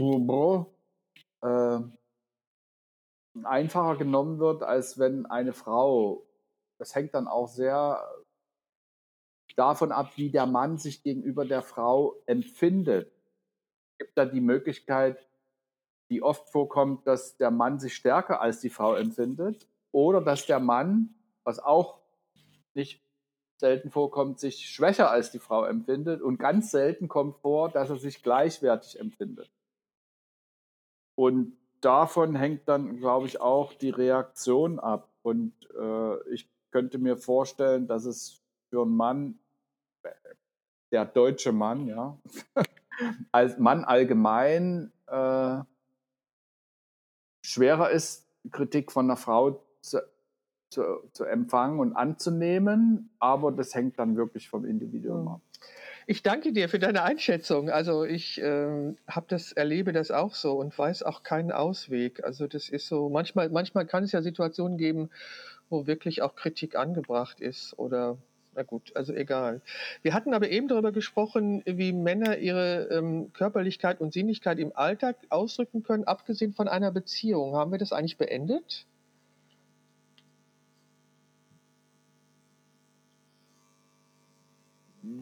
äh, 1.43 1.81
einfacher 3.43 3.97
genommen 3.99 4.39
wird, 4.39 4.63
als 4.63 4.99
wenn 4.99 5.27
eine 5.27 5.53
Frau, 5.53 6.27
das 6.79 6.95
hängt 6.95 7.13
dann 7.13 7.29
auch 7.29 7.49
sehr 7.49 8.03
davon 9.55 9.93
ab, 9.93 10.17
wie 10.17 10.31
der 10.31 10.47
Mann 10.47 10.79
sich 10.79 11.03
gegenüber 11.03 11.45
der 11.45 11.61
Frau 11.61 12.15
empfindet. 12.25 13.13
Es 13.93 13.99
gibt 13.99 14.17
da 14.17 14.25
die 14.25 14.41
Möglichkeit, 14.41 15.29
die 16.09 16.23
oft 16.23 16.49
vorkommt, 16.49 17.07
dass 17.07 17.37
der 17.37 17.51
Mann 17.51 17.79
sich 17.79 17.95
stärker 17.95 18.41
als 18.41 18.61
die 18.61 18.71
Frau 18.71 18.95
empfindet 18.95 19.69
oder 19.97 20.21
dass 20.21 20.45
der 20.45 20.61
Mann, 20.61 21.15
was 21.43 21.59
auch 21.59 22.03
nicht 22.75 23.03
selten 23.57 23.91
vorkommt, 23.91 24.39
sich 24.39 24.69
schwächer 24.69 25.11
als 25.11 25.31
die 25.31 25.39
Frau 25.39 25.65
empfindet 25.65 26.21
und 26.21 26.37
ganz 26.37 26.71
selten 26.71 27.09
kommt 27.09 27.39
vor, 27.39 27.71
dass 27.71 27.89
er 27.89 27.97
sich 27.97 28.23
gleichwertig 28.23 29.01
empfindet. 29.01 29.51
Und 31.15 31.57
davon 31.81 32.37
hängt 32.37 32.69
dann, 32.69 32.99
glaube 32.99 33.27
ich, 33.27 33.41
auch 33.41 33.73
die 33.73 33.89
Reaktion 33.89 34.79
ab. 34.79 35.09
Und 35.23 35.55
äh, 35.75 36.29
ich 36.29 36.47
könnte 36.71 36.99
mir 36.99 37.17
vorstellen, 37.17 37.87
dass 37.87 38.05
es 38.05 38.43
für 38.69 38.83
einen 38.83 38.95
Mann, 38.99 39.39
der 40.93 41.07
deutsche 41.07 41.53
Mann, 41.53 41.87
ja, 41.87 42.19
als 43.33 43.57
Mann 43.57 43.83
allgemein 43.83 44.93
äh, 45.07 45.61
schwerer 47.41 47.89
ist, 47.89 48.29
Kritik 48.51 48.93
von 48.93 49.07
einer 49.07 49.17
Frau 49.17 49.66
zu, 49.87 50.03
zu, 50.71 50.83
zu 51.13 51.25
empfangen 51.25 51.79
und 51.79 51.95
anzunehmen, 51.95 53.11
aber 53.19 53.53
das 53.53 53.75
hängt 53.75 53.99
dann 53.99 54.17
wirklich 54.17 54.49
vom 54.49 54.65
Individuum 54.65 55.21
hm. 55.21 55.29
ab. 55.29 55.41
Ich 56.09 56.23
danke 56.23 56.53
dir 56.53 56.69
für 56.69 56.79
deine 56.79 57.03
Einschätzung. 57.03 57.69
Also 57.69 58.05
ich 58.05 58.41
äh, 58.41 58.95
habe 59.09 59.27
das, 59.29 59.51
erlebe 59.53 59.93
das 59.93 60.13
auch 60.13 60.35
so 60.35 60.53
und 60.53 60.77
weiß 60.77 61.03
auch 61.03 61.25
keinen 61.25 61.51
Ausweg. 61.51 62.23
Also 62.23 62.47
das 62.47 62.69
ist 62.69 62.87
so, 62.87 63.09
manchmal, 63.09 63.49
manchmal 63.49 63.87
kann 63.87 64.05
es 64.05 64.13
ja 64.13 64.23
Situationen 64.23 64.79
geben, 64.79 65.11
wo 65.69 65.89
wirklich 65.89 66.23
auch 66.23 66.37
Kritik 66.37 66.77
angebracht 66.77 67.41
ist 67.41 67.77
oder 67.77 68.19
na 68.55 68.63
gut, 68.63 68.97
also 68.97 69.13
egal. 69.13 69.61
Wir 70.03 70.15
hatten 70.15 70.33
aber 70.33 70.49
eben 70.49 70.67
darüber 70.67 70.91
gesprochen, 70.91 71.63
wie 71.67 71.93
Männer 71.93 72.39
ihre 72.39 72.89
ähm, 72.91 73.33
Körperlichkeit 73.35 74.01
und 74.01 74.15
Sinnlichkeit 74.15 74.59
im 74.59 74.75
Alltag 74.75 75.17
ausdrücken 75.29 75.83
können, 75.83 76.05
abgesehen 76.05 76.55
von 76.55 76.67
einer 76.67 76.91
Beziehung. 76.91 77.55
Haben 77.55 77.73
wir 77.73 77.79
das 77.79 77.93
eigentlich 77.93 78.17
beendet? 78.17 78.87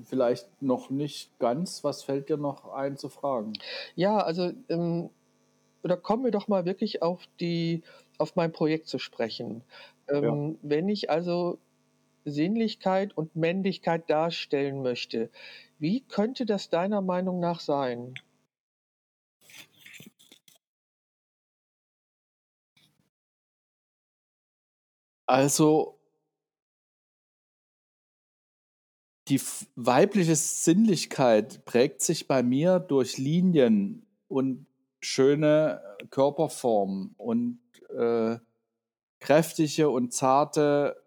Vielleicht 0.05 0.63
noch 0.63 0.91
nicht 0.91 1.39
ganz. 1.39 1.85
Was 1.85 2.03
fällt 2.03 2.29
dir 2.29 2.37
noch 2.37 2.73
ein 2.73 2.97
zu 2.97 3.09
fragen? 3.09 3.53
Ja, 3.95 4.19
also 4.19 4.53
ähm, 4.69 5.11
oder 5.83 5.97
kommen 5.97 6.25
wir 6.25 6.31
doch 6.31 6.49
mal 6.49 6.65
wirklich 6.65 7.03
auf 7.03 7.29
die 7.41 7.83
auf 8.19 8.37
mein 8.37 8.53
Projekt 8.53 8.89
zu 8.89 8.99
sprechen. 8.99 9.63
Ähm, 10.09 10.53
ja. 10.53 10.59
Wenn 10.63 10.89
ich 10.89 11.11
also 11.11 11.59
Sinnlichkeit 12.25 13.17
und 13.17 13.37
Männlichkeit 13.37 14.09
darstellen 14.09 14.83
möchte, 14.83 15.31
wie 15.79 16.01
könnte 16.01 16.47
das 16.47 16.71
deiner 16.71 17.03
Meinung 17.03 17.41
nach 17.41 17.61
sein? 17.61 18.15
Also 25.27 25.94
die 29.29 29.41
weibliche 29.77 30.37
Sinnlichkeit 30.37 31.65
prägt 31.65 32.03
sich 32.03 32.29
bei 32.29 32.43
mir 32.43 32.79
durch 32.79 33.17
Linien 33.19 34.07
und 34.29 34.67
schöne 35.01 35.83
Körperformen 36.11 37.15
und 37.17 37.59
äh, 37.91 38.39
kräftige 39.21 39.89
und 39.89 40.13
zarte 40.13 41.03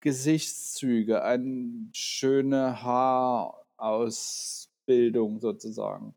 Gesichtszüge, 0.00 1.22
eine 1.22 1.88
schöne 1.92 2.82
Haarausbildung 2.82 5.40
sozusagen. 5.40 6.14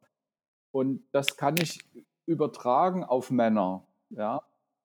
Und 0.72 1.04
das 1.12 1.38
kann 1.38 1.58
ich 1.58 1.80
übertragen 2.26 3.04
auf 3.04 3.32
Männer. 3.32 3.86
Ja? 4.10 4.44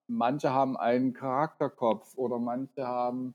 Manche 0.09 0.52
haben 0.52 0.76
einen 0.76 1.12
Charakterkopf 1.12 2.16
oder 2.16 2.38
manche 2.38 2.86
haben 2.86 3.34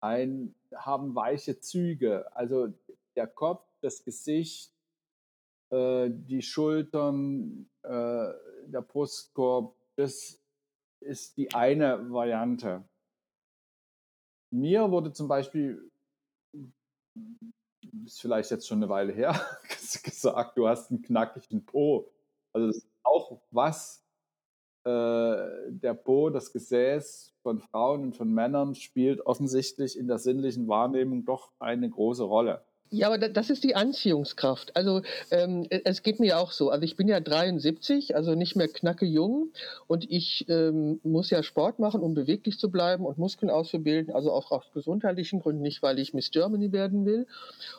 ein, 0.00 0.54
haben 0.74 1.14
weiche 1.14 1.60
Züge. 1.60 2.30
Also 2.34 2.72
der 3.16 3.26
Kopf, 3.26 3.66
das 3.80 4.04
Gesicht, 4.04 4.72
äh, 5.70 6.08
die 6.10 6.42
Schultern, 6.42 7.68
äh, 7.82 8.32
der 8.66 8.82
Brustkorb, 8.82 9.74
das 9.96 10.40
ist 11.00 11.36
die 11.36 11.54
eine 11.54 12.10
Variante. 12.10 12.84
Mir 14.50 14.90
wurde 14.90 15.12
zum 15.12 15.28
Beispiel, 15.28 15.90
ist 18.04 18.20
vielleicht 18.20 18.50
jetzt 18.50 18.66
schon 18.66 18.78
eine 18.78 18.88
Weile 18.88 19.12
her, 19.12 19.34
gesagt, 20.02 20.56
du 20.56 20.68
hast 20.68 20.90
einen 20.90 21.02
knackigen 21.02 21.64
Po. 21.64 22.10
Also 22.52 22.68
das 22.68 22.76
ist 22.78 22.88
auch 23.02 23.40
was, 23.50 24.07
der 24.84 25.94
Po, 25.94 26.30
das 26.30 26.52
Gesäß 26.52 27.34
von 27.42 27.60
Frauen 27.60 28.02
und 28.02 28.16
von 28.16 28.32
Männern 28.32 28.74
spielt 28.74 29.20
offensichtlich 29.26 29.98
in 29.98 30.08
der 30.08 30.18
sinnlichen 30.18 30.68
Wahrnehmung 30.68 31.24
doch 31.24 31.50
eine 31.58 31.88
große 31.88 32.24
Rolle. 32.24 32.62
Ja, 32.90 33.08
aber 33.08 33.18
das 33.18 33.50
ist 33.50 33.64
die 33.64 33.76
Anziehungskraft. 33.76 34.74
Also 34.74 35.02
ähm, 35.30 35.66
es 35.68 36.02
geht 36.02 36.20
mir 36.20 36.38
auch 36.38 36.52
so. 36.52 36.70
Also 36.70 36.84
ich 36.84 36.96
bin 36.96 37.06
ja 37.06 37.20
73, 37.20 38.16
also 38.16 38.34
nicht 38.34 38.56
mehr 38.56 38.68
knacke 38.68 39.04
jung 39.04 39.50
und 39.86 40.10
ich 40.10 40.46
ähm, 40.48 40.98
muss 41.02 41.28
ja 41.28 41.42
Sport 41.42 41.80
machen, 41.80 42.00
um 42.00 42.14
beweglich 42.14 42.58
zu 42.58 42.70
bleiben 42.70 43.04
und 43.04 43.18
Muskeln 43.18 43.50
auszubilden, 43.50 44.14
also 44.14 44.32
auch 44.32 44.50
aus 44.50 44.64
gesundheitlichen 44.72 45.40
Gründen, 45.40 45.60
nicht 45.60 45.82
weil 45.82 45.98
ich 45.98 46.14
Miss 46.14 46.30
Germany 46.30 46.72
werden 46.72 47.04
will. 47.04 47.26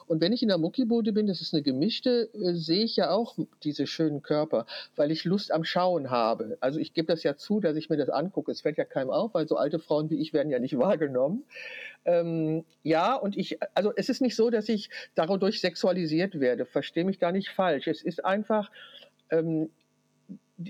Und 0.05 0.21
wenn 0.21 0.31
ich 0.31 0.43
in 0.43 0.49
der 0.49 0.59
Muckibude 0.59 1.11
bin, 1.11 1.25
das 1.25 1.41
ist 1.41 1.55
eine 1.55 1.63
gemischte, 1.63 2.29
äh, 2.33 2.53
sehe 2.53 2.83
ich 2.83 2.95
ja 2.95 3.09
auch 3.09 3.35
diese 3.63 3.87
schönen 3.87 4.21
Körper, 4.21 4.67
weil 4.95 5.09
ich 5.09 5.23
Lust 5.23 5.51
am 5.51 5.63
Schauen 5.63 6.11
habe. 6.11 6.57
Also 6.59 6.79
ich 6.79 6.93
gebe 6.93 7.07
das 7.07 7.23
ja 7.23 7.35
zu, 7.35 7.59
dass 7.59 7.75
ich 7.77 7.89
mir 7.89 7.97
das 7.97 8.09
angucke. 8.09 8.51
Es 8.51 8.61
fällt 8.61 8.77
ja 8.77 8.85
keinem 8.85 9.09
auf, 9.09 9.33
weil 9.33 9.47
so 9.47 9.57
alte 9.57 9.79
Frauen 9.79 10.11
wie 10.11 10.21
ich 10.21 10.33
werden 10.33 10.51
ja 10.51 10.59
nicht 10.59 10.77
wahrgenommen. 10.77 11.45
Ähm, 12.09 12.65
ja, 12.81 13.13
und 13.15 13.37
ich, 13.37 13.59
also 13.75 13.93
es 13.95 14.09
ist 14.09 14.21
nicht 14.21 14.35
so, 14.35 14.49
dass 14.49 14.67
ich 14.67 14.89
dadurch 15.13 15.61
sexualisiert 15.61 16.39
werde. 16.39 16.65
Verstehe 16.65 17.03
mich 17.03 17.19
da 17.19 17.31
nicht 17.31 17.49
falsch. 17.49 17.87
Es 17.87 18.01
ist 18.01 18.25
einfach, 18.25 18.71
ähm, 19.29 19.69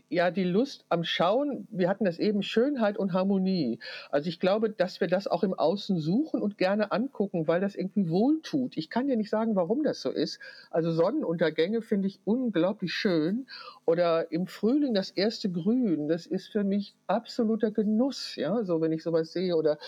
ja, 0.08 0.30
die 0.30 0.44
Lust 0.44 0.86
am 0.90 1.04
Schauen, 1.04 1.68
wir 1.72 1.90
hatten 1.90 2.06
das 2.06 2.20
eben, 2.20 2.44
Schönheit 2.44 2.98
und 2.98 3.14
Harmonie. 3.14 3.80
Also 4.12 4.30
ich 4.30 4.40
glaube, 4.40 4.70
dass 4.70 5.02
wir 5.02 5.08
das 5.08 5.28
auch 5.28 5.44
im 5.44 5.54
Außen 5.54 5.98
suchen 5.98 6.42
und 6.42 6.58
gerne 6.58 6.92
angucken, 6.92 7.48
weil 7.48 7.60
das 7.60 7.76
irgendwie 7.76 8.10
wohltut. 8.10 8.78
Ich 8.78 8.90
kann 8.90 9.08
dir 9.08 9.16
nicht 9.18 9.32
sagen, 9.32 9.56
warum 9.56 9.84
das 9.84 10.02
so 10.02 10.12
ist. 10.12 10.40
Also 10.70 10.92
Sonnenuntergänge 10.92 11.82
finde 11.82 12.08
ich 12.08 12.20
unglaublich 12.24 12.94
schön. 12.94 13.48
Oder 13.86 14.32
im 14.32 14.46
Frühling 14.46 14.94
das 14.94 15.10
erste 15.10 15.50
Grün, 15.50 16.08
das 16.08 16.28
ist 16.28 16.50
für 16.50 16.64
mich 16.64 16.96
absoluter 17.08 17.72
Genuss. 17.72 18.36
Ja, 18.36 18.64
so 18.64 18.82
wenn 18.82 18.92
ich 18.92 19.02
sowas 19.02 19.34
sehe 19.34 19.56
oder 19.56 19.80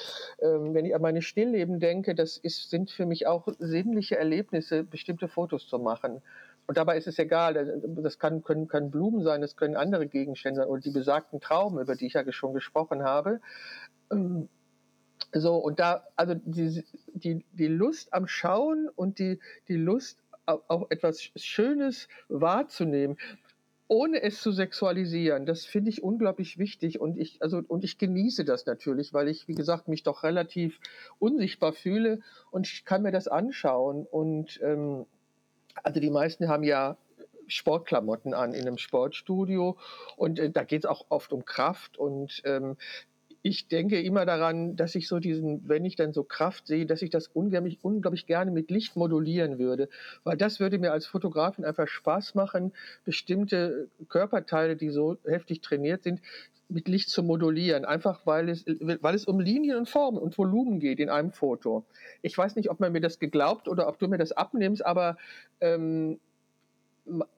ähm, 0.42 0.74
wenn 0.74 0.86
ich 0.86 0.96
an 0.96 1.02
meine 1.04 1.22
Stillleben 1.22 1.80
denke, 1.80 2.16
das 2.16 2.38
ist, 2.38 2.72
sind 2.72 2.90
für 2.90 3.06
mich 3.06 3.28
auch 3.28 3.48
sinnliche 3.60 4.18
Erlebnisse, 4.18 4.84
bestimmte 4.84 5.28
Fotos 5.28 5.68
zu 5.68 5.78
machen. 5.78 6.24
Und 6.72 6.78
dabei 6.78 6.98
ist 6.98 7.06
es 7.06 7.20
egal, 7.20 7.82
das 8.02 8.18
kann, 8.18 8.46
können, 8.46 8.70
können 8.70 8.92
Blumen 8.92 9.24
sein, 9.24 9.42
das 9.42 9.58
können 9.58 9.76
andere 9.76 10.08
Gegenstände 10.08 10.62
sein 10.62 10.70
oder 10.70 10.80
die 10.80 10.92
besagten 10.92 11.42
Trauben, 11.42 11.82
über 11.82 11.98
die 11.98 12.06
ich 12.06 12.14
ja 12.14 12.24
schon 12.32 12.54
gesprochen 12.54 13.04
habe. 13.04 13.42
Ähm, 14.10 14.48
So, 15.34 15.58
und 15.58 15.82
da, 15.82 16.06
also 16.16 16.34
die, 16.34 16.86
die, 17.14 17.44
die 17.52 17.68
Lust 17.68 18.14
am 18.14 18.26
Schauen 18.26 18.88
und 18.88 19.20
die, 19.20 19.40
die 19.68 19.76
Lust, 19.76 20.18
auch 20.46 20.90
etwas 20.92 21.30
Schönes 21.36 22.08
wahrzunehmen, 22.30 23.18
ohne 23.90 24.22
es 24.22 24.42
zu 24.42 24.54
sexualisieren, 24.54 25.46
das 25.46 25.66
finde 25.66 25.90
ich 25.90 26.02
unglaublich 26.02 26.58
wichtig 26.58 27.02
und 27.02 27.18
ich, 27.18 27.42
also, 27.42 27.62
und 27.68 27.84
ich 27.84 27.98
genieße 27.98 28.46
das 28.46 28.66
natürlich, 28.66 29.14
weil 29.14 29.28
ich, 29.28 29.50
wie 29.50 29.56
gesagt, 29.56 29.90
mich 29.90 30.04
doch 30.04 30.24
relativ 30.24 30.80
unsichtbar 31.20 31.74
fühle 31.74 32.22
und 32.50 32.66
ich 32.66 32.86
kann 32.86 33.02
mir 33.02 33.12
das 33.12 33.28
anschauen 33.28 34.08
und 34.10 34.58
ähm, 34.64 35.06
also 35.84 36.00
die 36.00 36.10
meisten 36.10 36.48
haben 36.48 36.64
ja 36.64 36.98
Sportklamotten 37.48 38.34
an 38.34 38.54
in 38.54 38.62
einem 38.62 38.78
Sportstudio 38.78 39.78
und 40.16 40.40
äh, 40.40 40.50
da 40.50 40.64
geht 40.64 40.84
es 40.84 40.90
auch 40.90 41.06
oft 41.10 41.34
um 41.34 41.46
Kraft 41.46 41.98
und 41.98 42.42
ähm, 42.46 42.78
ich 43.44 43.68
denke 43.68 44.00
immer 44.00 44.26
daran, 44.26 44.76
dass 44.76 44.94
ich 44.94 45.08
so 45.08 45.20
diesen, 45.20 45.68
wenn 45.68 45.84
ich 45.84 45.96
dann 45.96 46.14
so 46.14 46.24
Kraft 46.24 46.68
sehe, 46.68 46.86
dass 46.86 47.02
ich 47.02 47.10
das 47.10 47.28
unglaublich, 47.28 47.80
unglaublich 47.82 48.28
gerne 48.28 48.52
mit 48.52 48.70
Licht 48.70 48.96
modulieren 48.96 49.58
würde. 49.58 49.90
Weil 50.24 50.38
das 50.38 50.60
würde 50.60 50.78
mir 50.78 50.92
als 50.92 51.08
Fotografin 51.08 51.66
einfach 51.66 51.88
Spaß 51.88 52.36
machen, 52.36 52.72
bestimmte 53.04 53.88
Körperteile, 54.10 54.76
die 54.76 54.90
so 54.90 55.18
heftig 55.26 55.62
trainiert 55.62 56.04
sind, 56.04 56.22
mit 56.72 56.88
Licht 56.88 57.10
zu 57.10 57.24
modulieren. 57.24 57.86
Einfach 57.86 58.26
weil 58.26 58.50
es, 58.50 58.66
weil 58.66 59.16
es 59.16 59.26
um 59.26 59.40
Linien 59.40 59.78
und 59.78 59.90
Formen 59.90 60.18
und 60.18 60.38
Volumen 60.38 60.80
geht 60.80 61.00
in 61.00 61.10
einem 61.10 61.32
Foto. 61.32 61.86
Ich 62.22 62.38
weiß 62.38 62.56
nicht, 62.56 62.70
ob 62.70 62.80
man 62.80 62.92
mir 62.92 63.02
das 63.02 63.20
geglaubt 63.20 63.68
oder 63.68 63.88
ob 63.88 64.00
du 64.00 64.08
mir 64.08 64.18
das 64.18 64.32
abnimmst, 64.32 64.86
aber 64.86 65.18
ähm, 65.60 66.20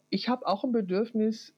ich 0.10 0.30
habe 0.30 0.46
auch 0.48 0.64
ein 0.64 0.72
Bedürfnis, 0.72 1.54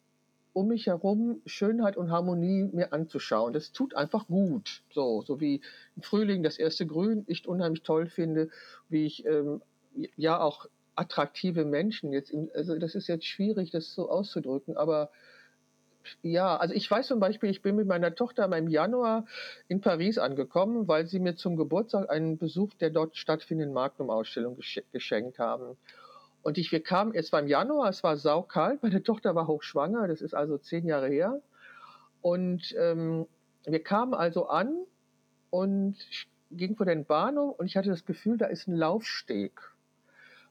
um 0.53 0.69
mich 0.69 0.87
herum 0.87 1.41
Schönheit 1.45 1.97
und 1.97 2.11
Harmonie 2.11 2.69
mir 2.71 2.93
anzuschauen. 2.93 3.51
Das 3.51 3.73
tut 3.73 3.93
einfach 3.93 4.27
gut. 4.27 4.83
So, 4.89 5.21
so 5.21 5.41
wie 5.41 5.61
im 5.97 6.01
Frühling 6.01 6.43
das 6.43 6.57
erste 6.57 6.87
Grün 6.87 7.25
ich 7.27 7.45
unheimlich 7.45 7.83
toll 7.83 8.07
finde, 8.07 8.49
wie 8.87 9.05
ich 9.05 9.25
ähm, 9.25 9.61
ja 10.15 10.39
auch 10.39 10.67
attraktive 10.95 11.65
Menschen 11.65 12.13
jetzt, 12.13 12.33
also 12.53 12.77
das 12.77 12.95
ist 12.95 13.07
jetzt 13.07 13.25
schwierig, 13.25 13.71
das 13.71 13.93
so 13.93 14.09
auszudrücken, 14.09 14.77
aber 14.77 15.09
ja, 16.21 16.57
also 16.57 16.73
ich 16.73 16.89
weiß 16.89 17.07
zum 17.07 17.19
Beispiel, 17.19 17.49
ich 17.49 17.61
bin 17.61 17.75
mit 17.75 17.87
meiner 17.87 18.13
Tochter 18.15 18.45
im 18.55 18.67
Januar 18.67 19.25
in 19.67 19.81
Paris 19.81 20.17
angekommen, 20.17 20.87
weil 20.87 21.07
sie 21.07 21.19
mir 21.19 21.35
zum 21.35 21.55
Geburtstag 21.55 22.09
einen 22.09 22.37
Besuch 22.37 22.73
der 22.75 22.89
dort 22.89 23.17
stattfindenden 23.17 23.73
Magnum-Ausstellung 23.73 24.57
geschenkt 24.91 25.39
haben. 25.39 25.77
Und 26.43 26.57
ich, 26.57 26.71
wir 26.71 26.83
kamen, 26.83 27.15
es 27.15 27.31
war 27.31 27.39
im 27.39 27.47
Januar, 27.47 27.89
es 27.89 28.03
war 28.03 28.17
saukalt, 28.17 28.83
meine 28.83 29.01
Tochter 29.01 29.33
war 29.33 29.47
hochschwanger, 29.47 30.07
das 30.07 30.21
ist 30.21 30.35
also 30.35 30.57
zehn 30.57 30.85
Jahre 30.85 31.07
her. 31.07 31.41
Und 32.21 32.75
ähm, 32.77 33.27
wir 33.65 33.81
kamen 33.81 34.13
also 34.13 34.47
an 34.47 34.75
und 35.49 35.95
gingen 36.51 36.75
vor 36.75 36.85
den 36.85 37.05
Bahnhof 37.05 37.57
und 37.59 37.65
ich 37.65 37.77
hatte 37.77 37.89
das 37.89 38.05
Gefühl, 38.05 38.37
da 38.37 38.45
ist 38.45 38.67
ein 38.67 38.75
Laufsteg. 38.75 39.59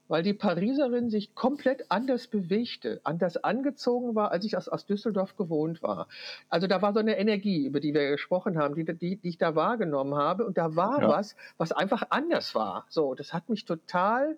Weil 0.07 0.23
die 0.23 0.33
Pariserin 0.33 1.09
sich 1.09 1.33
komplett 1.33 1.89
anders 1.89 2.27
bewegte, 2.27 3.01
anders 3.03 3.37
angezogen 3.37 4.15
war, 4.15 4.31
als 4.31 4.45
ich 4.45 4.55
aus, 4.55 4.67
aus 4.67 4.85
Düsseldorf 4.85 5.35
gewohnt 5.35 5.81
war. 5.81 6.07
Also 6.49 6.67
da 6.67 6.81
war 6.81 6.93
so 6.93 6.99
eine 6.99 7.17
Energie, 7.17 7.65
über 7.65 7.79
die 7.79 7.93
wir 7.93 8.11
gesprochen 8.11 8.57
haben, 8.57 8.75
die, 8.75 8.85
die, 8.85 9.15
die 9.15 9.29
ich 9.29 9.37
da 9.37 9.55
wahrgenommen 9.55 10.15
habe. 10.15 10.45
Und 10.45 10.57
da 10.57 10.75
war 10.75 11.01
ja. 11.01 11.07
was, 11.09 11.35
was 11.57 11.71
einfach 11.71 12.03
anders 12.09 12.53
war. 12.53 12.85
So, 12.89 13.15
das 13.15 13.33
hat 13.33 13.49
mich 13.49 13.65
total 13.65 14.37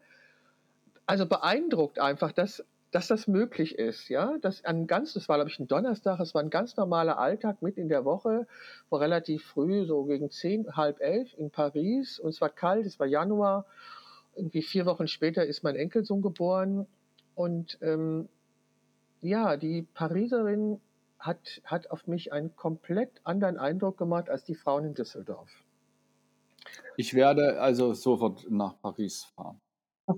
also 1.08 1.26
beeindruckt 1.26 2.00
einfach, 2.00 2.34
dass, 2.34 2.64
dass 2.92 3.08
das 3.08 3.28
möglich 3.28 3.80
ist, 3.80 4.10
ja, 4.10 4.38
dass 4.42 4.64
ein 4.66 4.88
ganz, 4.88 5.14
das 5.14 5.28
war 5.30 5.38
glaube 5.38 5.50
ich 5.50 5.58
ein 5.58 5.68
Donnerstag, 5.68 6.20
es 6.20 6.36
war 6.36 6.44
ein 6.44 6.50
ganz 6.50 6.76
normaler 6.76 7.18
Alltag 7.18 7.62
mit 7.62 7.78
in 7.78 7.88
der 7.88 8.06
Woche, 8.06 8.46
war 8.90 9.00
relativ 9.00 9.46
früh, 9.46 9.86
so 9.86 10.04
gegen 10.04 10.30
zehn, 10.30 10.76
halb 10.76 11.00
elf 11.00 11.34
in 11.38 11.50
Paris 11.50 12.20
und 12.20 12.30
es 12.30 12.42
war 12.42 12.50
kalt, 12.50 12.86
es 12.86 13.00
war 13.00 13.08
Januar, 13.08 13.66
irgendwie 14.38 14.62
vier 14.62 14.86
Wochen 14.86 15.08
später 15.08 15.46
ist 15.46 15.64
mein 15.64 15.76
Enkelsohn 15.76 16.22
geboren 16.22 16.88
und 17.36 17.78
ähm, 17.82 18.30
ja, 19.22 19.58
die 19.58 19.82
Pariserin 19.94 20.80
hat, 21.20 21.62
hat 21.66 21.90
auf 21.92 22.08
mich 22.08 22.32
einen 22.32 22.56
komplett 22.56 23.22
anderen 23.24 23.58
Eindruck 23.58 23.98
gemacht 23.98 24.30
als 24.30 24.44
die 24.44 24.56
Frauen 24.56 24.86
in 24.86 24.94
Düsseldorf. 24.94 25.50
Ich 26.96 27.14
werde 27.14 27.60
also 27.60 27.94
sofort 27.94 28.46
nach 28.50 28.80
Paris 28.82 29.26
fahren. 29.36 29.60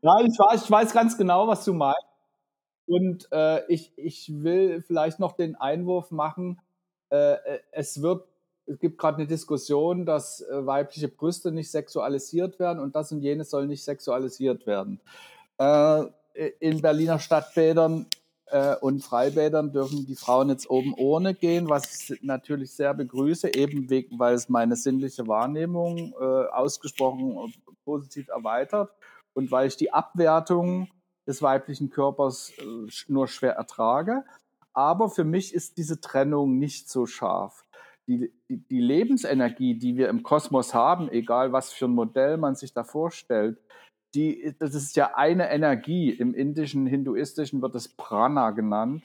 Ja, 0.00 0.20
ich 0.20 0.38
weiß, 0.38 0.64
ich 0.64 0.70
weiß 0.70 0.92
ganz 0.92 1.18
genau, 1.18 1.48
was 1.48 1.64
du 1.64 1.74
meinst. 1.74 2.00
Und 2.86 3.28
äh, 3.32 3.66
ich, 3.66 3.92
ich 3.96 4.42
will 4.42 4.82
vielleicht 4.82 5.18
noch 5.18 5.32
den 5.32 5.56
Einwurf 5.56 6.10
machen, 6.10 6.60
äh, 7.10 7.34
äh 7.34 7.60
es 7.72 8.00
wird, 8.00 8.26
es 8.66 8.78
gibt 8.78 8.98
gerade 8.98 9.18
eine 9.18 9.26
Diskussion, 9.26 10.04
dass 10.04 10.40
äh, 10.40 10.66
weibliche 10.66 11.08
Brüste 11.08 11.52
nicht 11.52 11.70
sexualisiert 11.70 12.58
werden 12.58 12.80
und 12.80 12.96
das 12.96 13.12
und 13.12 13.20
jenes 13.20 13.50
soll 13.50 13.66
nicht 13.66 13.84
sexualisiert 13.84 14.66
werden. 14.66 15.00
Äh, 15.58 16.04
in 16.60 16.82
Berliner 16.82 17.18
Stadtbädern 17.18 18.06
äh, 18.46 18.76
und 18.76 19.02
Freibädern 19.02 19.72
dürfen 19.72 20.04
die 20.06 20.16
Frauen 20.16 20.50
jetzt 20.50 20.68
oben 20.68 20.94
ohne 20.94 21.34
gehen, 21.34 21.68
was 21.70 22.10
ich 22.10 22.22
natürlich 22.22 22.72
sehr 22.72 22.92
begrüße, 22.92 23.54
eben 23.54 23.88
wegen, 23.88 24.18
weil 24.18 24.34
es 24.34 24.48
meine 24.48 24.76
sinnliche 24.76 25.26
Wahrnehmung 25.26 26.14
ausgesprochen 26.14 27.54
positiv 27.84 28.28
erweitert 28.28 28.90
und 29.32 29.50
weil 29.50 29.68
ich 29.68 29.76
die 29.76 29.92
Abwertung 29.92 30.88
des 31.26 31.42
weiblichen 31.42 31.90
Körpers 31.90 32.52
äh, 32.58 32.88
nur 33.08 33.28
schwer 33.28 33.54
ertrage. 33.54 34.24
Aber 34.72 35.08
für 35.08 35.24
mich 35.24 35.54
ist 35.54 35.78
diese 35.78 36.00
Trennung 36.00 36.58
nicht 36.58 36.90
so 36.90 37.06
scharf. 37.06 37.64
Die, 38.08 38.32
die, 38.48 38.80
Lebensenergie, 38.80 39.74
die 39.78 39.96
wir 39.96 40.08
im 40.08 40.22
Kosmos 40.22 40.74
haben, 40.74 41.10
egal 41.10 41.52
was 41.52 41.72
für 41.72 41.86
ein 41.86 41.94
Modell 41.94 42.36
man 42.36 42.54
sich 42.54 42.72
da 42.72 42.84
vorstellt, 42.84 43.58
die, 44.14 44.54
das 44.58 44.74
ist 44.74 44.96
ja 44.96 45.16
eine 45.16 45.50
Energie. 45.50 46.10
Im 46.10 46.32
indischen, 46.32 46.86
hinduistischen 46.86 47.60
wird 47.62 47.74
es 47.74 47.88
Prana 47.88 48.50
genannt. 48.52 49.02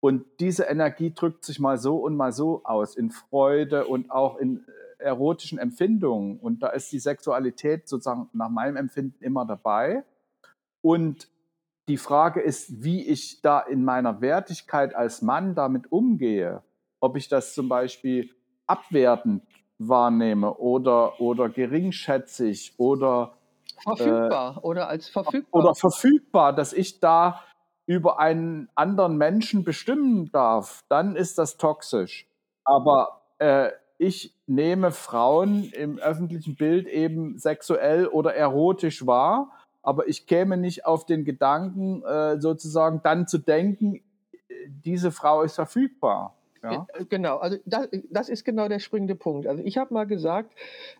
Und 0.00 0.24
diese 0.38 0.64
Energie 0.64 1.12
drückt 1.12 1.44
sich 1.44 1.58
mal 1.58 1.78
so 1.78 1.96
und 1.96 2.16
mal 2.16 2.32
so 2.32 2.62
aus, 2.64 2.96
in 2.96 3.10
Freude 3.10 3.86
und 3.86 4.10
auch 4.10 4.36
in 4.36 4.64
erotischen 4.98 5.58
Empfindungen. 5.58 6.38
Und 6.38 6.62
da 6.62 6.68
ist 6.68 6.92
die 6.92 6.98
Sexualität 6.98 7.88
sozusagen 7.88 8.28
nach 8.32 8.48
meinem 8.48 8.76
Empfinden 8.76 9.22
immer 9.22 9.44
dabei. 9.44 10.04
Und 10.82 11.28
die 11.88 11.96
Frage 11.96 12.40
ist, 12.40 12.82
wie 12.82 13.06
ich 13.06 13.40
da 13.40 13.60
in 13.60 13.84
meiner 13.84 14.20
Wertigkeit 14.20 14.94
als 14.94 15.22
Mann 15.22 15.54
damit 15.54 15.90
umgehe. 15.90 16.62
Ob 17.00 17.16
ich 17.16 17.28
das 17.28 17.54
zum 17.54 17.68
Beispiel 17.68 18.30
abwertend 18.66 19.42
wahrnehme 19.78 20.54
oder, 20.54 21.20
oder 21.20 21.48
geringschätzig 21.48 22.74
oder 22.76 23.34
verfügbar 23.82 24.56
äh, 24.56 24.60
oder 24.60 24.88
als 24.88 25.08
verfügbar. 25.08 25.60
Oder 25.60 25.74
verfügbar, 25.74 26.52
dass 26.52 26.72
ich 26.72 27.00
da 27.00 27.42
über 27.86 28.18
einen 28.18 28.68
anderen 28.74 29.16
Menschen 29.16 29.64
bestimmen 29.64 30.30
darf, 30.32 30.84
dann 30.88 31.16
ist 31.16 31.38
das 31.38 31.56
toxisch. 31.56 32.26
Aber 32.64 33.22
äh, 33.38 33.70
ich 33.96 34.34
nehme 34.46 34.92
Frauen 34.92 35.64
im 35.72 35.98
öffentlichen 35.98 36.54
Bild 36.54 36.86
eben 36.86 37.38
sexuell 37.38 38.06
oder 38.06 38.34
erotisch 38.34 39.06
wahr, 39.06 39.50
aber 39.82 40.06
ich 40.06 40.26
käme 40.26 40.56
nicht 40.56 40.84
auf 40.86 41.06
den 41.06 41.24
Gedanken, 41.24 42.02
äh, 42.04 42.40
sozusagen 42.40 43.00
dann 43.02 43.26
zu 43.26 43.38
denken, 43.38 44.02
diese 44.68 45.10
Frau 45.10 45.42
ist 45.42 45.54
verfügbar. 45.54 46.37
Ja? 46.62 46.86
Äh, 46.94 47.04
genau, 47.04 47.38
also 47.38 47.58
das, 47.64 47.88
das, 48.10 48.28
ist 48.28 48.44
genau 48.44 48.68
der 48.68 48.78
springende 48.78 49.14
Punkt. 49.14 49.46
Also 49.46 49.62
ich 49.62 49.78
habe 49.78 49.94
mal 49.94 50.06
gesagt, 50.06 50.52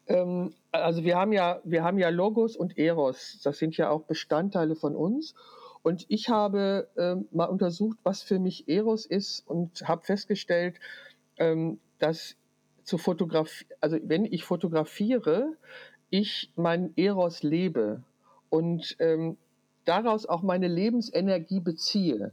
ähm, 0.07 0.55
also 0.73 1.05
wir 1.05 1.17
haben 1.17 1.33
ja, 1.33 1.61
wir 1.65 1.83
haben 1.83 1.99
ja 1.99 2.09
Logos 2.09 2.57
und 2.57 2.79
Eros, 2.79 3.41
das 3.43 3.59
sind 3.59 3.77
ja 3.77 3.91
auch 3.91 4.03
Bestandteile 4.03 4.75
von 4.77 4.95
uns. 4.95 5.35
Und 5.83 6.07
ich 6.09 6.29
habe 6.29 6.89
ähm, 6.97 7.29
mal 7.31 7.47
untersucht, 7.47 7.99
was 8.03 8.23
für 8.23 8.39
mich 8.39 8.69
Eros 8.69 9.07
ist 9.07 9.49
und 9.49 9.89
habe 9.89 10.05
festgestellt, 10.05 10.81
ähm, 11.39 11.79
dass 11.99 12.37
zu 12.83 12.99
fotografieren, 12.99 13.71
also 13.81 13.99
wenn 14.03 14.25
ich 14.25 14.45
fotografiere, 14.45 15.57
ich 16.11 16.51
mein 16.57 16.93
Eros 16.97 17.43
lebe 17.43 18.03
und 18.51 18.97
ähm, 18.99 19.37
daraus 19.85 20.27
auch 20.27 20.43
meine 20.43 20.69
Lebensenergie 20.69 21.61
beziehe. 21.61 22.33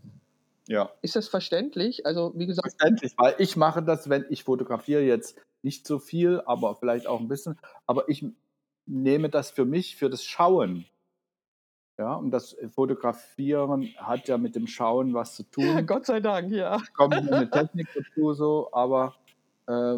Ja. 0.67 0.91
Ist 1.01 1.15
das 1.15 1.27
verständlich? 1.27 2.05
Also 2.05 2.33
wie 2.35 2.47
gesagt. 2.47 2.71
Verständlich, 2.71 3.13
weil 3.17 3.35
ich 3.37 3.55
mache 3.55 3.83
das, 3.83 4.09
wenn 4.09 4.25
ich 4.29 4.43
fotografiere 4.43 5.01
jetzt 5.01 5.39
nicht 5.61 5.85
so 5.85 5.99
viel, 5.99 6.41
aber 6.45 6.75
vielleicht 6.75 7.07
auch 7.07 7.19
ein 7.19 7.27
bisschen, 7.27 7.57
aber 7.85 8.09
ich 8.09 8.25
nehme 8.85 9.29
das 9.29 9.51
für 9.51 9.65
mich, 9.65 9.95
für 9.95 10.09
das 10.09 10.23
Schauen. 10.23 10.85
Ja, 11.97 12.15
und 12.15 12.31
das 12.31 12.57
Fotografieren 12.73 13.93
hat 13.97 14.27
ja 14.27 14.37
mit 14.37 14.55
dem 14.55 14.67
Schauen 14.67 15.13
was 15.13 15.35
zu 15.35 15.43
tun. 15.51 15.65
Ja, 15.65 15.81
Gott 15.81 16.05
sei 16.05 16.19
Dank, 16.19 16.51
ja. 16.51 16.81
Kommt 16.93 17.13
eine 17.13 17.49
Technik 17.49 17.87
dazu 17.95 18.33
so, 18.33 18.69
aber 18.73 19.15
äh, 19.67 19.97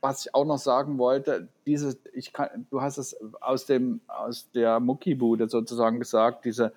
was 0.00 0.26
ich 0.26 0.34
auch 0.34 0.44
noch 0.44 0.58
sagen 0.58 0.98
wollte, 0.98 1.48
diese, 1.64 1.98
ich 2.12 2.32
kann, 2.32 2.66
du 2.70 2.82
hast 2.82 2.98
es 2.98 3.16
aus 3.40 3.66
dem, 3.66 4.00
aus 4.06 4.50
der 4.52 4.78
Muckibude 4.78 5.48
sozusagen 5.48 5.98
gesagt, 5.98 6.44
diese, 6.44 6.72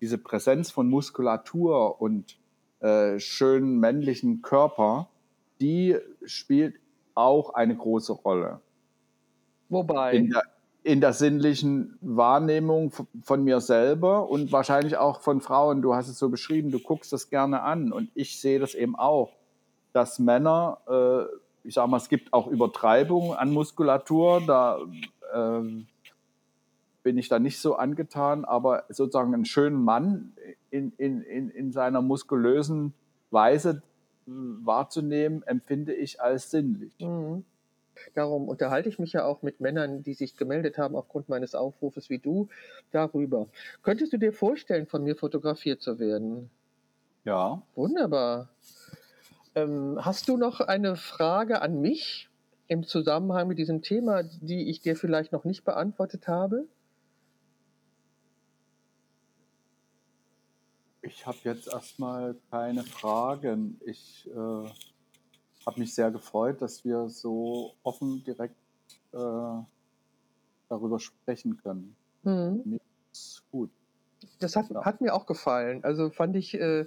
diese 0.00 0.18
Präsenz 0.18 0.70
von 0.70 0.88
Muskulatur 0.88 2.00
und 2.00 2.39
äh, 2.80 3.18
schönen 3.18 3.78
männlichen 3.78 4.42
Körper, 4.42 5.08
die 5.60 5.96
spielt 6.24 6.76
auch 7.14 7.54
eine 7.54 7.76
große 7.76 8.12
Rolle. 8.12 8.60
Wobei? 9.68 10.12
In 10.12 10.30
der, 10.30 10.42
in 10.82 11.00
der 11.00 11.12
sinnlichen 11.12 11.98
Wahrnehmung 12.00 12.92
von 13.22 13.44
mir 13.44 13.60
selber 13.60 14.28
und 14.28 14.50
wahrscheinlich 14.52 14.96
auch 14.96 15.20
von 15.20 15.40
Frauen. 15.40 15.82
Du 15.82 15.94
hast 15.94 16.08
es 16.08 16.18
so 16.18 16.28
beschrieben, 16.28 16.70
du 16.70 16.78
guckst 16.78 17.12
das 17.12 17.28
gerne 17.28 17.62
an 17.62 17.92
und 17.92 18.10
ich 18.14 18.40
sehe 18.40 18.58
das 18.58 18.74
eben 18.74 18.96
auch, 18.96 19.32
dass 19.92 20.18
Männer, 20.18 20.78
äh, 20.88 21.68
ich 21.68 21.74
sage 21.74 21.90
mal, 21.90 21.98
es 21.98 22.08
gibt 22.08 22.32
auch 22.32 22.46
Übertreibungen 22.46 23.36
an 23.36 23.52
Muskulatur, 23.52 24.42
da 24.46 24.78
äh, 25.34 25.84
bin 27.02 27.18
ich 27.18 27.28
da 27.28 27.38
nicht 27.38 27.58
so 27.60 27.76
angetan, 27.76 28.44
aber 28.44 28.84
sozusagen 28.88 29.34
einen 29.34 29.44
schönen 29.44 29.82
Mann 29.82 30.32
in, 30.70 30.92
in, 30.96 31.22
in, 31.22 31.50
in 31.50 31.72
seiner 31.72 32.02
muskulösen 32.02 32.94
Weise 33.30 33.82
wahrzunehmen, 34.26 35.42
empfinde 35.42 35.94
ich 35.94 36.20
als 36.20 36.50
sinnlich. 36.50 36.94
Mhm. 37.00 37.44
Darum 38.14 38.48
unterhalte 38.48 38.88
ich 38.88 38.98
mich 38.98 39.12
ja 39.12 39.24
auch 39.24 39.42
mit 39.42 39.60
Männern, 39.60 40.02
die 40.02 40.14
sich 40.14 40.36
gemeldet 40.36 40.78
haben 40.78 40.96
aufgrund 40.96 41.28
meines 41.28 41.54
Aufrufes 41.54 42.08
wie 42.08 42.18
du, 42.18 42.48
darüber. 42.92 43.48
Könntest 43.82 44.12
du 44.12 44.16
dir 44.16 44.32
vorstellen, 44.32 44.86
von 44.86 45.02
mir 45.02 45.16
fotografiert 45.16 45.82
zu 45.82 45.98
werden? 45.98 46.50
Ja. 47.24 47.62
Wunderbar. 47.74 48.48
Ähm, 49.54 49.98
hast 50.00 50.28
du 50.28 50.36
noch 50.36 50.60
eine 50.60 50.96
Frage 50.96 51.60
an 51.60 51.80
mich 51.80 52.30
im 52.68 52.84
Zusammenhang 52.84 53.48
mit 53.48 53.58
diesem 53.58 53.82
Thema, 53.82 54.22
die 54.22 54.70
ich 54.70 54.80
dir 54.80 54.96
vielleicht 54.96 55.32
noch 55.32 55.44
nicht 55.44 55.64
beantwortet 55.64 56.28
habe? 56.28 56.66
Ich 61.02 61.26
habe 61.26 61.38
jetzt 61.44 61.68
erstmal 61.68 62.36
keine 62.50 62.84
Fragen. 62.84 63.80
Ich 63.84 64.28
äh, 64.28 64.68
habe 65.66 65.80
mich 65.80 65.94
sehr 65.94 66.10
gefreut, 66.10 66.60
dass 66.60 66.84
wir 66.84 67.08
so 67.08 67.74
offen 67.82 68.22
direkt 68.24 68.54
äh, 69.12 69.18
darüber 70.68 71.00
sprechen 71.00 71.56
können. 71.58 71.96
Mhm. 72.22 72.62
Mir 72.64 72.80
ist 73.12 73.42
gut. 73.50 73.70
Das 74.38 74.56
hat, 74.56 74.70
ja. 74.70 74.84
hat, 74.84 75.00
mir 75.00 75.14
auch 75.14 75.26
gefallen. 75.26 75.84
Also 75.84 76.10
fand 76.10 76.36
ich, 76.36 76.54
äh, 76.54 76.86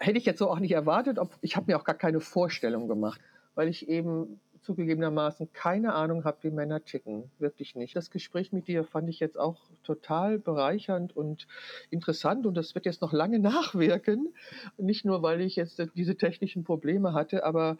hätte 0.00 0.18
ich 0.18 0.26
jetzt 0.26 0.38
so 0.38 0.50
auch 0.50 0.58
nicht 0.58 0.72
erwartet. 0.72 1.18
Ob, 1.18 1.30
ich 1.40 1.56
habe 1.56 1.70
mir 1.70 1.78
auch 1.78 1.84
gar 1.84 1.94
keine 1.94 2.20
Vorstellung 2.20 2.88
gemacht, 2.88 3.20
weil 3.54 3.68
ich 3.68 3.88
eben 3.88 4.40
zugegebenermaßen 4.62 5.52
keine 5.52 5.94
Ahnung 5.94 6.24
habe, 6.24 6.38
wie 6.42 6.50
Männer 6.50 6.84
ticken. 6.84 7.30
Wirklich 7.38 7.74
nicht. 7.74 7.94
Das 7.96 8.10
Gespräch 8.10 8.52
mit 8.52 8.68
dir 8.68 8.84
fand 8.84 9.08
ich 9.08 9.20
jetzt 9.20 9.38
auch 9.38 9.60
total 9.82 10.38
bereichernd 10.38 11.16
und 11.16 11.46
interessant 11.90 12.46
und 12.46 12.54
das 12.54 12.74
wird 12.74 12.86
jetzt 12.86 13.02
noch 13.02 13.12
lange 13.12 13.38
nachwirken. 13.40 14.34
Nicht 14.76 15.04
nur, 15.04 15.22
weil 15.22 15.40
ich 15.40 15.56
jetzt 15.56 15.82
diese 15.94 16.16
technischen 16.16 16.64
Probleme 16.64 17.12
hatte, 17.12 17.44
aber. 17.44 17.76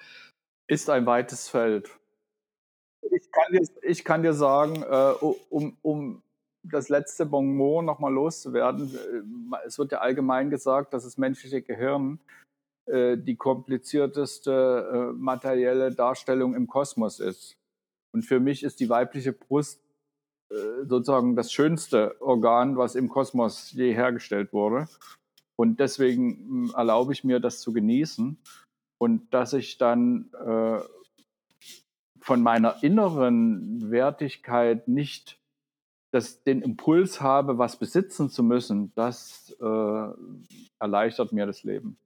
Ist 0.66 0.91
ein 0.91 1.07
weites 1.07 1.49
Feld. 1.49 1.91
Ich 3.11 3.30
kann 3.33 3.53
dir, 3.53 3.62
ich 3.83 4.05
kann 4.05 4.22
dir 4.22 4.33
sagen, 4.33 4.83
äh, 4.83 5.12
um, 5.51 5.76
um 5.83 6.22
das 6.62 6.89
letzte 6.89 7.26
Bonmot 7.26 7.85
nochmal 7.85 8.12
loszuwerden, 8.12 8.95
äh, 8.95 9.66
es 9.66 9.78
wird 9.78 9.93
ja 9.93 9.99
allgemein 9.99 10.51
gesagt, 10.51 10.95
dass 10.95 11.05
das 11.05 11.18
menschliche 11.18 11.62
Gehirn 11.62 12.20
die 12.87 13.37
komplizierteste 13.37 15.12
äh, 15.12 15.16
materielle 15.16 15.93
Darstellung 15.93 16.55
im 16.55 16.66
Kosmos 16.66 17.20
ist. 17.20 17.57
Und 18.12 18.24
für 18.24 18.41
mich 18.41 18.62
ist 18.62 18.80
die 18.80 18.89
weibliche 18.89 19.33
Brust 19.33 19.80
äh, 20.51 20.85
sozusagen 20.87 21.37
das 21.37 21.53
schönste 21.53 22.20
Organ, 22.20 22.76
was 22.76 22.95
im 22.95 23.09
Kosmos 23.09 23.72
je 23.72 23.95
hergestellt 23.95 24.53
wurde. 24.53 24.89
Und 25.57 25.80
deswegen 25.80 26.68
hm, 26.68 26.74
erlaube 26.76 27.12
ich 27.12 27.24
mir, 27.24 27.41
das 27.41 27.61
zu 27.61 27.72
genießen. 27.72 28.39
Und 28.99 29.33
dass 29.33 29.53
ich 29.53 29.78
dann 29.78 30.30
äh, 30.45 30.80
von 32.20 32.43
meiner 32.43 32.83
inneren 32.83 33.91
Wertigkeit 33.91 34.87
nicht 34.89 35.41
das, 36.12 36.43
den 36.45 36.61
Impuls 36.62 37.20
habe, 37.20 37.59
was 37.59 37.78
besitzen 37.78 38.28
zu 38.28 38.43
müssen, 38.43 38.93
das 38.95 39.57
äh, 39.61 40.09
erleichtert 40.78 41.33
mir 41.33 41.47
das 41.47 41.64
Leben. 41.64 41.97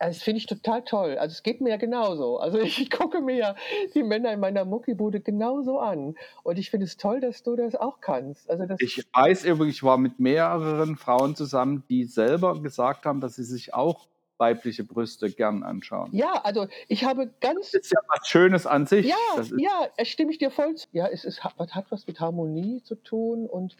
Also 0.00 0.16
das 0.16 0.22
finde 0.22 0.38
ich 0.38 0.46
total 0.46 0.82
toll. 0.82 1.18
Also 1.18 1.34
es 1.34 1.42
geht 1.42 1.60
mir 1.60 1.70
ja 1.70 1.76
genauso. 1.76 2.38
Also 2.38 2.58
ich 2.60 2.90
gucke 2.90 3.20
mir 3.20 3.36
ja 3.36 3.54
die 3.94 4.02
Männer 4.02 4.32
in 4.32 4.40
meiner 4.40 4.64
Muckibude 4.64 5.20
genauso 5.20 5.78
an. 5.78 6.16
Und 6.42 6.58
ich 6.58 6.70
finde 6.70 6.86
es 6.86 6.96
toll, 6.96 7.20
dass 7.20 7.42
du 7.42 7.54
das 7.54 7.76
auch 7.76 8.00
kannst. 8.00 8.48
Also 8.50 8.66
das 8.66 8.80
ich 8.80 9.04
weiß 9.12 9.44
übrigens, 9.44 9.76
ich 9.76 9.82
war 9.82 9.98
mit 9.98 10.18
mehreren 10.18 10.96
Frauen 10.96 11.36
zusammen, 11.36 11.84
die 11.88 12.04
selber 12.04 12.60
gesagt 12.60 13.04
haben, 13.04 13.20
dass 13.20 13.36
sie 13.36 13.44
sich 13.44 13.74
auch 13.74 14.08
weibliche 14.38 14.84
Brüste 14.84 15.30
gern 15.30 15.62
anschauen. 15.62 16.08
Ja, 16.12 16.40
also 16.44 16.66
ich 16.88 17.04
habe 17.04 17.30
ganz. 17.40 17.72
Das 17.72 17.82
ist 17.82 17.92
ja 17.92 18.00
was 18.08 18.26
Schönes 18.26 18.66
an 18.66 18.86
sich. 18.86 19.06
Ja, 19.06 19.16
ja, 19.58 20.04
stimme 20.04 20.32
ich 20.32 20.38
dir 20.38 20.50
voll 20.50 20.74
zu. 20.76 20.88
Ja, 20.92 21.08
es 21.08 21.26
ist, 21.26 21.44
hat, 21.44 21.54
hat 21.58 21.84
was 21.90 22.06
mit 22.06 22.20
Harmonie 22.20 22.82
zu 22.82 22.94
tun 22.94 23.46
und 23.46 23.76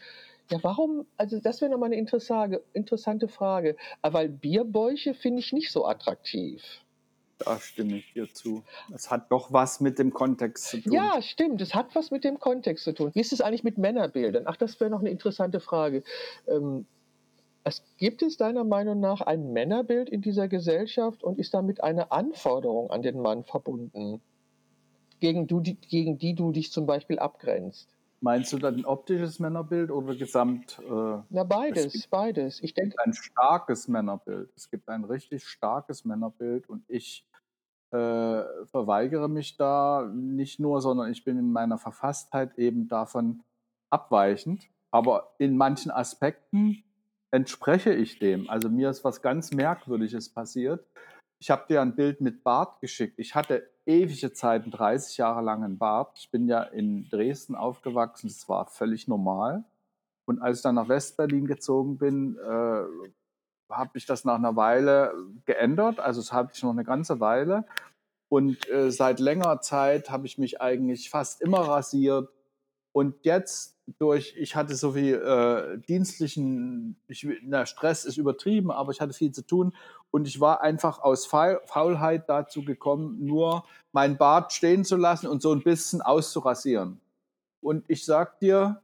ja, 0.51 0.59
warum? 0.63 1.05
Also 1.17 1.39
das 1.39 1.61
wäre 1.61 1.71
nochmal 1.71 1.93
eine 1.93 1.95
interessante 1.95 3.27
Frage. 3.27 3.77
Weil 4.01 4.29
Bierbäuche 4.29 5.13
finde 5.13 5.39
ich 5.39 5.53
nicht 5.53 5.71
so 5.71 5.85
attraktiv. 5.85 6.61
Da 7.39 7.59
stimme 7.59 7.97
ich 7.97 8.13
dir 8.13 8.31
zu. 8.31 8.63
Es 8.93 9.09
hat 9.09 9.31
doch 9.31 9.51
was 9.51 9.79
mit 9.79 9.97
dem 9.97 10.13
Kontext 10.13 10.65
zu 10.65 10.81
tun. 10.81 10.91
Ja, 10.91 11.21
stimmt. 11.21 11.61
Es 11.61 11.73
hat 11.73 11.95
was 11.95 12.11
mit 12.11 12.23
dem 12.23 12.39
Kontext 12.39 12.83
zu 12.83 12.93
tun. 12.93 13.11
Wie 13.13 13.21
ist 13.21 13.33
es 13.33 13.41
eigentlich 13.41 13.63
mit 13.63 13.77
Männerbildern? 13.77 14.43
Ach, 14.45 14.57
das 14.57 14.79
wäre 14.79 14.89
noch 14.91 14.99
eine 14.99 15.09
interessante 15.09 15.59
Frage. 15.59 16.03
Ähm, 16.47 16.85
es 17.63 17.83
gibt 17.97 18.21
es 18.21 18.37
deiner 18.37 18.63
Meinung 18.63 18.99
nach 18.99 19.21
ein 19.21 19.53
Männerbild 19.53 20.09
in 20.09 20.21
dieser 20.21 20.47
Gesellschaft 20.47 21.23
und 21.23 21.39
ist 21.39 21.53
damit 21.53 21.83
eine 21.83 22.11
Anforderung 22.11 22.89
an 22.91 23.01
den 23.01 23.21
Mann 23.21 23.43
verbunden, 23.43 24.21
gegen, 25.19 25.47
du, 25.47 25.61
gegen 25.61 26.17
die 26.17 26.35
du 26.35 26.51
dich 26.51 26.71
zum 26.71 26.85
Beispiel 26.85 27.19
abgrenzt? 27.19 27.95
Meinst 28.23 28.53
du 28.53 28.59
dann 28.59 28.75
ein 28.75 28.85
optisches 28.85 29.39
Männerbild 29.39 29.89
oder 29.89 30.15
gesamt? 30.15 30.79
Äh, 30.79 31.23
Na, 31.29 31.43
beides, 31.43 32.07
beides. 32.07 32.61
Ich 32.61 32.75
denke. 32.75 32.95
Ein 33.03 33.13
starkes 33.13 33.87
Männerbild. 33.87 34.51
Es 34.55 34.69
gibt 34.69 34.89
ein 34.89 35.03
richtig 35.03 35.43
starkes 35.45 36.05
Männerbild 36.05 36.69
und 36.69 36.83
ich 36.87 37.25
äh, 37.91 38.43
verweigere 38.67 39.27
mich 39.27 39.57
da 39.57 40.07
nicht 40.13 40.59
nur, 40.59 40.81
sondern 40.81 41.11
ich 41.11 41.23
bin 41.23 41.37
in 41.39 41.51
meiner 41.51 41.79
Verfasstheit 41.79 42.57
eben 42.59 42.87
davon 42.87 43.43
abweichend. 43.89 44.69
Aber 44.91 45.33
in 45.39 45.57
manchen 45.57 45.89
Aspekten 45.89 46.83
entspreche 47.31 47.93
ich 47.93 48.19
dem. 48.19 48.49
Also 48.49 48.69
mir 48.69 48.89
ist 48.89 49.03
was 49.03 49.21
ganz 49.21 49.51
Merkwürdiges 49.51 50.29
passiert. 50.29 50.85
Ich 51.41 51.49
habe 51.49 51.65
dir 51.67 51.81
ein 51.81 51.95
Bild 51.95 52.21
mit 52.21 52.43
Bart 52.43 52.79
geschickt. 52.81 53.17
Ich 53.17 53.33
hatte 53.33 53.67
ewige 53.87 54.31
Zeiten, 54.31 54.69
30 54.69 55.17
Jahre 55.17 55.41
lang 55.41 55.63
einen 55.63 55.79
Bart. 55.79 56.15
Ich 56.19 56.29
bin 56.29 56.47
ja 56.47 56.61
in 56.61 57.09
Dresden 57.09 57.55
aufgewachsen, 57.55 58.27
das 58.27 58.47
war 58.47 58.67
völlig 58.67 59.07
normal. 59.07 59.63
Und 60.25 60.39
als 60.39 60.57
ich 60.57 60.63
dann 60.63 60.75
nach 60.75 60.87
Westberlin 60.87 61.47
gezogen 61.47 61.97
bin, 61.97 62.37
äh, 62.37 62.83
habe 63.73 63.89
ich 63.95 64.05
das 64.05 64.23
nach 64.23 64.35
einer 64.35 64.55
Weile 64.55 65.15
geändert. 65.45 65.99
Also 65.99 66.21
das 66.21 66.31
hatte 66.31 66.51
ich 66.53 66.61
noch 66.61 66.69
eine 66.69 66.83
ganze 66.83 67.19
Weile. 67.19 67.65
Und 68.29 68.69
äh, 68.69 68.91
seit 68.91 69.19
längerer 69.19 69.61
Zeit 69.61 70.11
habe 70.11 70.27
ich 70.27 70.37
mich 70.37 70.61
eigentlich 70.61 71.09
fast 71.09 71.41
immer 71.41 71.61
rasiert. 71.61 72.29
Und 72.91 73.25
jetzt 73.25 73.80
durch, 73.99 74.35
ich 74.37 74.55
hatte 74.55 74.75
so 74.75 74.91
viel 74.91 75.15
äh, 75.15 75.77
dienstlichen, 75.87 76.95
ich, 77.07 77.27
na, 77.43 77.65
Stress 77.65 78.05
ist 78.05 78.17
übertrieben, 78.17 78.71
aber 78.71 78.91
ich 78.91 79.01
hatte 79.01 79.13
viel 79.13 79.31
zu 79.31 79.45
tun 79.45 79.73
und 80.11 80.27
ich 80.27 80.39
war 80.39 80.61
einfach 80.61 80.99
aus 80.99 81.25
Faulheit 81.25 82.29
dazu 82.29 82.63
gekommen, 82.63 83.25
nur 83.25 83.65
mein 83.91 84.17
Bart 84.17 84.53
stehen 84.53 84.83
zu 84.85 84.97
lassen 84.97 85.27
und 85.27 85.41
so 85.41 85.51
ein 85.51 85.63
bisschen 85.63 86.01
auszurasieren. 86.01 86.99
Und 87.61 87.85
ich 87.87 88.05
sag 88.05 88.39
dir, 88.39 88.81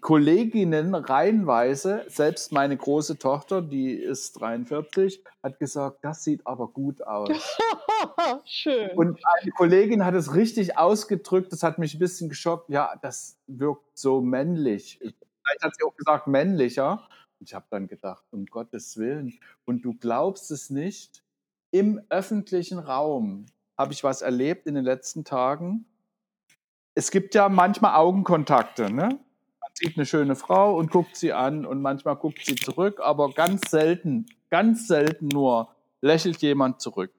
Kolleginnen 0.00 0.94
reihenweise, 0.94 2.04
selbst 2.08 2.52
meine 2.52 2.76
große 2.76 3.18
Tochter, 3.18 3.62
die 3.62 3.94
ist 3.94 4.32
43, 4.40 5.22
hat 5.42 5.58
gesagt, 5.58 5.98
das 6.02 6.22
sieht 6.22 6.46
aber 6.46 6.68
gut 6.68 7.02
aus. 7.02 7.30
Schön. 8.44 8.90
Und 8.96 9.18
eine 9.40 9.50
Kollegin 9.52 10.04
hat 10.04 10.14
es 10.14 10.34
richtig 10.34 10.76
ausgedrückt, 10.76 11.52
das 11.52 11.62
hat 11.62 11.78
mich 11.78 11.94
ein 11.94 11.98
bisschen 11.98 12.28
geschockt. 12.28 12.68
Ja, 12.68 12.94
das 13.00 13.38
wirkt 13.46 13.98
so 13.98 14.20
männlich. 14.20 14.98
Vielleicht 15.00 15.62
hat 15.62 15.74
sie 15.76 15.84
auch 15.84 15.96
gesagt 15.96 16.26
männlicher. 16.26 17.08
Und 17.38 17.48
ich 17.48 17.54
habe 17.54 17.66
dann 17.70 17.86
gedacht, 17.86 18.24
um 18.30 18.46
Gottes 18.46 18.96
Willen. 18.98 19.38
Und 19.64 19.84
du 19.84 19.94
glaubst 19.94 20.50
es 20.50 20.70
nicht, 20.70 21.22
im 21.70 22.00
öffentlichen 22.10 22.78
Raum 22.78 23.46
habe 23.76 23.92
ich 23.92 24.04
was 24.04 24.22
erlebt 24.22 24.66
in 24.66 24.74
den 24.74 24.84
letzten 24.84 25.24
Tagen. 25.24 25.86
Es 26.94 27.10
gibt 27.10 27.34
ja 27.34 27.48
manchmal 27.48 27.94
Augenkontakte, 27.94 28.90
ne? 28.90 29.20
Sieht 29.78 29.96
eine 29.96 30.06
schöne 30.06 30.36
Frau 30.36 30.76
und 30.76 30.90
guckt 30.90 31.16
sie 31.16 31.32
an 31.32 31.66
und 31.66 31.82
manchmal 31.82 32.16
guckt 32.16 32.44
sie 32.44 32.56
zurück, 32.56 33.00
aber 33.02 33.30
ganz 33.32 33.70
selten, 33.70 34.26
ganz 34.50 34.88
selten 34.88 35.28
nur 35.28 35.68
lächelt 36.00 36.42
jemand 36.42 36.80
zurück 36.80 37.12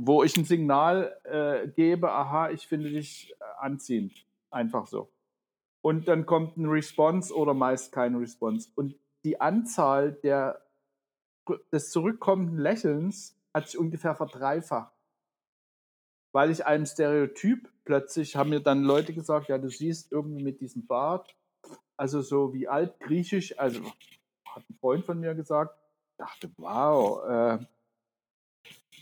wo 0.00 0.22
ich 0.22 0.36
ein 0.36 0.44
Signal 0.44 1.18
äh, 1.24 1.68
gebe, 1.68 2.12
aha, 2.12 2.50
ich 2.50 2.68
finde 2.68 2.90
dich 2.90 3.34
äh, 3.40 3.44
anziehend. 3.58 4.24
Einfach 4.50 4.86
so. 4.86 5.10
Und 5.82 6.06
dann 6.06 6.24
kommt 6.24 6.56
ein 6.56 6.66
Response 6.66 7.34
oder 7.34 7.52
meist 7.52 7.92
kein 7.92 8.14
Response. 8.14 8.70
Und 8.76 8.94
die 9.24 9.40
Anzahl 9.40 10.12
der, 10.12 10.62
des 11.72 11.90
zurückkommenden 11.90 12.58
Lächelns 12.58 13.36
hat 13.52 13.68
sich 13.68 13.78
ungefähr 13.78 14.14
verdreifacht. 14.14 14.94
weil 16.32 16.50
ich 16.50 16.66
einem 16.66 16.86
Stereotyp 16.86 17.68
plötzlich 17.84 18.36
haben 18.36 18.50
mir 18.50 18.60
dann 18.60 18.84
Leute 18.84 19.14
gesagt, 19.14 19.48
ja, 19.48 19.58
du 19.58 19.68
siehst 19.68 20.12
irgendwie 20.12 20.42
mit 20.42 20.60
diesem 20.60 20.86
Bart, 20.86 21.34
also 21.98 22.22
so 22.22 22.54
wie 22.54 22.68
altgriechisch, 22.68 23.58
also 23.58 23.82
hat 24.46 24.62
ein 24.68 24.76
Freund 24.80 25.04
von 25.04 25.20
mir 25.20 25.34
gesagt, 25.34 25.76
dachte, 26.16 26.50
wow, 26.56 27.22
äh, 27.28 27.58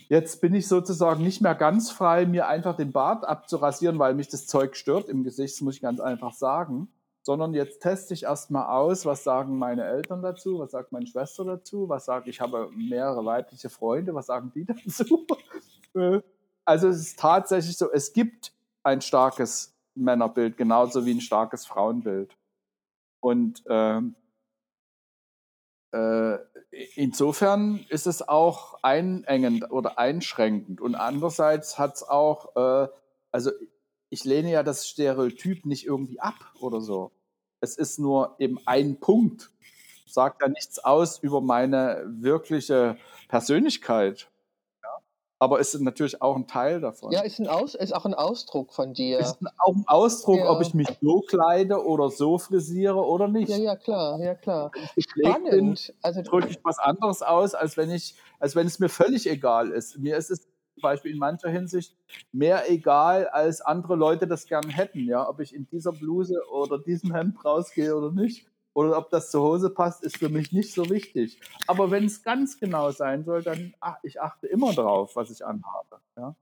jetzt 0.09 0.41
bin 0.41 0.53
ich 0.53 0.67
sozusagen 0.67 1.23
nicht 1.23 1.41
mehr 1.41 1.55
ganz 1.55 1.89
frei, 1.91 2.25
mir 2.25 2.47
einfach 2.47 2.75
den 2.75 2.91
Bart 2.91 3.25
abzurasieren, 3.25 3.97
weil 3.99 4.13
mich 4.13 4.27
das 4.27 4.47
Zeug 4.47 4.75
stört 4.75 5.07
im 5.07 5.23
Gesicht, 5.23 5.55
das 5.55 5.61
muss 5.61 5.75
ich 5.75 5.81
ganz 5.81 6.01
einfach 6.01 6.33
sagen 6.33 6.89
sondern 7.27 7.53
jetzt 7.53 7.81
teste 7.81 8.13
ich 8.13 8.23
erstmal 8.23 8.67
aus, 8.67 9.05
was 9.05 9.25
sagen 9.25 9.57
meine 9.57 9.83
Eltern 9.83 10.21
dazu, 10.21 10.59
was 10.59 10.71
sagt 10.71 10.93
meine 10.93 11.07
Schwester 11.07 11.43
dazu, 11.43 11.89
was 11.89 12.05
sagt, 12.05 12.29
ich 12.29 12.39
habe 12.39 12.69
mehrere 12.73 13.25
weibliche 13.25 13.67
Freunde, 13.67 14.15
was 14.15 14.27
sagen 14.27 14.49
die 14.55 14.63
dazu? 14.85 15.27
Äh, 15.93 16.21
also 16.63 16.87
es 16.87 16.99
ist 16.99 17.19
tatsächlich 17.19 17.75
so, 17.75 17.91
es 17.91 18.13
gibt 18.13 18.53
ein 18.81 19.01
starkes 19.01 19.75
Männerbild, 19.93 20.55
genauso 20.55 21.05
wie 21.05 21.15
ein 21.15 21.19
starkes 21.19 21.65
Frauenbild. 21.65 22.33
Und 23.19 23.63
ähm, 23.69 24.15
äh, 25.91 26.37
insofern 26.95 27.85
ist 27.89 28.07
es 28.07 28.27
auch 28.27 28.83
einengend 28.83 29.71
oder 29.71 29.97
einschränkend. 29.97 30.81
Und 30.81 30.95
andererseits 30.95 31.77
hat 31.79 31.95
es 31.95 32.03
auch, 32.03 32.55
äh, 32.55 32.87
also 33.31 33.51
ich 34.09 34.23
lehne 34.23 34.51
ja 34.51 34.63
das 34.63 34.87
Stereotyp 34.87 35.65
nicht 35.65 35.85
irgendwie 35.85 36.19
ab 36.19 36.53
oder 36.59 36.81
so 36.81 37.11
es 37.59 37.77
ist 37.77 37.99
nur 37.99 38.35
eben 38.39 38.59
ein 38.65 38.99
Punkt. 38.99 39.51
Sagt 40.05 40.41
ja 40.41 40.47
nichts 40.47 40.79
aus 40.79 41.19
über 41.19 41.41
meine 41.41 42.03
wirkliche 42.07 42.97
Persönlichkeit. 43.27 44.29
Aber 45.39 45.59
es 45.59 45.73
ist 45.73 45.81
natürlich 45.81 46.21
auch 46.21 46.35
ein 46.35 46.47
Teil 46.47 46.81
davon. 46.81 47.11
Ja, 47.11 47.21
ist, 47.21 47.39
ein 47.39 47.47
Aus, 47.47 47.75
ist 47.75 47.93
auch 47.93 48.05
ein 48.05 48.15
Ausdruck 48.15 48.73
von 48.73 48.93
dir. 48.93 49.19
Ist 49.19 49.37
auch 49.59 49.75
ein 49.75 49.83
Ausdruck, 49.85 50.39
ja. 50.39 50.49
ob 50.49 50.61
ich 50.61 50.73
mich 50.73 50.87
so 50.99 51.21
kleide 51.21 51.85
oder 51.85 52.09
so 52.09 52.39
frisiere 52.39 53.05
oder 53.05 53.27
nicht. 53.27 53.49
Ja, 53.49 53.57
ja, 53.57 53.75
klar, 53.75 54.19
ja, 54.19 54.33
klar. 54.33 54.71
Spannend. 54.97 55.49
Bin, 55.51 55.77
also 56.01 56.21
drücke 56.23 56.49
ich 56.49 56.59
was 56.63 56.79
anderes 56.79 57.21
aus, 57.21 57.53
als 57.53 57.77
wenn 57.77 57.91
ich, 57.91 58.15
als 58.39 58.55
wenn 58.55 58.65
es 58.65 58.79
mir 58.79 58.89
völlig 58.89 59.29
egal 59.29 59.69
ist. 59.69 59.99
Mir 59.99 60.17
ist 60.17 60.31
es 60.31 60.41
zum 60.41 60.81
Beispiel 60.81 61.11
in 61.11 61.19
mancher 61.19 61.49
Hinsicht 61.49 61.95
mehr 62.31 62.69
egal, 62.71 63.27
als 63.27 63.61
andere 63.61 63.95
Leute 63.95 64.27
das 64.27 64.47
gern 64.47 64.69
hätten. 64.69 65.05
Ja, 65.05 65.29
ob 65.29 65.39
ich 65.39 65.53
in 65.53 65.67
dieser 65.67 65.91
Bluse 65.91 66.41
oder 66.51 66.79
diesem 66.79 67.13
Hemd 67.13 67.45
rausgehe 67.45 67.95
oder 67.95 68.11
nicht. 68.11 68.47
Oder 68.77 68.95
ob 68.95 69.09
das 69.09 69.31
zur 69.31 69.41
Hose 69.41 69.71
passt, 69.71 70.03
ist 70.03 70.19
für 70.19 70.29
mich 70.29 70.51
nicht 70.51 70.71
so 70.71 70.87
wichtig. 70.87 71.39
Aber 71.65 71.89
wenn 71.89 72.05
es 72.05 72.21
ganz 72.21 72.59
genau 72.59 72.91
sein 72.91 73.23
soll, 73.23 73.41
dann 73.41 73.73
ach, 73.79 73.97
ich 74.03 74.21
achte 74.21 74.45
immer 74.45 74.71
darauf, 74.71 75.15
was 75.15 75.31
ich 75.31 75.43
anhabe. 75.43 75.99
Ja? 76.15 76.35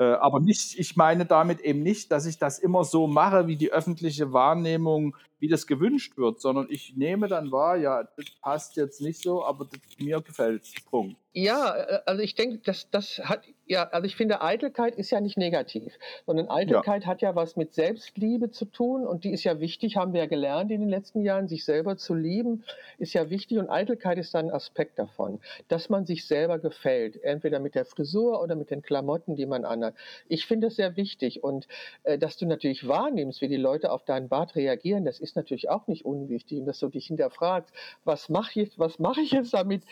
Äh, 0.00 0.04
aber 0.14 0.40
nicht, 0.40 0.78
ich 0.78 0.96
meine 0.96 1.26
damit 1.26 1.60
eben 1.60 1.82
nicht, 1.82 2.10
dass 2.12 2.24
ich 2.24 2.38
das 2.38 2.58
immer 2.58 2.84
so 2.84 3.06
mache, 3.06 3.46
wie 3.46 3.56
die 3.56 3.72
öffentliche 3.72 4.32
Wahrnehmung, 4.32 5.14
wie 5.40 5.48
das 5.48 5.66
gewünscht 5.66 6.16
wird, 6.16 6.40
sondern 6.40 6.66
ich 6.70 6.96
nehme 6.96 7.26
dann 7.28 7.50
wahr, 7.50 7.76
ja, 7.76 8.04
das 8.16 8.26
passt 8.42 8.76
jetzt 8.76 9.00
nicht 9.00 9.22
so, 9.22 9.44
aber 9.44 9.64
das, 9.64 9.80
mir 9.98 10.20
gefällt 10.20 10.62
es. 10.62 10.74
Punkt. 10.84 11.16
Ja, 11.32 11.76
äh, 11.76 12.00
also 12.06 12.22
ich 12.22 12.34
denke, 12.34 12.58
das, 12.58 12.90
das 12.90 13.18
hat 13.18 13.42
ja, 13.70 13.84
also 13.90 14.04
ich 14.04 14.16
finde, 14.16 14.42
Eitelkeit 14.42 14.96
ist 14.96 15.12
ja 15.12 15.20
nicht 15.20 15.38
negativ, 15.38 15.96
sondern 16.26 16.50
Eitelkeit 16.50 17.04
ja. 17.04 17.08
hat 17.08 17.22
ja 17.22 17.36
was 17.36 17.54
mit 17.54 17.72
Selbstliebe 17.72 18.50
zu 18.50 18.64
tun 18.64 19.06
und 19.06 19.22
die 19.22 19.30
ist 19.30 19.44
ja 19.44 19.60
wichtig, 19.60 19.96
haben 19.96 20.12
wir 20.12 20.22
ja 20.22 20.26
gelernt 20.26 20.72
in 20.72 20.80
den 20.80 20.90
letzten 20.90 21.22
Jahren, 21.22 21.46
sich 21.46 21.64
selber 21.64 21.96
zu 21.96 22.14
lieben, 22.14 22.64
ist 22.98 23.14
ja 23.14 23.30
wichtig 23.30 23.58
und 23.58 23.70
Eitelkeit 23.70 24.18
ist 24.18 24.34
dann 24.34 24.46
ein 24.46 24.52
Aspekt 24.52 24.98
davon, 24.98 25.38
dass 25.68 25.88
man 25.88 26.04
sich 26.04 26.26
selber 26.26 26.58
gefällt, 26.58 27.22
entweder 27.22 27.60
mit 27.60 27.76
der 27.76 27.84
Frisur 27.84 28.42
oder 28.42 28.56
mit 28.56 28.72
den 28.72 28.82
Klamotten, 28.82 29.36
die 29.36 29.46
man 29.46 29.64
anhat. 29.64 29.94
Ich 30.26 30.46
finde 30.46 30.66
das 30.66 30.74
sehr 30.74 30.96
wichtig 30.96 31.44
und 31.44 31.68
äh, 32.02 32.18
dass 32.18 32.36
du 32.36 32.46
natürlich 32.46 32.88
wahrnimmst, 32.88 33.40
wie 33.40 33.48
die 33.48 33.56
Leute 33.56 33.92
auf 33.92 34.04
deinen 34.04 34.28
Bart 34.28 34.56
reagieren, 34.56 35.04
das 35.04 35.20
ist 35.20 35.29
natürlich 35.36 35.68
auch 35.68 35.86
nicht 35.86 36.04
unwichtig 36.04 36.60
dass 36.64 36.78
du 36.78 36.88
dich 36.88 37.06
hinterfragst, 37.06 37.72
was 38.04 38.28
mache 38.28 38.60
ich, 38.60 38.78
was 38.78 38.98
mache 38.98 39.20
ich 39.20 39.32
jetzt 39.32 39.52
damit? 39.54 39.82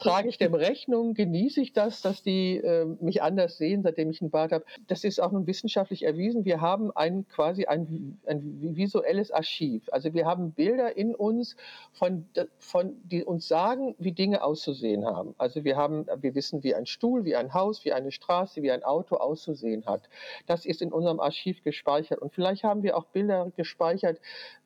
Trage 0.00 0.28
ich 0.28 0.38
dem 0.38 0.54
Rechnung? 0.54 1.14
Genieße 1.14 1.60
ich 1.60 1.72
das, 1.72 2.00
dass 2.00 2.22
die 2.22 2.56
äh, 2.56 2.84
mich 3.00 3.22
anders 3.22 3.58
sehen, 3.58 3.82
seitdem 3.82 4.10
ich 4.10 4.20
einen 4.20 4.30
Bart 4.30 4.52
habe. 4.52 4.64
Das 4.86 5.04
ist 5.04 5.20
auch 5.20 5.32
nun 5.32 5.46
wissenschaftlich 5.46 6.04
erwiesen. 6.04 6.44
Wir 6.44 6.60
haben 6.60 6.90
ein 6.92 7.26
quasi 7.28 7.66
ein, 7.66 8.18
ein 8.26 8.76
visuelles 8.76 9.30
Archiv. 9.30 9.88
Also 9.92 10.14
wir 10.14 10.26
haben 10.26 10.52
Bilder 10.52 10.96
in 10.96 11.14
uns, 11.14 11.56
von, 11.92 12.26
von, 12.58 12.96
die 13.04 13.24
uns 13.24 13.48
sagen, 13.48 13.94
wie 13.98 14.12
Dinge 14.12 14.42
auszusehen 14.42 15.04
haben. 15.04 15.34
Also 15.38 15.64
wir 15.64 15.76
haben, 15.76 16.06
wir 16.16 16.34
wissen, 16.34 16.62
wie 16.62 16.74
ein 16.74 16.86
Stuhl, 16.86 17.24
wie 17.24 17.36
ein 17.36 17.52
Haus, 17.52 17.84
wie 17.84 17.92
eine 17.92 18.12
Straße, 18.12 18.62
wie 18.62 18.70
ein 18.70 18.82
Auto 18.82 19.16
auszusehen 19.16 19.86
hat. 19.86 20.08
Das 20.46 20.64
ist 20.64 20.82
in 20.82 20.92
unserem 20.92 21.20
Archiv 21.20 21.62
gespeichert. 21.62 22.20
Und 22.20 22.32
vielleicht 22.32 22.64
haben 22.64 22.82
wir 22.82 22.96
auch 22.96 23.06
Bilder 23.06 23.52
gespeichert, 23.56 24.20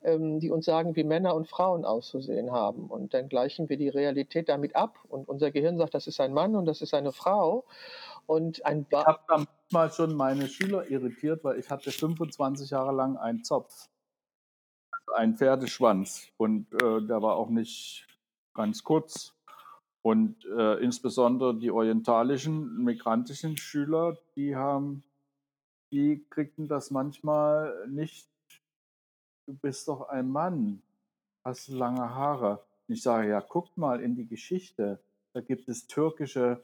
ähm, 0.07 0.38
die 0.38 0.50
uns 0.50 0.64
sagen, 0.64 0.94
wie 0.94 1.04
Männer 1.04 1.34
und 1.34 1.48
Frauen 1.48 1.84
auszusehen 1.84 2.52
haben. 2.52 2.86
Und 2.86 3.12
dann 3.12 3.28
gleichen 3.28 3.68
wir 3.68 3.76
die 3.76 3.88
Realität 3.88 4.48
damit 4.48 4.76
ab. 4.76 4.98
Und 5.09 5.28
unser 5.28 5.50
Gehirn 5.50 5.76
sagt, 5.76 5.94
das 5.94 6.07
ist 6.07 6.20
ein 6.20 6.32
Mann 6.32 6.54
und 6.54 6.64
das 6.64 6.80
ist 6.80 6.94
eine 6.94 7.12
Frau. 7.12 7.64
Und 8.26 8.64
ein 8.64 8.86
ba 8.88 9.00
ich 9.00 9.07
habe 9.07 9.20
da 9.26 9.36
manchmal 9.36 9.90
schon 9.92 10.16
meine 10.16 10.48
Schüler 10.48 10.88
irritiert, 10.88 11.42
weil 11.44 11.59
ich 11.59 11.70
hatte 11.70 11.90
25 11.90 12.70
Jahre 12.70 12.94
lang 12.94 13.16
einen 13.16 13.42
Zopf, 13.42 13.88
also 14.90 15.12
einen 15.16 15.36
Pferdeschwanz 15.36 16.28
und 16.36 16.72
äh, 16.74 17.02
der 17.02 17.22
war 17.22 17.36
auch 17.36 17.50
nicht 17.50 18.07
ganz 18.54 18.82
kurz. 18.82 19.34
Und 20.02 20.44
äh, 20.57 20.74
insbesondere 20.84 21.59
die 21.59 21.72
orientalischen, 21.72 22.84
migrantischen 22.84 23.57
Schüler, 23.57 24.16
die 24.36 24.54
haben, 24.54 25.02
die 25.90 26.24
kriegten 26.30 26.68
das 26.68 26.92
manchmal 26.92 27.88
nicht. 27.88 28.28
Du 29.47 29.55
bist 29.55 29.86
doch 29.88 30.09
ein 30.09 30.28
Mann, 30.28 30.82
hast 31.44 31.68
lange 31.68 32.14
Haare. 32.14 32.64
Und 32.88 32.94
ich 32.94 33.03
sage, 33.03 33.28
ja, 33.28 33.40
guckt 33.40 33.76
mal 33.76 34.01
in 34.01 34.16
die 34.16 34.26
Geschichte. 34.26 35.01
Da 35.32 35.40
gibt 35.40 35.68
es 35.68 35.86
türkische 35.86 36.62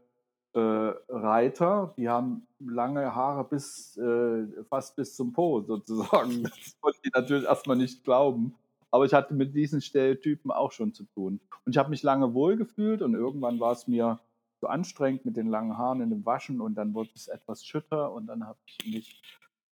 äh, 0.55 0.59
Reiter, 0.59 1.95
die 1.97 2.09
haben 2.09 2.47
lange 2.59 3.15
Haare 3.15 3.45
bis 3.45 3.97
äh, 3.97 4.47
fast 4.69 4.97
bis 4.97 5.17
zum 5.17 5.33
Po 5.33 5.63
sozusagen. 5.63 6.43
Das 6.43 6.77
konnte 6.81 6.99
ich 7.03 7.13
natürlich 7.13 7.45
erstmal 7.45 7.77
nicht 7.77 8.05
glauben. 8.05 8.55
Aber 8.91 9.07
ich 9.07 9.15
hatte 9.15 9.33
mit 9.33 9.55
diesen 9.55 9.81
Stereotypen 9.81 10.51
auch 10.51 10.73
schon 10.73 10.93
zu 10.93 11.05
tun. 11.05 11.41
Und 11.65 11.73
ich 11.73 11.79
habe 11.79 11.89
mich 11.89 12.03
lange 12.03 12.35
wohlgefühlt 12.35 13.01
und 13.01 13.15
irgendwann 13.15 13.59
war 13.61 13.73
es 13.73 13.89
mir 13.89 14.21
so 14.61 14.67
anstrengend 14.67 15.25
mit 15.25 15.37
den 15.37 15.49
langen 15.49 15.79
Haaren 15.79 16.03
in 16.03 16.11
dem 16.11 16.27
Waschen 16.27 16.61
und 16.61 16.75
dann 16.75 16.93
wurde 16.93 17.11
es 17.15 17.29
etwas 17.29 17.65
schütter 17.65 18.13
und 18.13 18.27
dann 18.27 18.47
habe 18.47 18.59
ich 18.67 18.93
mich 18.93 19.23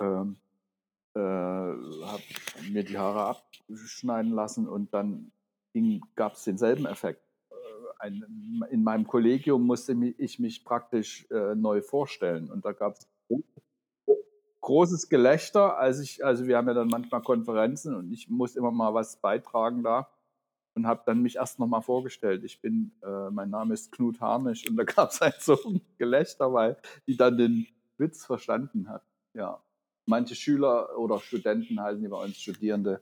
ähm, 0.01 0.37
äh, 1.15 1.21
hab 1.21 2.21
mir 2.71 2.85
die 2.85 2.99
Haare 2.99 3.37
abschneiden 3.69 4.33
lassen 4.33 4.69
und 4.69 4.93
dann 4.95 5.33
gab 6.17 6.35
es 6.35 6.45
denselben 6.45 6.87
Effekt 6.87 7.29
ein, 7.99 8.25
in 8.71 8.83
meinem 8.85 9.07
Kollegium 9.07 9.67
musste 9.67 9.93
ich 10.19 10.39
mich 10.39 10.65
praktisch 10.65 11.27
äh, 11.31 11.55
neu 11.55 11.83
vorstellen. 11.83 12.51
Und 12.51 12.65
da 12.65 12.73
gab 12.73 12.95
es 12.95 13.09
großes 14.61 15.09
Gelächter, 15.09 15.79
als 15.79 16.01
ich, 16.01 16.25
also 16.25 16.47
wir 16.47 16.57
haben 16.57 16.69
ja 16.69 16.75
dann 16.75 16.89
manchmal 16.89 17.23
Konferenzen 17.23 17.95
und 17.95 18.13
ich 18.13 18.29
muss 18.29 18.57
immer 18.57 18.71
mal 18.71 18.93
was 18.93 19.17
beitragen 19.17 19.83
da 19.83 20.09
und 20.75 20.87
habe 20.87 21.03
dann 21.07 21.23
mich 21.23 21.37
erst 21.37 21.59
nochmal 21.59 21.83
vorgestellt. 21.83 22.45
Ich 22.45 22.61
bin, 22.61 22.93
äh, 23.03 23.31
mein 23.31 23.51
Name 23.51 23.75
ist 23.75 23.93
Knut 23.93 24.21
Harnisch 24.21 24.69
und 24.69 24.77
da 24.77 24.85
gab 24.85 25.11
es 25.11 25.21
halt 25.21 25.41
so 25.41 25.59
ein 25.65 25.81
Gelächter, 25.97 26.53
weil 26.53 26.77
die 27.07 27.17
dann 27.17 27.39
den 27.39 27.67
Witz 27.97 28.25
verstanden 28.25 28.89
hat. 28.89 29.03
Ja. 29.35 29.63
Manche 30.09 30.35
Schüler 30.35 30.99
oder 30.99 31.21
Studenten 31.21 31.81
heißen 31.81 32.03
die 32.03 32.09
bei 32.09 32.23
uns 32.23 32.37
Studierende, 32.37 33.01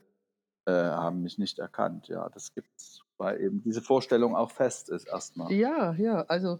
äh, 0.66 0.72
haben 0.72 1.22
mich 1.22 1.38
nicht 1.38 1.58
erkannt. 1.58 2.08
Ja, 2.08 2.28
das 2.28 2.52
gibt's 2.54 3.06
weil 3.18 3.40
eben 3.40 3.62
diese 3.62 3.80
Vorstellung 3.80 4.36
auch 4.36 4.50
fest 4.50 4.88
ist 4.88 5.06
erstmal. 5.06 5.52
Ja, 5.52 5.94
ja, 5.94 6.22
also 6.28 6.58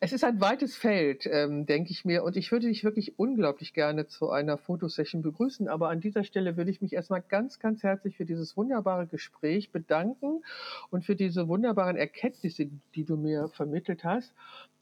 es 0.00 0.12
ist 0.12 0.24
ein 0.24 0.40
weites 0.40 0.76
Feld, 0.76 1.26
ähm, 1.26 1.66
denke 1.66 1.90
ich 1.90 2.04
mir. 2.04 2.22
Und 2.22 2.36
ich 2.36 2.52
würde 2.52 2.68
dich 2.68 2.84
wirklich 2.84 3.18
unglaublich 3.18 3.74
gerne 3.74 4.06
zu 4.06 4.30
einer 4.30 4.56
Fotosession 4.56 5.22
begrüßen. 5.22 5.68
Aber 5.68 5.88
an 5.88 6.00
dieser 6.00 6.24
Stelle 6.24 6.56
würde 6.56 6.70
ich 6.70 6.80
mich 6.80 6.92
erstmal 6.92 7.22
ganz, 7.22 7.58
ganz 7.58 7.82
herzlich 7.82 8.16
für 8.16 8.24
dieses 8.24 8.56
wunderbare 8.56 9.06
Gespräch 9.06 9.72
bedanken 9.72 10.42
und 10.90 11.04
für 11.04 11.16
diese 11.16 11.48
wunderbaren 11.48 11.96
Erkenntnisse, 11.96 12.68
die 12.94 13.04
du 13.04 13.16
mir 13.16 13.48
vermittelt 13.48 14.04
hast. 14.04 14.32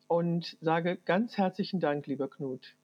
Und 0.06 0.58
sage 0.60 0.98
ganz 1.04 1.38
herzlichen 1.38 1.80
Dank, 1.80 2.06
lieber 2.06 2.28
Knut. 2.28 2.74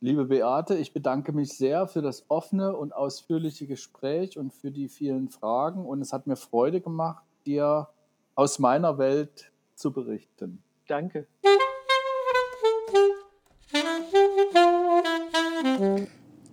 Liebe 0.00 0.26
Beate, 0.26 0.76
ich 0.76 0.92
bedanke 0.92 1.32
mich 1.32 1.56
sehr 1.56 1.88
für 1.88 2.02
das 2.02 2.26
offene 2.28 2.76
und 2.76 2.94
ausführliche 2.94 3.66
Gespräch 3.66 4.36
und 4.36 4.52
für 4.52 4.70
die 4.70 4.88
vielen 4.88 5.30
Fragen. 5.30 5.86
Und 5.86 6.02
es 6.02 6.12
hat 6.12 6.26
mir 6.26 6.36
Freude 6.36 6.82
gemacht, 6.82 7.24
dir 7.46 7.88
aus 8.34 8.58
meiner 8.58 8.98
Welt 8.98 9.50
zu 9.74 9.94
berichten. 9.94 10.62
Danke. 10.86 11.26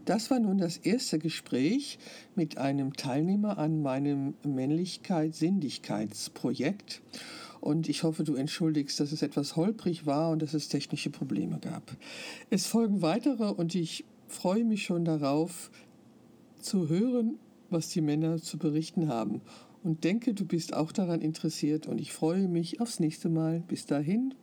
Das 0.06 0.32
war 0.32 0.39
nun 0.39 0.58
das 0.58 0.78
erste 0.78 1.20
Gespräch 1.20 2.00
mit 2.36 2.58
einem 2.58 2.94
Teilnehmer 2.94 3.58
an 3.58 3.82
meinem 3.82 4.36
Männlichkeit-Sinnlichkeitsprojekt. 4.44 7.02
Und 7.64 7.88
ich 7.88 8.03
hoffe, 8.03 8.26
du 8.26 8.36
entschuldigst, 8.36 8.99
dass 8.99 9.14
es 9.14 9.22
etwas 9.22 9.55
holprig 9.55 10.05
war 10.05 10.32
und 10.32 10.41
dass 10.41 10.53
es 10.53 10.68
technische 10.68 11.09
Probleme 11.09 11.59
gab. 11.59 11.95
Es 12.49 12.68
folgen 12.68 13.01
weitere 13.01 13.45
und 13.45 13.74
ich 13.74 14.03
freue 14.28 14.66
mich 14.66 14.84
schon 14.84 15.05
darauf 15.05 15.72
zu 16.59 16.89
hören, 16.89 17.39
was 17.70 17.88
die 17.88 18.01
Männer 18.01 18.41
zu 18.41 18.57
berichten 18.57 19.07
haben 19.07 19.39
und 19.82 20.03
denke, 20.03 20.34
du 20.34 20.45
bist 20.45 20.74
auch 20.74 20.91
daran 20.91 21.22
interessiert 21.22 21.88
und 21.88 22.01
ich 22.01 22.11
freue 22.11 22.49
mich 22.49 22.82
aufs 22.82 22.99
nächste 22.99 23.30
Mal. 23.30 23.61
Bis 23.61 23.86
dahin, 23.86 24.34